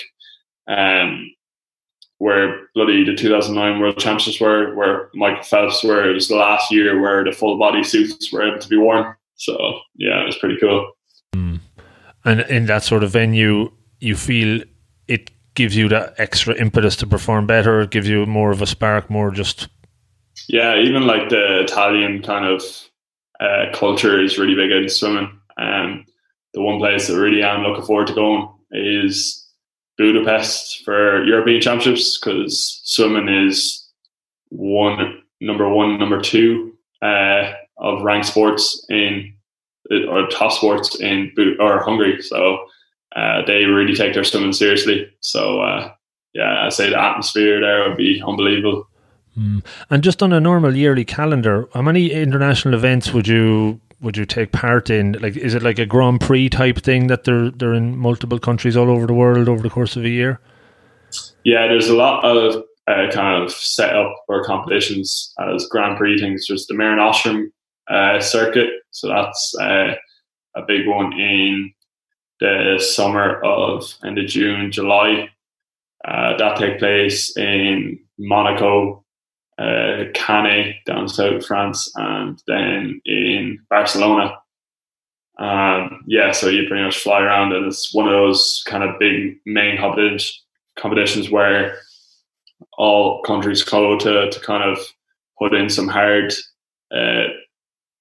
um, 0.68 1.30
where 2.18 2.68
bloody 2.74 3.02
the 3.02 3.14
2009 3.14 3.80
World 3.80 3.98
Championships 3.98 4.40
were, 4.40 4.74
where 4.74 5.08
Michael 5.14 5.42
Phelps 5.42 5.82
were. 5.82 6.10
It 6.10 6.14
was 6.14 6.28
the 6.28 6.36
last 6.36 6.70
year 6.70 7.00
where 7.00 7.24
the 7.24 7.32
full 7.32 7.58
body 7.58 7.82
suits 7.82 8.30
were 8.30 8.46
able 8.46 8.58
to 8.58 8.68
be 8.68 8.76
worn. 8.76 9.14
So 9.36 9.56
yeah, 9.94 10.20
it 10.20 10.26
was 10.26 10.36
pretty 10.36 10.58
cool. 10.60 10.92
Mm. 11.34 11.60
And 12.24 12.40
in 12.42 12.66
that 12.66 12.82
sort 12.82 13.02
of 13.02 13.12
venue, 13.12 13.70
you 13.98 14.16
feel 14.16 14.62
it 15.08 15.30
gives 15.54 15.76
you 15.76 15.88
that 15.88 16.14
extra 16.18 16.54
impetus 16.54 16.96
to 16.96 17.06
perform 17.06 17.46
better. 17.46 17.80
It 17.80 17.90
gives 17.90 18.08
you 18.08 18.26
more 18.26 18.50
of 18.50 18.62
a 18.62 18.66
spark, 18.66 19.10
more 19.10 19.30
just 19.30 19.68
Yeah, 20.48 20.78
even 20.78 21.06
like 21.06 21.28
the 21.28 21.60
Italian 21.60 22.22
kind 22.22 22.44
of 22.46 22.62
uh, 23.40 23.66
culture 23.72 24.22
is 24.22 24.38
really 24.38 24.54
big 24.54 24.70
in 24.70 24.88
swimming. 24.88 25.30
Um, 25.58 26.04
the 26.54 26.62
one 26.62 26.78
place 26.78 27.08
that 27.08 27.18
really 27.18 27.42
I'm 27.42 27.62
looking 27.62 27.84
forward 27.84 28.08
to 28.08 28.14
going 28.14 28.48
is 28.72 29.46
Budapest 29.98 30.82
for 30.84 31.24
European 31.24 31.60
Championships 31.60 32.18
because 32.18 32.80
swimming 32.84 33.28
is 33.28 33.88
one 34.48 35.22
number 35.40 35.68
one, 35.68 35.98
number 35.98 36.20
two 36.20 36.74
uh, 37.02 37.52
of 37.78 38.02
ranked 38.02 38.26
sports 38.26 38.84
in 38.88 39.34
or 40.08 40.26
top 40.28 40.52
sports 40.52 41.00
in 41.00 41.32
or 41.58 41.82
Hungary. 41.82 42.22
So 42.22 42.66
uh, 43.16 43.42
they 43.46 43.64
really 43.64 43.94
take 43.94 44.14
their 44.14 44.24
swimming 44.24 44.52
seriously. 44.52 45.10
So 45.20 45.60
uh, 45.60 45.92
yeah, 46.32 46.64
I 46.64 46.68
say 46.68 46.90
the 46.90 47.00
atmosphere 47.00 47.60
there 47.60 47.88
would 47.88 47.96
be 47.96 48.22
unbelievable. 48.26 48.86
Mm. 49.38 49.64
And 49.90 50.02
just 50.02 50.22
on 50.22 50.32
a 50.32 50.40
normal 50.40 50.76
yearly 50.76 51.04
calendar, 51.04 51.68
how 51.74 51.82
many 51.82 52.10
international 52.10 52.74
events 52.74 53.12
would 53.12 53.28
you 53.28 53.80
would 54.00 54.16
you 54.16 54.24
take 54.24 54.52
part 54.52 54.88
in? 54.88 55.12
Like, 55.20 55.36
is 55.36 55.54
it 55.54 55.62
like 55.62 55.78
a 55.78 55.86
Grand 55.86 56.20
Prix 56.20 56.48
type 56.48 56.78
thing 56.78 57.08
that 57.08 57.24
they're 57.24 57.50
they're 57.50 57.74
in 57.74 57.96
multiple 57.96 58.38
countries 58.38 58.76
all 58.76 58.90
over 58.90 59.06
the 59.06 59.14
world 59.14 59.48
over 59.48 59.62
the 59.62 59.70
course 59.70 59.96
of 59.96 60.04
a 60.04 60.08
year? 60.08 60.40
Yeah, 61.44 61.66
there's 61.66 61.88
a 61.88 61.96
lot 61.96 62.24
of 62.24 62.64
uh, 62.86 63.10
kind 63.12 63.42
of 63.42 63.52
set 63.52 63.94
up 63.94 64.14
for 64.26 64.44
competitions 64.44 65.32
as 65.40 65.66
Grand 65.66 65.96
Prix 65.96 66.20
things. 66.20 66.46
There's 66.48 66.66
the 66.66 66.74
Mare 66.74 66.96
Nostrum 66.96 67.52
uh, 67.90 68.20
circuit, 68.20 68.70
so 68.90 69.08
that's 69.08 69.54
uh, 69.60 69.94
a 70.56 70.62
big 70.66 70.86
one 70.86 71.12
in 71.12 71.72
the 72.40 72.78
summer 72.78 73.40
of 73.44 73.92
end 74.04 74.18
of 74.18 74.26
June, 74.26 74.72
July. 74.72 75.28
Uh, 76.06 76.36
that 76.38 76.56
take 76.56 76.78
place 76.78 77.36
in 77.36 77.98
Monaco, 78.18 79.04
uh, 79.58 80.04
Cannes 80.14 80.74
down 80.86 81.08
south 81.08 81.44
France, 81.44 81.92
and 81.96 82.42
then 82.46 83.00
in 83.04 83.58
Barcelona. 83.68 84.36
Um, 85.38 86.02
yeah, 86.06 86.32
so 86.32 86.48
you 86.48 86.68
pretty 86.68 86.84
much 86.84 86.98
fly 86.98 87.20
around, 87.20 87.52
and 87.52 87.66
it's 87.66 87.94
one 87.94 88.06
of 88.06 88.12
those 88.12 88.62
kind 88.66 88.84
of 88.84 88.98
big 88.98 89.38
main 89.46 89.78
competitions 90.76 91.30
where 91.30 91.76
all 92.76 93.22
countries 93.22 93.62
go 93.62 93.98
to 93.98 94.30
to 94.30 94.40
kind 94.40 94.62
of 94.62 94.78
put 95.38 95.54
in 95.54 95.68
some 95.70 95.88
hard, 95.88 96.32
uh, 96.94 97.24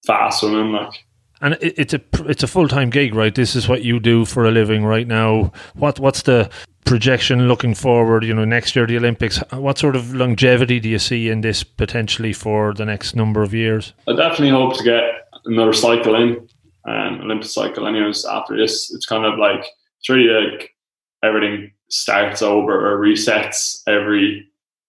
fast 0.05 0.39
swimming, 0.39 0.71
like. 0.71 1.05
And 1.41 1.57
it's 1.61 1.93
a 1.93 2.01
it's 2.25 2.43
a 2.43 2.47
full 2.47 2.67
time 2.67 2.89
gig, 2.89 3.15
right? 3.15 3.33
This 3.33 3.55
is 3.55 3.69
what 3.69 3.83
you 3.83 3.99
do 4.01 4.25
for 4.25 4.45
a 4.45 4.51
living 4.51 4.83
right 4.83 5.07
now. 5.07 5.53
What 5.73 5.97
what's 5.97 6.23
the 6.23 6.49
projection 6.85 7.47
looking 7.47 7.75
forward? 7.75 8.25
You 8.25 8.33
know, 8.33 8.43
next 8.43 8.75
year 8.75 8.85
the 8.85 8.97
Olympics. 8.97 9.37
What 9.51 9.77
sort 9.77 9.95
of 9.95 10.13
longevity 10.13 10.81
do 10.81 10.89
you 10.89 10.99
see 10.99 11.29
in 11.29 11.39
this 11.39 11.63
potentially 11.63 12.33
for 12.33 12.73
the 12.73 12.85
next 12.85 13.15
number 13.15 13.41
of 13.41 13.53
years? 13.53 13.93
I 14.05 14.15
definitely 14.15 14.49
hope 14.49 14.75
to 14.77 14.83
get 14.83 15.03
another 15.45 15.71
cycle 15.71 16.15
in, 16.15 16.47
um, 16.85 17.21
Olympic 17.21 17.47
cycle. 17.47 17.87
Anyways, 17.87 18.25
after 18.25 18.57
this, 18.57 18.93
it's 18.93 19.05
kind 19.05 19.23
of 19.23 19.39
like 19.39 19.65
it's 19.99 20.09
really 20.09 20.27
like 20.27 20.75
everything 21.23 21.71
starts 21.89 22.41
over 22.41 22.85
or 22.85 22.99
resets 22.99 23.81
every 23.87 24.45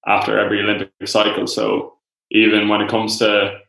after 0.07 0.39
every 0.39 0.61
Olympic 0.61 0.91
cycle. 1.05 1.47
So 1.47 1.95
even 2.31 2.69
when 2.69 2.81
it 2.81 2.91
comes 2.91 3.19
to 3.19 3.61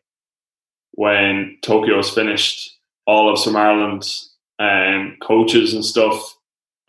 when 0.93 1.57
Tokyo's 1.61 2.09
finished, 2.09 2.77
all 3.07 3.31
of 3.31 3.39
Swim 3.39 3.55
Ireland 3.55 4.03
um, 4.59 5.17
coaches 5.21 5.73
and 5.73 5.83
stuff, 5.83 6.37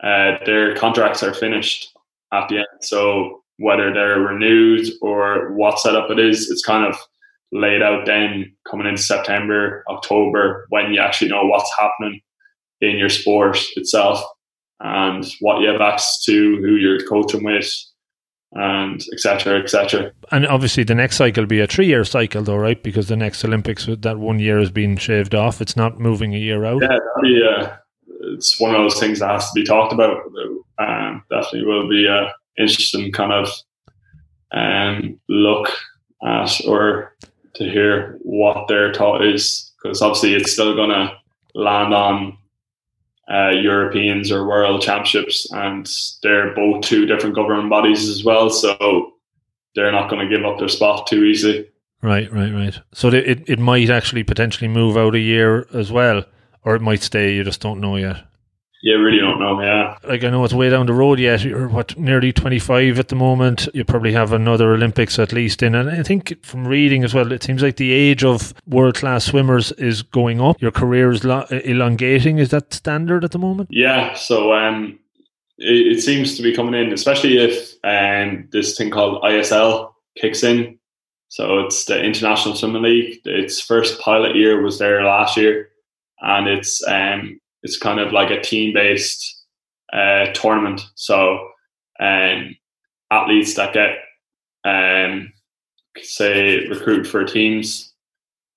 uh, 0.03 0.37
their 0.45 0.75
contracts 0.75 1.23
are 1.23 1.33
finished 1.33 1.89
at 2.31 2.49
the 2.49 2.57
end. 2.57 2.67
So 2.81 3.43
whether 3.57 3.93
they're 3.93 4.19
renewed 4.19 4.87
or 5.01 5.53
what 5.53 5.79
setup 5.79 6.09
it 6.11 6.19
is, 6.19 6.49
it's 6.49 6.63
kind 6.63 6.85
of 6.85 6.99
laid 7.51 7.81
out 7.81 8.05
then 8.05 8.53
coming 8.69 8.87
in 8.87 8.97
September, 8.97 9.83
October, 9.89 10.65
when 10.69 10.91
you 10.91 10.99
actually 10.99 11.29
know 11.29 11.45
what's 11.45 11.71
happening 11.77 12.19
in 12.81 12.97
your 12.97 13.09
sport 13.09 13.59
itself 13.75 14.23
and 14.79 15.25
what 15.39 15.61
you 15.61 15.69
have 15.69 15.81
access 15.81 16.23
to, 16.25 16.57
who 16.57 16.75
you're 16.75 17.05
coaching 17.07 17.43
with, 17.43 17.71
and 18.55 19.03
etc. 19.13 19.61
etc. 19.61 20.11
And 20.31 20.45
obviously, 20.47 20.83
the 20.83 20.95
next 20.95 21.17
cycle 21.17 21.43
will 21.43 21.47
be 21.47 21.59
a 21.59 21.67
three-year 21.67 22.05
cycle, 22.05 22.43
though, 22.43 22.57
right? 22.57 22.81
Because 22.81 23.07
the 23.07 23.15
next 23.15 23.43
Olympics, 23.43 23.87
that 23.87 24.19
one 24.19 24.39
year 24.39 24.59
has 24.59 24.71
been 24.71 24.97
shaved 24.97 25.33
off. 25.33 25.61
It's 25.61 25.75
not 25.75 25.99
moving 25.99 26.33
a 26.35 26.37
year 26.37 26.65
out. 26.65 26.81
Yeah, 26.81 26.99
be, 27.21 27.41
uh, 27.43 27.75
it's 28.35 28.59
one 28.59 28.75
of 28.75 28.81
those 28.81 28.99
things 28.99 29.19
that 29.19 29.31
has 29.31 29.49
to 29.51 29.59
be 29.59 29.65
talked 29.65 29.93
about. 29.93 30.17
Um, 30.79 31.23
definitely 31.29 31.65
will 31.65 31.89
be 31.89 32.07
a 32.07 32.33
interesting 32.57 33.11
kind 33.11 33.33
of 33.33 33.49
um, 34.51 35.19
look 35.27 35.69
at 36.23 36.61
or 36.65 37.15
to 37.55 37.63
hear 37.63 38.17
what 38.21 38.67
their 38.67 38.93
thought 38.93 39.25
is, 39.25 39.71
because 39.81 40.01
obviously 40.01 40.35
it's 40.35 40.51
still 40.51 40.75
going 40.75 40.89
to 40.89 41.11
land 41.55 41.93
on 41.93 42.37
uh, 43.31 43.49
Europeans 43.49 44.31
or 44.31 44.47
World 44.47 44.81
Championships, 44.81 45.51
and 45.51 45.89
they're 46.21 46.53
both 46.55 46.81
two 46.81 47.05
different 47.05 47.35
governing 47.35 47.69
bodies 47.69 48.09
as 48.09 48.23
well. 48.23 48.49
So 48.49 49.13
they're 49.75 49.91
not 49.91 50.09
going 50.09 50.27
to 50.27 50.35
give 50.35 50.45
up 50.45 50.59
their 50.59 50.67
spot 50.67 51.07
too 51.07 51.23
easily. 51.23 51.67
Right, 52.01 52.31
right, 52.33 52.53
right. 52.53 52.77
So 52.93 53.07
it 53.07 53.47
it 53.47 53.59
might 53.59 53.89
actually 53.89 54.23
potentially 54.23 54.67
move 54.67 54.97
out 54.97 55.15
a 55.15 55.19
year 55.19 55.67
as 55.73 55.91
well, 55.91 56.25
or 56.63 56.75
it 56.75 56.81
might 56.81 57.01
stay. 57.01 57.33
You 57.33 57.43
just 57.43 57.61
don't 57.61 57.79
know 57.79 57.95
yet. 57.95 58.25
Yeah, 58.83 58.95
really 58.95 59.19
don't 59.19 59.39
know. 59.39 59.61
Yeah, 59.61 59.97
like 60.03 60.25
I 60.25 60.29
know 60.29 60.43
it's 60.43 60.53
way 60.53 60.69
down 60.69 60.87
the 60.87 60.93
road 60.93 61.17
yet. 61.17 61.41
You're 61.41 61.69
what 61.69 61.97
nearly 61.97 62.33
twenty 62.33 62.59
five 62.59 62.99
at 62.99 63.07
the 63.07 63.15
moment. 63.15 63.69
You 63.73 63.85
probably 63.85 64.11
have 64.11 64.33
another 64.33 64.73
Olympics 64.73 65.17
at 65.17 65.31
least 65.31 65.63
in, 65.63 65.73
and 65.73 65.89
I 65.89 66.03
think 66.03 66.43
from 66.43 66.67
reading 66.67 67.05
as 67.05 67.13
well, 67.13 67.31
it 67.31 67.43
seems 67.43 67.63
like 67.63 67.77
the 67.77 67.93
age 67.93 68.25
of 68.25 68.53
world 68.67 68.95
class 68.95 69.23
swimmers 69.23 69.71
is 69.73 70.01
going 70.01 70.41
up. 70.41 70.61
Your 70.61 70.71
career 70.71 71.11
is 71.11 71.23
lo- 71.23 71.47
elongating. 71.49 72.39
Is 72.39 72.49
that 72.49 72.73
standard 72.73 73.23
at 73.23 73.31
the 73.31 73.39
moment? 73.39 73.69
Yeah. 73.71 74.15
So 74.15 74.51
um, 74.51 74.99
it, 75.59 75.93
it 75.95 76.01
seems 76.01 76.35
to 76.35 76.43
be 76.43 76.53
coming 76.53 76.73
in, 76.73 76.91
especially 76.91 77.37
if 77.37 77.75
um 77.85 78.49
this 78.51 78.77
thing 78.77 78.91
called 78.91 79.23
ISL 79.23 79.93
kicks 80.17 80.43
in. 80.43 80.77
So 81.29 81.59
it's 81.61 81.85
the 81.85 82.03
International 82.03 82.53
Swimming 82.53 82.81
League. 82.81 83.21
Its 83.23 83.61
first 83.61 84.01
pilot 84.01 84.35
year 84.35 84.61
was 84.61 84.77
there 84.77 85.05
last 85.05 85.37
year, 85.37 85.69
and 86.19 86.49
it's 86.49 86.85
um 86.85 87.39
it's 87.63 87.77
kind 87.77 87.99
of 87.99 88.11
like 88.11 88.29
a 88.29 88.41
team 88.41 88.73
based 88.73 89.43
uh, 89.91 90.27
tournament. 90.33 90.81
So 90.95 91.49
um, 91.99 92.55
athletes 93.09 93.55
that 93.55 93.73
get 93.73 93.99
um, 94.65 95.31
say 96.01 96.67
recruit 96.67 97.05
for 97.05 97.23
teams, 97.23 97.93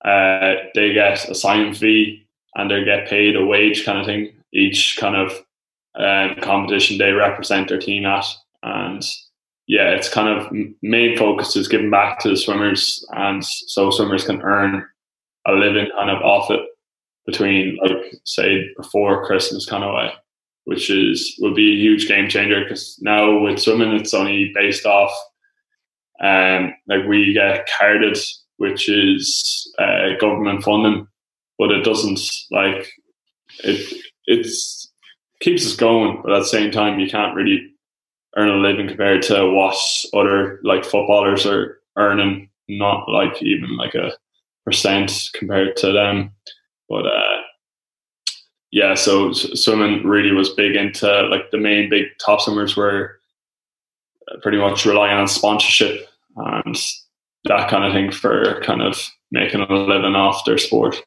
uh, 0.05 0.55
they 0.75 0.93
get 0.93 1.29
a 1.29 1.35
sign 1.35 1.75
fee 1.75 2.27
and 2.55 2.71
they 2.71 2.85
get 2.85 3.09
paid 3.09 3.37
a 3.37 3.45
wage 3.45 3.85
kind 3.85 3.99
of 3.99 4.07
thing. 4.07 4.33
Each 4.53 4.97
kind 4.99 5.17
of 5.17 5.33
um, 5.97 6.37
competition 6.43 6.99
they 6.99 7.13
represent 7.13 7.69
their 7.69 7.79
team 7.79 8.07
at, 8.07 8.27
and 8.63 9.05
yeah, 9.67 9.91
it's 9.91 10.09
kind 10.09 10.29
of 10.29 10.53
main 10.83 11.17
focus 11.17 11.57
is 11.57 11.69
giving 11.69 11.91
back 11.91 12.21
to 12.21 12.29
the 12.29 12.37
swimmers, 12.37 13.05
and 13.11 13.45
so 13.45 13.91
swimmers 13.91 14.25
can 14.25 14.41
earn 14.43 14.87
a 15.47 15.53
living 15.53 15.89
kind 15.97 16.11
of 16.11 16.23
off 16.23 16.51
it 16.51 16.61
between 17.27 17.79
like 17.83 18.15
say 18.25 18.65
before 18.77 19.27
Christmas 19.27 19.67
kind 19.67 19.85
of 19.85 19.95
way, 19.95 20.13
which 20.65 20.91
is 20.91 21.37
would 21.41 21.55
be 21.55 21.73
a 21.73 21.83
huge 21.83 22.09
game 22.09 22.29
changer 22.29 22.63
because 22.63 22.99
now 23.01 23.39
with 23.39 23.59
swimming 23.59 23.93
it's 23.93 24.15
only 24.15 24.53
based 24.55 24.87
off 24.87 25.13
um 26.23 26.73
like 26.89 27.07
we 27.07 27.33
get 27.35 27.69
carded, 27.79 28.17
which 28.57 28.89
is 28.89 29.73
uh, 29.79 30.17
government 30.21 30.63
funding, 30.63 31.07
but 31.59 31.71
it 31.71 31.85
doesn't 31.85 32.21
like 32.51 32.89
it 33.65 34.03
it's 34.27 34.91
keeps 35.41 35.67
us 35.67 35.77
going, 35.77 36.21
but 36.23 36.33
at 36.33 36.39
the 36.41 36.47
same 36.47 36.71
time 36.71 36.99
you 36.99 37.09
can't 37.09 37.35
really 37.35 37.73
earn 38.37 38.51
a 38.51 38.57
living 38.57 38.89
compared 38.89 39.23
to 39.23 39.51
what 39.51 39.77
other 40.15 40.61
like 40.63 40.85
footballers 40.85 41.47
are 41.47 41.79
earning, 41.97 42.49
not 42.69 43.09
like 43.09 43.43
even 43.43 43.77
like 43.77 43.95
a 43.95 44.13
percent 44.65 45.13
compared 45.35 45.77
to 45.77 45.93
them. 45.93 46.31
But 46.89 47.07
uh, 47.07 47.43
yeah, 48.71 48.95
so 48.95 49.33
swimming 49.33 50.07
really 50.07 50.33
was 50.33 50.51
big 50.51 50.77
into 50.77 51.23
like 51.31 51.51
the 51.51 51.59
main 51.59 51.89
big 51.89 52.07
top 52.19 52.41
swimmers 52.41 52.77
were 52.77 53.19
uh, 54.31 54.37
pretty 54.43 54.59
much 54.59 54.85
relying 54.85 55.17
on 55.17 55.29
sponsorship 55.29 56.09
and 56.37 56.77
that 57.45 57.71
kind 57.71 57.85
of 57.85 57.93
thing 57.93 58.11
for 58.11 58.61
kind 58.63 58.83
of 58.83 58.99
making 59.31 59.61
a 59.61 59.73
living 59.73 60.15
off 60.15 60.45
their 60.45 60.59
sport. 60.59 61.03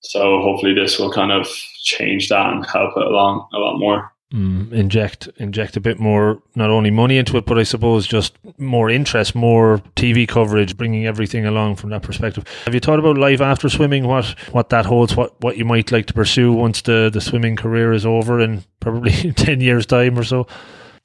So 0.00 0.40
hopefully 0.40 0.74
this 0.74 0.98
will 0.98 1.12
kind 1.12 1.32
of 1.32 1.46
change 1.82 2.28
that 2.28 2.52
and 2.52 2.64
help 2.66 2.96
it 2.96 3.06
along 3.06 3.48
a 3.52 3.58
lot 3.58 3.78
more 3.78 4.12
mm, 4.32 4.72
inject 4.72 5.28
inject 5.36 5.76
a 5.76 5.80
bit 5.80 5.98
more 5.98 6.42
not 6.54 6.70
only 6.70 6.90
money 6.90 7.18
into 7.18 7.36
it, 7.36 7.46
but 7.46 7.58
I 7.58 7.62
suppose 7.62 8.06
just 8.06 8.36
more 8.58 8.90
interest, 8.90 9.34
more 9.34 9.78
TV 9.96 10.26
coverage, 10.26 10.76
bringing 10.76 11.06
everything 11.06 11.46
along 11.46 11.76
from 11.76 11.90
that 11.90 12.02
perspective. 12.02 12.44
Have 12.64 12.74
you 12.74 12.80
thought 12.80 12.98
about 12.98 13.18
life 13.18 13.40
after 13.40 13.68
swimming? 13.68 14.06
What 14.06 14.26
what 14.52 14.70
that 14.70 14.86
holds? 14.86 15.16
What 15.16 15.40
what 15.40 15.56
you 15.56 15.64
might 15.64 15.92
like 15.92 16.06
to 16.06 16.14
pursue 16.14 16.52
once 16.52 16.82
the 16.82 17.10
the 17.12 17.20
swimming 17.20 17.56
career 17.56 17.92
is 17.92 18.06
over 18.06 18.40
in 18.40 18.64
probably 18.80 19.12
ten 19.36 19.60
years 19.60 19.86
time 19.86 20.18
or 20.18 20.24
so? 20.24 20.46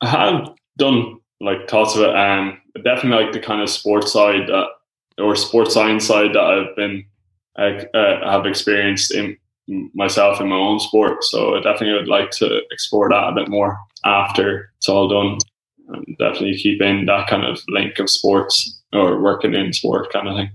I 0.01 0.07
have 0.07 0.49
done 0.77 1.19
like 1.41 1.67
thoughts 1.67 1.95
of 1.95 2.03
it, 2.03 2.15
and 2.15 2.57
definitely 2.83 3.25
like 3.25 3.33
the 3.33 3.39
kind 3.39 3.61
of 3.61 3.69
sports 3.69 4.11
side 4.11 4.47
that 4.47 4.67
or 5.17 5.35
sports 5.35 5.73
science 5.73 6.05
side 6.05 6.33
that 6.33 6.43
I've 6.43 6.75
been 6.75 7.05
uh, 7.57 8.29
have 8.29 8.45
experienced 8.45 9.13
in 9.13 9.37
myself 9.67 10.39
in 10.39 10.49
my 10.49 10.55
own 10.55 10.79
sport. 10.79 11.23
So 11.23 11.55
I 11.55 11.61
definitely 11.61 11.93
would 11.93 12.07
like 12.07 12.31
to 12.31 12.61
explore 12.71 13.09
that 13.09 13.29
a 13.29 13.35
bit 13.35 13.49
more 13.49 13.77
after 14.03 14.71
it's 14.77 14.89
all 14.89 15.07
done. 15.07 15.37
And 15.87 16.17
definitely 16.17 16.57
keep 16.57 16.81
in 16.81 17.05
that 17.05 17.27
kind 17.27 17.45
of 17.45 17.61
link 17.67 17.99
of 17.99 18.09
sports 18.09 18.81
or 18.91 19.21
working 19.21 19.53
in 19.53 19.73
sport 19.73 20.11
kind 20.11 20.27
of 20.27 20.35
thing. 20.35 20.49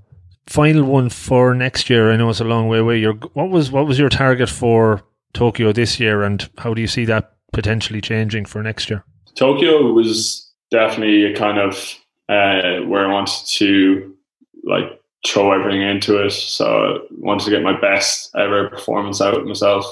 Final 0.46 0.84
one 0.84 1.08
for 1.08 1.54
next 1.54 1.88
year. 1.88 2.10
I 2.10 2.16
know 2.16 2.30
it's 2.30 2.40
a 2.40 2.44
long 2.44 2.66
way 2.66 2.78
away. 2.78 2.98
Your 2.98 3.14
what 3.34 3.50
was 3.50 3.70
what 3.70 3.86
was 3.86 3.98
your 3.98 4.08
target 4.08 4.48
for 4.48 5.02
Tokyo 5.32 5.72
this 5.72 6.00
year, 6.00 6.24
and 6.24 6.48
how 6.58 6.74
do 6.74 6.80
you 6.80 6.88
see 6.88 7.04
that 7.04 7.36
potentially 7.52 8.00
changing 8.00 8.46
for 8.46 8.60
next 8.60 8.90
year? 8.90 9.04
Tokyo 9.36 9.92
was 9.92 10.50
definitely 10.72 11.32
a 11.32 11.36
kind 11.36 11.58
of 11.58 11.94
uh, 12.28 12.84
where 12.86 13.06
I 13.06 13.12
wanted 13.12 13.46
to 13.46 14.16
like 14.64 14.99
throw 15.26 15.52
everything 15.52 15.82
into 15.82 16.24
it. 16.24 16.30
So 16.30 16.66
I 16.66 16.98
wanted 17.10 17.44
to 17.44 17.50
get 17.50 17.62
my 17.62 17.78
best 17.78 18.30
ever 18.36 18.68
performance 18.68 19.20
out 19.20 19.34
of 19.34 19.46
myself. 19.46 19.84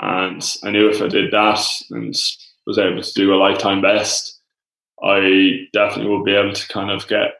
And 0.00 0.44
I 0.62 0.70
knew 0.70 0.88
if 0.88 1.02
I 1.02 1.08
did 1.08 1.32
that 1.32 1.60
and 1.90 2.14
was 2.66 2.78
able 2.78 3.02
to 3.02 3.12
do 3.14 3.34
a 3.34 3.36
lifetime 3.36 3.80
best, 3.80 4.40
I 5.02 5.66
definitely 5.72 6.10
will 6.10 6.24
be 6.24 6.34
able 6.34 6.52
to 6.52 6.68
kind 6.68 6.90
of 6.90 7.08
get, 7.08 7.32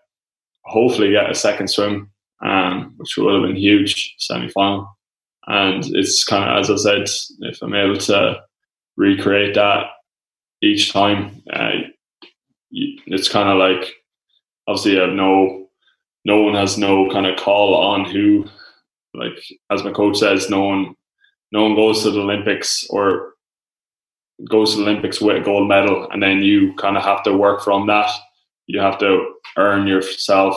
hopefully, 0.64 1.12
get 1.12 1.30
a 1.30 1.34
second 1.34 1.68
swim, 1.68 2.10
um, 2.44 2.94
which 2.96 3.16
would 3.16 3.34
have 3.34 3.42
been 3.42 3.56
huge 3.56 4.14
semi 4.18 4.48
final. 4.48 4.88
And 5.46 5.84
it's 5.94 6.24
kind 6.24 6.50
of, 6.50 6.58
as 6.58 6.70
I 6.70 6.76
said, 6.76 7.08
if 7.40 7.62
I'm 7.62 7.74
able 7.74 7.96
to 7.98 8.42
recreate 8.96 9.54
that 9.54 9.86
each 10.62 10.92
time, 10.92 11.42
uh, 11.52 11.70
it's 12.70 13.28
kind 13.28 13.48
of 13.48 13.58
like 13.58 13.94
obviously 14.66 15.00
I 15.00 15.06
have 15.06 15.14
no 15.14 15.67
no 16.28 16.42
one 16.42 16.54
has 16.54 16.76
no 16.76 17.10
kind 17.10 17.26
of 17.26 17.38
call 17.38 17.74
on 17.74 18.04
who, 18.04 18.44
like 19.14 19.38
as 19.70 19.82
my 19.82 19.90
coach 19.90 20.18
says, 20.18 20.50
no 20.50 20.62
one, 20.62 20.94
no 21.52 21.62
one 21.62 21.74
goes 21.74 22.02
to 22.02 22.10
the 22.10 22.20
Olympics 22.20 22.86
or 22.90 23.32
goes 24.50 24.72
to 24.72 24.76
the 24.78 24.90
Olympics 24.90 25.22
with 25.22 25.38
a 25.38 25.40
gold 25.40 25.66
medal, 25.66 26.06
and 26.10 26.22
then 26.22 26.42
you 26.42 26.74
kind 26.74 26.98
of 26.98 27.02
have 27.02 27.22
to 27.22 27.34
work 27.34 27.64
from 27.64 27.86
that. 27.86 28.10
You 28.66 28.78
have 28.78 28.98
to 28.98 29.26
earn 29.56 29.86
yourself 29.86 30.54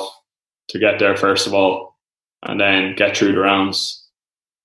to 0.68 0.78
get 0.78 1.00
there 1.00 1.16
first 1.16 1.48
of 1.48 1.54
all, 1.54 1.98
and 2.44 2.60
then 2.60 2.94
get 2.98 3.16
through 3.16 3.32
the 3.32 3.40
rounds 3.40 4.06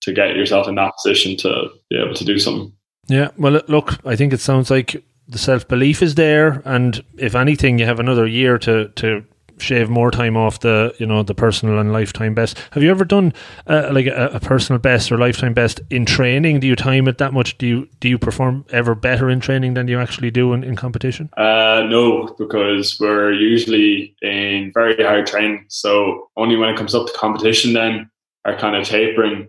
to 0.03 0.13
get 0.13 0.35
yourself 0.35 0.67
in 0.67 0.75
that 0.75 0.95
position 1.01 1.37
to 1.37 1.69
be 1.89 2.03
able 2.03 2.15
to 2.15 2.25
do 2.25 2.41
something. 2.41 2.73
Yeah, 3.07 3.29
well, 3.39 3.63
look, 3.69 4.05
I 4.05 4.17
think 4.17 4.33
it 4.33 4.41
sounds 4.41 4.73
like 4.73 5.05
the 5.29 5.39
self 5.39 5.69
belief 5.69 6.03
is 6.03 6.17
there, 6.17 6.63
and 6.65 7.01
if 7.17 7.37
anything, 7.37 7.79
you 7.79 7.87
have 7.87 8.01
another 8.01 8.27
year 8.27 8.59
to 8.59 8.89
to 8.89 9.25
shave 9.59 9.89
more 9.89 10.11
time 10.11 10.37
off 10.37 10.61
the 10.61 10.95
you 10.99 11.07
know 11.07 11.23
the 11.23 11.35
personal 11.35 11.79
and 11.79 11.93
lifetime 11.93 12.35
best. 12.35 12.59
Have 12.73 12.83
you 12.83 12.91
ever 12.91 13.05
done 13.05 13.33
uh, 13.67 13.91
like 13.93 14.07
a, 14.07 14.31
a, 14.35 14.41
personal 14.41 14.79
best 14.79 15.11
or 15.11 15.19
lifetime 15.19 15.55
best 15.55 15.81
in 15.91 16.05
training? 16.05 16.61
Do 16.61 16.67
you 16.67 16.77
time 16.77 17.09
it 17.09 17.19
that 17.19 17.33
much? 17.33 17.59
Do 17.59 17.67
you 17.67 17.89
do 18.01 18.09
you 18.09 18.19
perform 18.19 18.65
ever 18.71 18.95
better 18.95 19.31
in 19.31 19.41
training 19.41 19.75
than 19.75 19.89
you 19.89 19.99
actually 19.99 20.31
do 20.31 20.53
in, 20.53 20.65
in 20.65 20.77
competition? 20.77 21.31
Uh, 21.37 21.87
no, 21.89 22.35
because 22.39 22.99
we're 23.01 23.33
usually 23.33 24.15
in 24.23 24.73
very 24.75 25.03
hard 25.03 25.27
training. 25.27 25.65
So 25.69 26.31
only 26.37 26.57
when 26.57 26.69
it 26.69 26.77
comes 26.77 26.95
up 26.95 27.07
to 27.07 27.13
competition, 27.15 27.73
then 27.73 28.11
are 28.45 28.57
kind 28.57 28.77
of 28.77 28.87
tapering. 28.87 29.49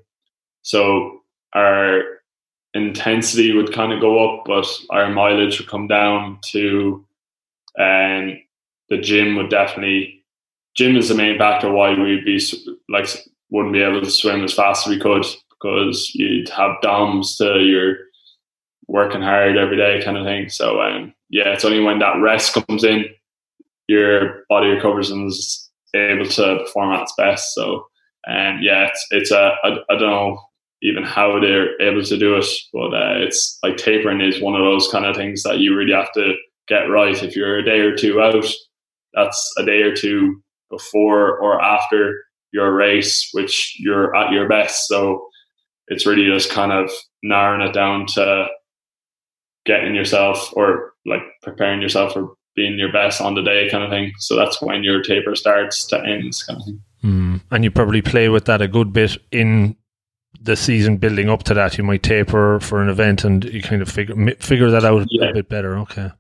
So 0.64 1.22
our 1.54 2.02
intensity 2.74 3.54
would 3.54 3.74
kind 3.74 3.94
of 3.94 4.02
go 4.02 4.38
up, 4.38 4.46
but 4.46 4.68
our 4.90 5.10
mileage 5.10 5.60
would 5.60 5.70
come 5.70 5.88
down 5.88 6.40
to 6.52 7.06
um, 7.80 8.38
the 8.90 8.98
gym 8.98 9.36
would 9.36 9.50
definitely 9.50 10.24
gym 10.76 10.96
is 10.96 11.10
the 11.10 11.16
main 11.16 11.38
factor 11.38 11.72
why 11.72 11.90
we'd 11.94 12.24
be 12.24 12.40
like 12.90 13.08
wouldn't 13.50 13.74
be 13.74 13.82
able 13.82 14.02
to 14.02 14.12
swim 14.12 14.44
as 14.44 14.54
fast 14.54 14.88
as 14.88 14.92
we 14.92 15.00
could 15.00 15.26
because 15.50 16.12
you'd 16.14 16.50
have 16.50 16.82
DOMS 16.82 17.38
to 17.38 17.60
your 17.60 17.98
working 18.88 19.22
hard 19.22 19.58
every 19.58 19.76
day 19.76 20.02
kind 20.04 20.18
of 20.18 20.26
thing. 20.26 20.50
So 20.50 20.82
um, 20.82 21.14
yeah, 21.30 21.50
it's 21.50 21.66
only 21.66 21.80
when 21.80 22.00
that 22.00 22.22
rest 22.22 22.54
comes 22.54 22.84
in, 22.84 23.06
your 23.88 24.44
body 24.50 24.68
recovers 24.68 25.10
and 25.10 25.28
is 25.28 25.70
able 25.94 26.26
to 26.26 26.60
perform 26.60 26.94
at 26.94 27.02
its 27.02 27.14
best. 27.18 27.54
So 27.54 27.88
um, 28.28 28.60
yeah, 28.62 28.88
it's 28.88 29.08
it's 29.12 29.32
a 29.32 29.56
I, 29.64 29.78
I 29.90 29.98
don't 29.98 30.02
know 30.02 30.40
even 30.84 31.04
how 31.04 31.40
they're 31.40 31.82
able 31.82 32.04
to 32.04 32.18
do 32.18 32.36
it, 32.36 32.46
but 32.72 32.94
uh, 32.94 33.16
it's 33.18 33.58
like 33.64 33.78
tapering 33.78 34.22
is 34.22 34.42
one 34.42 34.54
of 34.54 34.62
those 34.62 34.88
kind 34.90 35.06
of 35.06 35.16
things 35.16 35.42
that 35.42 35.58
you 35.58 35.76
really 35.76 35.94
have 35.94 36.12
to 36.14 36.36
get 36.68 36.90
right. 36.90 37.24
If 37.24 37.36
you're 37.36 37.58
a 37.58 37.66
day 37.66 37.80
or 37.80 37.96
two 37.96 38.22
out, 38.22 38.46
that's 39.14 39.54
a 39.58 39.66
day 39.66 39.82
or 39.82 39.96
two 39.96 40.42
before 40.70 41.38
or 41.40 41.62
after 41.62 42.16
your 42.52 42.74
race, 42.74 43.30
which 43.34 43.76
you're 43.80 44.16
at 44.16 44.32
your 44.32 44.48
best. 44.48 44.88
So 44.88 45.28
it's 45.88 46.06
really 46.06 46.26
just 46.26 46.52
kind 46.52 46.72
of 46.72 46.92
narrowing 47.24 47.68
it 47.68 47.74
down 47.74 48.06
to 48.08 48.48
getting 49.66 49.96
yourself 49.96 50.52
or 50.56 50.94
like 51.06 51.22
preparing 51.42 51.82
yourself 51.82 52.14
for 52.14 52.34
being 52.56 52.78
your 52.80 52.92
best 52.92 53.22
on 53.22 53.36
the 53.36 53.44
day 53.44 53.70
kind 53.70 53.84
of 53.84 53.90
thing. 53.90 54.12
So 54.18 54.36
that's 54.36 54.62
when 54.62 54.84
your 54.84 55.02
taper 55.02 55.36
starts 55.36 55.86
to 55.88 55.98
end 55.98 56.34
kind 56.48 56.60
of 56.60 56.66
thing. 56.66 56.82
Mm. 57.04 57.42
And 57.52 57.64
you 57.64 57.72
probably 57.72 58.02
play 58.02 58.30
with 58.30 58.46
that 58.46 58.62
a 58.62 58.68
good 58.68 58.92
bit 58.92 59.18
in 59.32 59.76
the 60.42 60.56
season 60.56 60.98
building 60.98 61.30
up 61.30 61.44
to 61.44 61.54
that. 61.54 61.78
You 61.78 61.84
might 61.84 62.04
taper 62.04 62.60
for 62.60 62.82
an 62.82 62.90
event 62.90 63.24
and 63.24 63.44
you 63.46 63.62
kind 63.62 63.82
of 63.82 63.90
figure 63.90 64.16
figure 64.40 64.72
that 64.72 64.84
out 64.84 65.06
yeah. 65.10 65.30
a 65.30 65.34
bit 65.34 65.50
better. 65.50 65.78
Okay. 65.80 66.12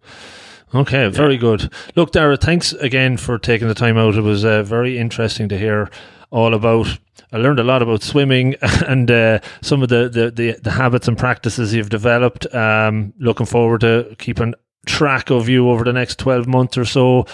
Okay, 0.75 1.03
yeah. 1.03 1.09
very 1.09 1.37
good. 1.37 1.71
Look, 1.95 2.11
Darragh, 2.11 2.41
thanks 2.41 2.73
again 2.73 3.17
for 3.17 3.37
taking 3.37 3.67
the 3.67 3.73
time 3.73 3.97
out. 3.97 4.15
It 4.15 4.21
was 4.21 4.43
uh, 4.43 4.63
very 4.63 4.97
interesting 4.97 5.47
to 5.49 5.57
hear 5.57 5.89
all 6.29 6.53
about. 6.53 6.97
I 7.31 7.37
learned 7.37 7.59
a 7.59 7.63
lot 7.63 7.81
about 7.81 8.03
swimming 8.03 8.55
and 8.61 9.09
uh, 9.09 9.39
some 9.61 9.81
of 9.81 9.89
the, 9.89 10.09
the, 10.09 10.31
the, 10.31 10.59
the, 10.61 10.71
habits 10.71 11.07
and 11.07 11.17
practices 11.17 11.73
you've 11.73 11.89
developed. 11.89 12.53
Um, 12.53 13.13
looking 13.19 13.45
forward 13.45 13.81
to 13.81 14.15
keeping 14.17 14.53
track 14.85 15.29
of 15.29 15.49
you 15.49 15.69
over 15.69 15.83
the 15.83 15.93
next 15.93 16.19
12 16.19 16.47
months 16.47 16.77
or 16.77 16.85
so. 16.85 17.25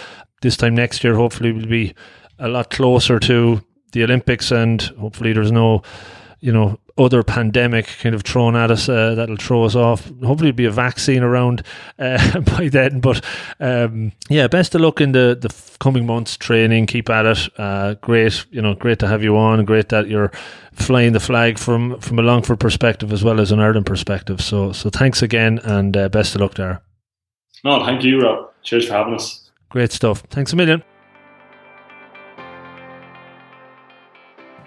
This 0.41 0.57
time 0.57 0.75
next 0.75 1.03
year, 1.03 1.15
hopefully, 1.15 1.51
we'll 1.51 1.67
be 1.67 1.95
a 2.39 2.47
lot 2.47 2.69
closer 2.69 3.19
to 3.19 3.61
the 3.93 4.03
Olympics 4.03 4.51
and 4.51 4.81
hopefully 4.99 5.33
there's 5.33 5.51
no, 5.51 5.81
you 6.39 6.51
know, 6.51 6.79
other 6.97 7.23
pandemic 7.23 7.87
kind 8.01 8.13
of 8.13 8.21
thrown 8.21 8.55
at 8.55 8.69
us 8.69 8.87
uh, 8.87 9.15
that'll 9.15 9.37
throw 9.37 9.63
us 9.63 9.75
off. 9.75 10.05
Hopefully, 10.05 10.51
there'll 10.51 10.53
be 10.53 10.65
a 10.65 10.71
vaccine 10.71 11.23
around 11.23 11.63
uh, 11.97 12.39
by 12.57 12.69
then. 12.69 12.99
But 12.99 13.23
um, 13.59 14.11
yeah, 14.29 14.47
best 14.47 14.75
of 14.75 14.81
luck 14.81 15.01
in 15.01 15.11
the, 15.11 15.37
the 15.39 15.53
coming 15.79 16.05
months 16.05 16.37
training. 16.37 16.85
Keep 16.85 17.09
at 17.09 17.25
it. 17.25 17.49
Uh, 17.57 17.95
great, 17.95 18.45
you 18.51 18.61
know, 18.61 18.75
great 18.75 18.99
to 18.99 19.07
have 19.07 19.23
you 19.23 19.37
on. 19.37 19.65
Great 19.65 19.89
that 19.89 20.07
you're 20.07 20.31
flying 20.73 21.13
the 21.13 21.19
flag 21.19 21.57
from 21.57 21.99
from 21.99 22.19
a 22.19 22.21
Longford 22.23 22.59
perspective 22.59 23.11
as 23.11 23.23
well 23.23 23.39
as 23.39 23.51
an 23.51 23.59
Ireland 23.59 23.85
perspective. 23.85 24.41
So 24.41 24.71
so 24.71 24.89
thanks 24.89 25.21
again 25.21 25.59
and 25.63 25.95
uh, 25.97 26.09
best 26.09 26.35
of 26.35 26.41
luck 26.41 26.55
there. 26.55 26.81
No, 27.63 27.83
thank 27.85 28.03
you, 28.03 28.21
Rob. 28.21 28.51
Cheers 28.63 28.87
for 28.87 28.93
having 28.93 29.15
us. 29.15 29.49
Great 29.69 29.91
stuff. 29.91 30.19
Thanks 30.29 30.53
a 30.53 30.55
million. 30.55 30.83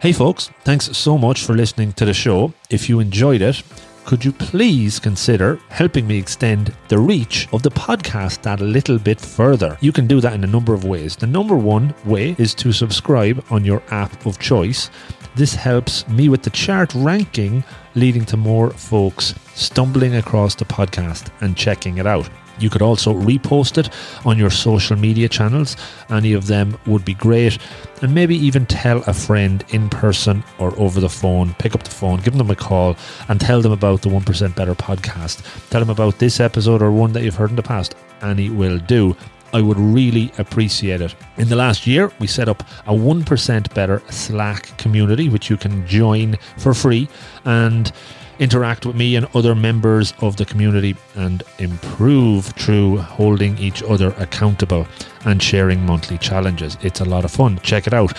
Hey, 0.07 0.13
folks, 0.13 0.51
thanks 0.63 0.97
so 0.97 1.19
much 1.19 1.43
for 1.43 1.57
listening 1.57 1.93
to 1.95 2.05
the 2.05 2.15
show. 2.15 2.53
If 2.71 2.89
you 2.89 3.01
enjoyed 3.01 3.43
it, 3.43 3.61
could 4.05 4.25
you 4.25 4.31
please 4.31 5.01
consider 5.01 5.59
helping 5.69 6.07
me 6.07 6.17
extend 6.17 6.73
the 6.87 6.97
reach 6.97 7.49
of 7.53 7.65
the 7.65 7.73
podcast 7.73 8.43
that 8.43 8.61
little 8.61 9.01
bit 9.01 9.21
further? 9.21 9.77
You 9.81 9.91
can 9.91 10.07
do 10.07 10.21
that 10.21 10.35
in 10.35 10.45
a 10.45 10.47
number 10.47 10.75
of 10.75 10.85
ways. 10.85 11.17
The 11.17 11.27
number 11.27 11.57
one 11.57 11.93
way 12.05 12.37
is 12.39 12.55
to 12.55 12.71
subscribe 12.71 13.45
on 13.51 13.65
your 13.65 13.83
app 13.91 14.27
of 14.27 14.39
choice. 14.39 14.91
This 15.35 15.57
helps 15.57 16.07
me 16.07 16.29
with 16.29 16.45
the 16.45 16.51
chart 16.51 16.95
ranking, 16.95 17.65
leading 17.97 18.25
to 18.27 18.37
more 18.37 18.71
folks 18.71 19.35
stumbling 19.57 20.15
across 20.15 20.55
the 20.55 20.67
podcast 20.67 21.31
and 21.41 21.57
checking 21.57 21.99
it 21.99 22.07
out. 22.07 22.31
You 22.59 22.71
could 22.71 22.83
also 22.83 23.15
repost 23.15 23.79
it 23.79 23.91
on 24.25 24.39
your 24.39 24.51
social 24.51 24.97
media 24.97 25.29
channels. 25.29 25.77
Any 26.11 26.33
of 26.33 26.47
them 26.47 26.79
would 26.87 27.05
be 27.05 27.15
great. 27.15 27.59
And 28.03 28.15
maybe 28.15 28.37
even 28.37 28.67
tell 28.67 29.03
a 29.07 29.15
friend 29.15 29.65
in 29.69 29.89
person 29.89 30.45
or 30.59 30.79
over 30.79 31.01
the 31.01 31.09
phone. 31.09 31.55
Pick 31.55 31.75
up 31.75 31.83
the 31.83 31.91
phone, 31.91 32.21
give 32.21 32.37
them 32.37 32.51
a 32.51 32.57
call, 32.57 32.97
and 33.29 33.41
tell 33.41 33.63
them 33.63 33.73
about 33.73 34.03
the 34.03 34.09
1% 34.09 34.55
Better 34.55 34.75
podcast. 34.75 35.43
Tell 35.71 35.81
them 35.81 35.91
about 35.91 36.19
this 36.19 36.41
episode 36.41 36.83
or 36.83 36.91
one 36.91 37.13
that 37.13 37.23
you've 37.23 37.37
heard 37.37 37.51
in 37.51 37.57
the 37.57 37.63
past. 37.63 37.95
Any 38.23 38.51
will 38.51 38.79
do. 38.79 39.17
I 39.53 39.63
would 39.63 39.79
really 39.79 40.33
appreciate 40.39 41.01
it. 41.01 41.15
In 41.39 41.49
the 41.49 41.57
last 41.57 41.87
year, 41.87 42.13
we 42.19 42.27
set 42.27 42.49
up 42.49 42.63
a 42.87 42.93
1% 42.93 43.75
Better 43.75 44.03
Slack 44.11 44.77
community, 44.77 45.29
which 45.29 45.49
you 45.49 45.57
can 45.57 45.87
join 45.87 46.37
for 46.59 46.75
free. 46.75 47.09
And 47.45 47.91
interact 48.39 48.87
with 48.87 48.97
me 48.97 49.17
and 49.17 49.27
other 49.35 49.55
members 49.55 50.13
of 50.21 50.37
the 50.37 50.45
community 50.45 50.97
and 51.15 51.43
improve 51.59 52.47
through 52.47 52.99
holding 52.99 53.57
each 53.59 53.83
other 53.83 54.15
accountable 54.19 54.87
and 55.25 55.43
sharing 55.43 55.85
monthly 55.85 56.19
challenges. 56.19 56.77
It's 56.83 57.01
a 57.01 57.05
lot 57.05 57.25
of 57.25 57.31
fun. 57.31 57.59
Check 57.63 57.87
it 57.87 57.95
out. 57.95 58.13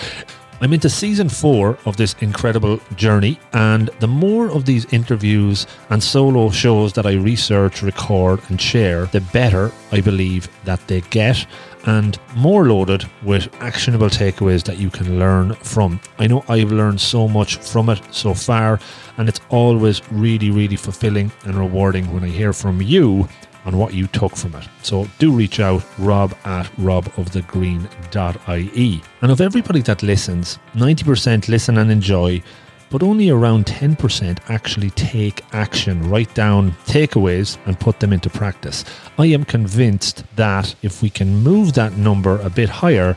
I'm 0.60 0.72
into 0.72 0.90
season 0.90 1.28
four 1.28 1.78
of 1.84 1.96
this 1.96 2.16
incredible 2.20 2.80
journey, 2.96 3.38
and 3.52 3.90
the 4.00 4.08
more 4.08 4.50
of 4.50 4.64
these 4.64 4.92
interviews 4.92 5.68
and 5.90 6.02
solo 6.02 6.50
shows 6.50 6.94
that 6.94 7.06
I 7.06 7.12
research, 7.12 7.80
record, 7.80 8.40
and 8.48 8.60
share, 8.60 9.06
the 9.06 9.20
better 9.20 9.70
I 9.92 10.00
believe 10.00 10.48
that 10.64 10.84
they 10.88 11.00
get 11.02 11.46
and 11.88 12.20
more 12.36 12.66
loaded 12.66 13.08
with 13.22 13.48
actionable 13.62 14.10
takeaways 14.10 14.62
that 14.64 14.76
you 14.76 14.90
can 14.90 15.18
learn 15.18 15.54
from. 15.54 15.98
I 16.18 16.26
know 16.26 16.44
I've 16.46 16.70
learned 16.70 17.00
so 17.00 17.26
much 17.26 17.56
from 17.56 17.88
it 17.88 18.02
so 18.10 18.34
far, 18.34 18.78
and 19.16 19.26
it's 19.26 19.40
always 19.48 20.02
really, 20.12 20.50
really 20.50 20.76
fulfilling 20.76 21.32
and 21.44 21.54
rewarding 21.54 22.12
when 22.12 22.24
I 22.24 22.28
hear 22.28 22.52
from 22.52 22.82
you 22.82 23.26
on 23.64 23.78
what 23.78 23.94
you 23.94 24.06
took 24.08 24.36
from 24.36 24.54
it. 24.54 24.68
So 24.82 25.08
do 25.18 25.32
reach 25.32 25.60
out, 25.60 25.82
rob 25.98 26.36
at 26.44 26.66
robofthegreen.ie. 26.76 29.02
And 29.22 29.32
of 29.32 29.40
everybody 29.40 29.80
that 29.82 30.02
listens, 30.02 30.58
90% 30.74 31.48
listen 31.48 31.78
and 31.78 31.90
enjoy, 31.90 32.42
but 32.90 33.02
only 33.02 33.30
around 33.30 33.66
10% 33.66 34.38
actually 34.48 34.90
take 34.90 35.44
action, 35.52 36.08
write 36.08 36.32
down 36.34 36.72
takeaways, 36.86 37.58
and 37.66 37.78
put 37.78 38.00
them 38.00 38.12
into 38.12 38.30
practice. 38.30 38.84
I 39.18 39.26
am 39.26 39.44
convinced 39.44 40.24
that 40.36 40.74
if 40.82 41.02
we 41.02 41.10
can 41.10 41.42
move 41.42 41.74
that 41.74 41.96
number 41.96 42.40
a 42.40 42.50
bit 42.50 42.68
higher, 42.68 43.16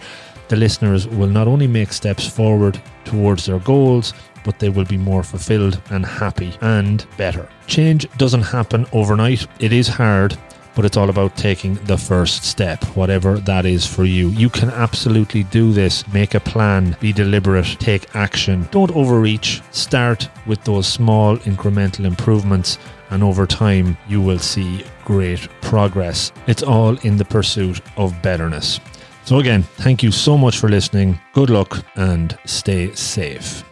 the 0.49 0.55
listeners 0.55 1.07
will 1.07 1.29
not 1.29 1.47
only 1.47 1.67
make 1.67 1.93
steps 1.93 2.27
forward 2.27 2.81
towards 3.05 3.45
their 3.45 3.59
goals, 3.59 4.13
but 4.43 4.59
they 4.59 4.69
will 4.69 4.85
be 4.85 4.97
more 4.97 5.23
fulfilled 5.23 5.81
and 5.89 6.05
happy 6.05 6.53
and 6.61 7.05
better. 7.17 7.47
Change 7.67 8.07
doesn't 8.17 8.41
happen 8.41 8.85
overnight, 8.91 9.47
it 9.59 9.71
is 9.71 9.87
hard. 9.87 10.37
But 10.75 10.85
it's 10.85 10.97
all 10.97 11.09
about 11.09 11.35
taking 11.35 11.75
the 11.85 11.97
first 11.97 12.45
step, 12.45 12.83
whatever 12.95 13.37
that 13.39 13.65
is 13.65 13.85
for 13.85 14.05
you. 14.05 14.29
You 14.29 14.49
can 14.49 14.69
absolutely 14.69 15.43
do 15.43 15.73
this. 15.73 16.07
Make 16.13 16.33
a 16.33 16.39
plan, 16.39 16.95
be 16.99 17.11
deliberate, 17.11 17.77
take 17.79 18.15
action. 18.15 18.67
Don't 18.71 18.95
overreach. 18.95 19.61
Start 19.71 20.29
with 20.45 20.63
those 20.63 20.87
small 20.87 21.37
incremental 21.39 22.05
improvements, 22.05 22.77
and 23.09 23.23
over 23.23 23.45
time, 23.45 23.97
you 24.07 24.21
will 24.21 24.39
see 24.39 24.85
great 25.03 25.49
progress. 25.61 26.31
It's 26.47 26.63
all 26.63 26.97
in 26.99 27.17
the 27.17 27.25
pursuit 27.25 27.81
of 27.97 28.21
betterness. 28.21 28.79
So, 29.25 29.39
again, 29.39 29.63
thank 29.63 30.01
you 30.01 30.11
so 30.11 30.37
much 30.37 30.57
for 30.57 30.69
listening. 30.69 31.19
Good 31.33 31.49
luck 31.49 31.85
and 31.95 32.37
stay 32.45 32.93
safe. 32.95 33.63